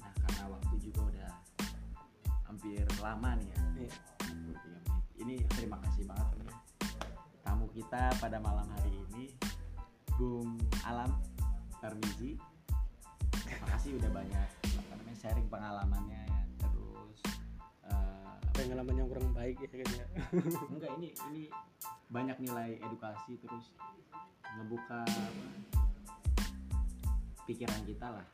Nah 0.00 0.12
karena 0.24 0.42
waktu 0.48 0.74
juga 0.80 1.00
udah 1.12 1.30
hampir 2.48 2.84
lama 3.04 3.30
nih 3.36 3.48
ya. 3.52 3.60
Iya. 3.86 3.94
23 4.32 4.32
menit. 4.32 4.60
ini 5.22 5.34
terima 5.54 5.78
kasih 5.86 6.02
banget 6.08 6.26
ya. 6.42 6.54
tamu 7.46 7.66
kita 7.70 8.10
pada 8.18 8.42
malam 8.42 8.66
hari 8.80 8.90
ini 8.90 9.30
Bung 10.16 10.58
Alam 10.88 11.14
Tarmizi. 11.78 12.40
Terima 13.44 13.66
kasih 13.76 14.00
udah 14.00 14.10
banyak 14.10 14.48
apa 14.48 14.80
namanya 14.96 15.14
sharing 15.20 15.46
pengalamannya 15.46 16.31
pengalaman 18.52 18.94
yang 19.00 19.08
kurang 19.08 19.32
baik 19.32 19.56
ya 19.60 19.68
kan 19.68 19.88
ya 19.96 20.06
enggak 20.76 20.90
ini 21.00 21.08
ini 21.32 21.42
banyak 22.12 22.36
nilai 22.44 22.76
edukasi 22.84 23.40
terus 23.40 23.72
ngebuka 24.60 25.04
pikiran 27.48 27.80
kita 27.88 28.08
lah. 28.08 28.26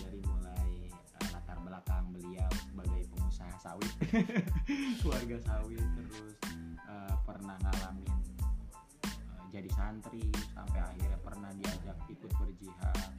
Dari 0.00 0.20
mulai 0.24 0.70
eh, 0.90 1.28
latar 1.32 1.58
belakang 1.62 2.12
beliau 2.12 2.50
sebagai 2.68 3.02
pengusaha 3.12 3.54
sawit 3.60 3.92
keluarga 5.00 5.36
sawit 5.44 5.80
terus 5.80 6.36
eh, 6.88 7.14
pernah 7.24 7.56
ngalamin 7.60 8.08
eh, 8.10 9.48
jadi 9.52 9.70
santri 9.72 10.24
sampai 10.52 10.80
akhirnya 10.80 11.18
pernah 11.22 11.50
diajak 11.56 11.96
ikut 12.10 12.32
berjihad. 12.40 13.10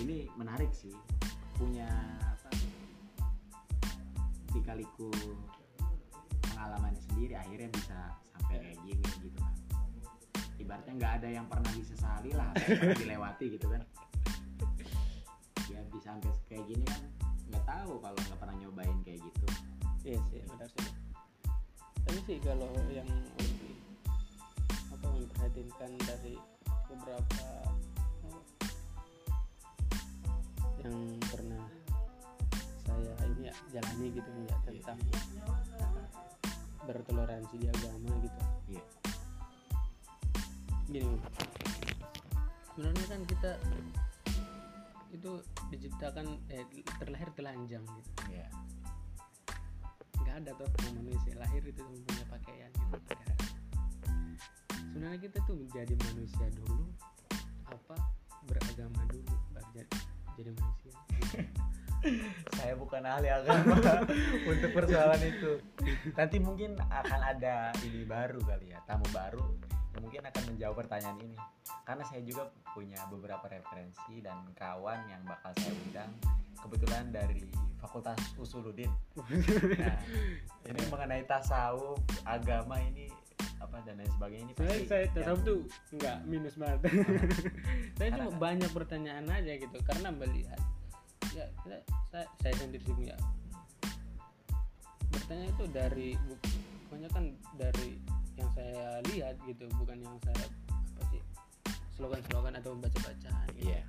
Ini 0.00 0.30
menarik 0.38 0.72
sih 0.72 0.94
punya 1.58 1.90
apa 2.24 2.48
dikaliku 4.60 5.08
pengalamannya 6.52 7.00
sendiri 7.08 7.34
akhirnya 7.40 7.72
bisa 7.72 7.98
sampai 8.36 8.56
kayak 8.60 8.78
gini 8.84 9.08
gitu 9.24 9.38
kan. 9.40 9.54
Ibaratnya 10.60 10.92
nggak 11.00 11.12
ada 11.24 11.28
yang 11.32 11.46
pernah 11.48 11.72
disesali 11.72 12.30
lah 12.36 12.52
apa 12.52 12.60
yang 12.68 12.80
pernah 12.84 13.00
dilewati 13.00 13.46
gitu 13.56 13.66
kan. 13.72 13.82
Ya 15.72 15.80
bisa 15.88 16.12
sampai 16.12 16.30
kayak 16.52 16.64
gini 16.68 16.84
kan 16.84 17.00
nggak 17.50 17.64
tahu 17.64 17.98
kalau 17.98 18.14
nggak 18.14 18.38
pernah 18.38 18.56
nyobain 18.60 18.98
kayak 19.02 19.20
gitu. 19.24 19.46
Iya 20.04 20.20
sih 20.28 20.40
benar 20.44 20.68
sih. 20.68 20.88
Tapi 22.04 22.18
sih 22.28 22.38
kalau 22.44 22.68
yang 22.92 23.08
lebih 23.40 23.76
apa 24.92 25.06
memperhatikan 25.08 25.90
dari 26.04 26.36
beberapa 26.90 27.46
apa, 27.64 28.30
yang 30.84 30.96
pernah 31.30 31.64
saya 33.04 33.24
ini 33.32 33.48
ya 33.48 33.54
jalani 33.72 34.06
gitu 34.12 34.30
ya 34.46 34.56
tentang 34.66 34.98
bertoleransi 36.84 37.54
di 37.60 37.66
agama 37.68 38.12
gitu. 38.24 38.40
Iya. 38.76 38.84
Gini 40.90 41.14
sebenarnya 42.72 43.04
kan 43.06 43.20
kita 43.28 43.50
itu 45.10 45.32
diciptakan 45.74 46.26
eh, 46.50 46.64
terlahir 46.98 47.28
telanjang 47.36 47.84
gitu. 47.84 48.10
Iya. 48.30 48.48
Nggak 50.22 50.34
ada 50.44 50.50
tuh 50.56 50.90
manusia 50.96 51.34
lahir 51.38 51.62
itu 51.66 51.82
punya 51.82 52.24
pakaian 52.30 52.70
gitu 52.70 53.20
sebenarnya 55.00 55.32
kita 55.32 55.38
tuh 55.48 55.56
menjadi 55.56 55.94
manusia 56.12 56.46
dulu 56.60 56.84
apa 57.72 57.96
beragama 58.44 59.00
dulu 59.08 59.32
baru 59.54 59.70
jadi, 59.72 59.96
jadi 60.36 60.50
manusia 60.60 60.94
saya 62.56 62.74
bukan 62.76 63.02
ahli 63.04 63.28
agama 63.28 63.76
untuk 64.50 64.70
persoalan 64.72 65.20
itu. 65.20 65.52
Nanti 66.16 66.36
mungkin 66.40 66.76
akan 66.80 67.20
ada 67.20 67.74
ini 67.84 68.04
baru 68.08 68.40
kali 68.44 68.72
ya 68.72 68.80
tamu 68.88 69.06
baru. 69.12 69.44
Yang 69.96 70.02
mungkin 70.06 70.22
akan 70.28 70.42
menjawab 70.54 70.76
pertanyaan 70.86 71.18
ini. 71.20 71.38
Karena 71.84 72.04
saya 72.06 72.22
juga 72.24 72.48
punya 72.72 73.00
beberapa 73.10 73.44
referensi 73.50 74.22
dan 74.22 74.48
kawan 74.56 75.10
yang 75.10 75.22
bakal 75.26 75.50
saya 75.58 75.74
undang 75.74 76.10
kebetulan 76.60 77.10
dari 77.10 77.44
Fakultas 77.80 78.20
Usuluddin. 78.36 78.92
Nah, 79.16 79.98
ini 80.68 80.82
mengenai 80.92 81.24
tasawuf 81.24 81.98
agama 82.28 82.76
ini 82.76 83.08
apa 83.60 83.80
dan 83.84 84.00
lain 84.00 84.12
sebagainya 84.16 84.44
ini 84.48 84.54
pasti 84.56 84.84
saya 84.88 85.04
tasawuf 85.12 85.40
tuh 85.44 85.60
nggak 85.96 86.18
minus 86.28 86.56
banget. 86.56 86.80
Saya 88.00 88.08
cuma 88.16 88.32
banyak 88.36 88.70
pertanyaan 88.72 89.28
aja 89.28 89.52
gitu 89.60 89.78
karena 89.84 90.08
melihat 90.08 90.60
ya 91.34 91.46
kita- 91.62 91.86
saya, 92.10 92.26
saya 92.42 92.54
sendiri 92.58 92.82
sih 92.82 92.94
punya 92.94 93.14
bertanya 95.10 95.46
itu 95.50 95.64
dari 95.70 96.08
bu- 96.26 96.42
kebanyakan 96.90 97.24
dari 97.54 97.98
yang 98.34 98.50
saya 98.54 98.98
lihat 99.14 99.34
gitu 99.46 99.66
bukan 99.78 99.98
yang 100.02 100.16
saya 100.26 100.44
apa 100.74 101.02
sih 101.14 101.22
slogan-slogan 101.94 102.54
atau 102.58 102.74
baca-bacaan 102.78 103.46
gitu. 103.54 103.70
iya. 103.70 103.82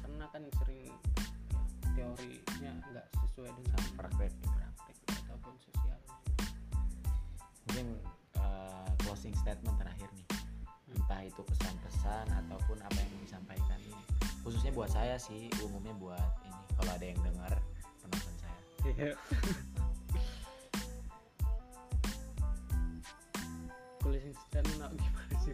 Karena 0.00 0.26
kan 0.32 0.42
sering 0.62 0.90
ya, 0.90 1.60
teorinya 1.94 2.70
nggak 2.90 3.06
sesuai 3.26 3.50
dengan 3.54 3.80
praktek. 3.94 4.32
praktek 4.40 4.96
ataupun 5.26 5.54
sosial. 5.62 6.00
Mungkin 7.68 7.86
uh, 8.40 8.90
closing 9.04 9.34
statement 9.38 9.76
terakhir 9.78 10.08
nih. 10.16 10.26
Entah 10.90 11.22
itu 11.22 11.42
pesan-pesan 11.44 12.26
ataupun 12.46 12.82
apa 12.82 12.98
yang 12.98 13.10
disampaikan 13.22 13.78
ini. 13.78 14.02
Khususnya 14.42 14.72
buat 14.74 14.90
saya 14.90 15.20
sih 15.20 15.52
umumnya 15.62 15.94
buat 16.00 16.32
ini 16.48 16.59
kalau 16.80 16.92
ada 16.96 17.04
yang 17.04 17.20
dengar 17.20 17.52
penonton 18.00 18.34
saya 18.36 18.56
Iya. 18.88 19.12
Closing 24.00 24.34
statement 24.34 24.96
gimana 24.96 25.36
sih? 25.44 25.52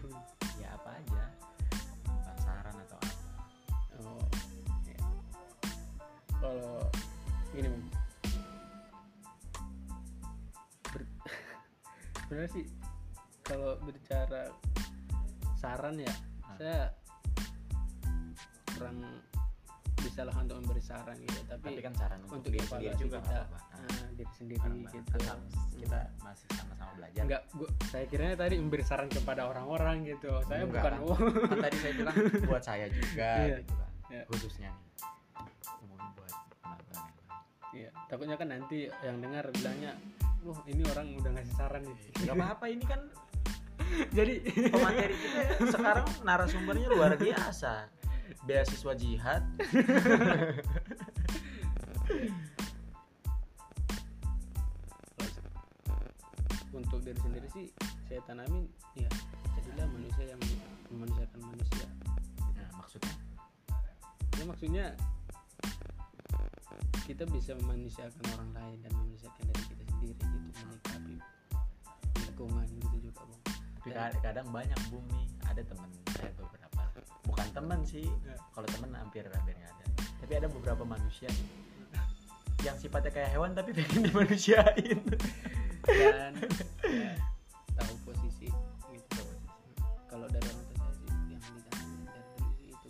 Ya 0.56 0.68
apa 0.72 0.90
aja 0.94 1.24
saran 2.38 2.76
atau 2.86 2.98
apa 2.98 3.14
Oh, 3.96 4.22
iya. 4.84 5.00
Kalau 6.38 6.78
gini 7.50 7.66
bang, 7.66 7.84
Ber- 10.86 11.10
sebenarnya 12.22 12.50
sih 12.54 12.64
kalau 13.42 13.74
berbicara 13.82 14.52
saran 15.56 15.96
ya, 15.98 16.14
Ah. 16.44 16.54
saya 16.60 16.82
kurang 18.76 18.98
bisa 20.06 20.20
lah 20.22 20.34
untuk 20.38 20.56
memberi 20.62 20.78
saran 20.80 21.16
gitu. 21.18 21.40
Tapi, 21.44 21.66
tapi 21.66 21.80
kan 21.82 21.94
saran 21.98 22.18
untuk, 22.22 22.36
untuk 22.38 22.50
diri 22.54 22.66
sendiri 22.66 22.94
juga 22.94 23.18
kita, 23.18 23.26
nggak 23.26 23.42
apa-apa. 23.42 23.58
Nah, 23.58 23.90
ah, 23.90 24.08
diri 24.14 24.32
sendiri 24.38 24.58
bareng-bareng. 24.62 24.94
gitu. 24.94 25.16
Kan 25.18 25.40
kita 25.76 26.00
masih 26.22 26.48
sama-sama 26.54 26.90
belajar 26.94 27.22
Enggak, 27.26 27.42
gua, 27.52 27.68
saya 27.90 28.04
kiranya 28.06 28.36
tadi 28.38 28.54
memberi 28.56 28.84
saran 28.86 29.08
kepada 29.10 29.42
orang-orang 29.44 29.96
gitu. 30.06 30.30
Saya 30.46 30.62
Enggak, 30.62 30.82
bukan 30.86 30.92
kan? 30.94 31.00
oh. 31.10 31.18
kan 31.50 31.58
tadi 31.66 31.76
saya 31.82 31.92
bilang 31.98 32.16
buat 32.46 32.62
saya 32.62 32.86
juga 32.88 33.30
Iya. 33.42 33.56
gitu 33.60 33.72
kan 33.74 33.90
Iya. 34.06 34.22
khususnya 34.30 34.70
nih 35.82 35.98
buat 36.14 36.34
penonton 36.62 37.02
Iya, 37.74 37.90
takutnya 38.06 38.36
kan 38.38 38.48
nanti 38.48 38.78
yang 39.02 39.16
dengar 39.18 39.44
bilangnya, 39.52 39.92
wah 40.40 40.60
ini 40.64 40.82
orang 40.86 41.06
udah 41.18 41.30
ngasih 41.34 41.54
saran 41.58 41.82
nih. 41.84 41.96
nggak 42.22 42.34
apa-apa 42.34 42.66
ini 42.70 42.84
kan 42.86 43.00
Jadi 44.18 44.34
pemateri 44.66 45.14
kita 45.14 45.40
sekarang 45.70 46.06
narasumbernya 46.22 46.88
luar 46.90 47.14
biasa 47.14 47.86
beasiswa 48.44 48.92
jihad 48.94 49.42
untuk 56.72 57.00
diri 57.02 57.18
sendiri 57.18 57.48
sih 57.50 57.66
saya 58.06 58.20
tanamin 58.28 58.68
ya 58.94 59.08
jadilah 59.58 59.88
manusia 59.90 60.24
yang 60.28 60.40
memanusiakan 60.92 61.40
manusia. 61.42 61.86
nah, 62.54 62.68
maksudnya 62.78 63.14
Ya 64.36 64.44
maksudnya 64.44 64.86
kita 67.08 67.24
bisa 67.32 67.56
memanusiakan 67.64 68.24
orang 68.36 68.50
lain 68.52 68.78
dan 68.84 68.90
memanusiakan 68.92 69.44
diri 69.48 69.64
kita 69.72 69.84
sendiri 69.88 70.12
gitu 70.12 70.24
menyikapi 70.60 71.14
lingkungan 72.20 72.66
gitu 72.76 72.96
juga 73.08 73.20
bang. 73.24 73.42
tapi 73.80 73.90
kad- 73.96 74.20
kadang 74.20 74.48
banyak 74.52 74.80
nih 75.08 75.26
ada 75.48 75.62
teman 75.64 75.88
saya 76.12 76.30
beberapa 76.36 76.65
bukan 77.22 77.48
teman 77.50 77.80
sih 77.82 78.06
Ya. 78.22 78.36
kalau 78.50 78.66
teman 78.68 78.90
hampir 78.92 79.24
hampir 79.24 79.54
nggak 79.54 79.72
ada 79.72 79.84
tapi 80.18 80.32
ada 80.34 80.48
beberapa 80.48 80.82
manusia 80.82 81.28
yang 82.60 82.76
sifatnya 82.76 83.10
kayak 83.10 83.30
hewan 83.30 83.52
tapi 83.52 83.70
pengen 83.72 84.02
dimanusiain 84.04 85.00
Dan 85.86 86.32
ya, 86.82 87.14
tahu 87.72 87.94
posisi 88.04 88.50
gitu. 88.88 89.22
Kalau 90.04 90.26
dari 90.26 90.42
orang 90.42 90.66
tua 90.68 90.88
sih 90.90 91.06
yang 91.30 91.38
dari 91.38 91.78
dulu 91.78 92.50
sih 92.58 92.68
itu 92.68 92.88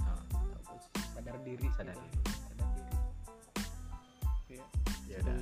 Oh, 0.00 0.20
tahu 0.32 0.60
posisi 0.64 0.88
sadar 1.12 1.36
diri 1.42 1.66
Sadar 1.70 1.92
gitu. 1.92 2.08
diri. 2.08 2.32
sadar 2.40 2.68
diri 2.72 2.96
Iya. 4.48 4.64
ya 5.04 5.16
udah 5.20 5.36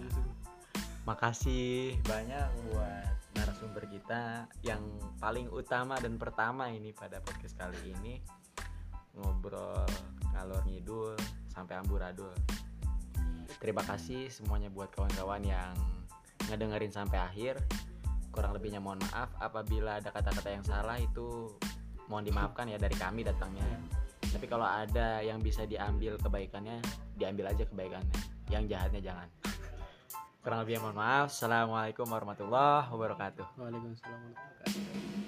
makasih 1.06 1.94
banyak 2.02 2.46
buat 2.66 3.15
narasumber 3.46 3.86
kita 3.86 4.50
yang 4.66 4.82
paling 5.22 5.46
utama 5.54 5.94
dan 6.02 6.18
pertama 6.18 6.66
ini 6.66 6.90
pada 6.90 7.22
podcast 7.22 7.54
kali 7.54 7.78
ini. 7.94 8.18
Ngobrol 9.14 9.86
ngalor 10.34 10.66
ngidul 10.66 11.14
sampai 11.46 11.78
amburadul 11.78 12.34
terima 13.62 13.86
kasih 13.86 14.28
semuanya 14.34 14.66
buat 14.66 14.90
kawan-kawan 14.90 15.46
yang 15.46 15.78
ngedengerin 16.50 16.90
sampai 16.90 17.22
akhir. 17.22 17.62
Kurang 18.34 18.50
lebihnya 18.50 18.82
mohon 18.82 18.98
maaf 19.14 19.30
apabila 19.38 20.02
ada 20.02 20.10
kata-kata 20.10 20.50
yang 20.50 20.66
salah 20.66 20.98
itu 20.98 21.54
mohon 22.10 22.26
dimaafkan 22.26 22.66
ya 22.66 22.82
dari 22.82 22.98
kami 22.98 23.22
datangnya. 23.22 23.62
Tapi 24.26 24.46
kalau 24.50 24.66
ada 24.66 25.22
yang 25.22 25.38
bisa 25.38 25.70
diambil 25.70 26.18
kebaikannya 26.18 26.82
diambil 27.14 27.54
aja 27.54 27.62
kebaikannya. 27.62 28.18
Yang 28.50 28.74
jahatnya 28.74 29.00
jangan 29.06 29.28
kurang 30.46 30.62
lebihnya 30.62 30.78
mohon 30.78 30.94
maaf. 30.94 31.34
Assalamualaikum 31.34 32.06
warahmatullahi 32.06 32.86
wabarakatuh. 32.86 33.58
Waalaikumsalam 33.58 34.14
warahmatullahi 34.14 34.46
wabarakatuh 34.62 35.25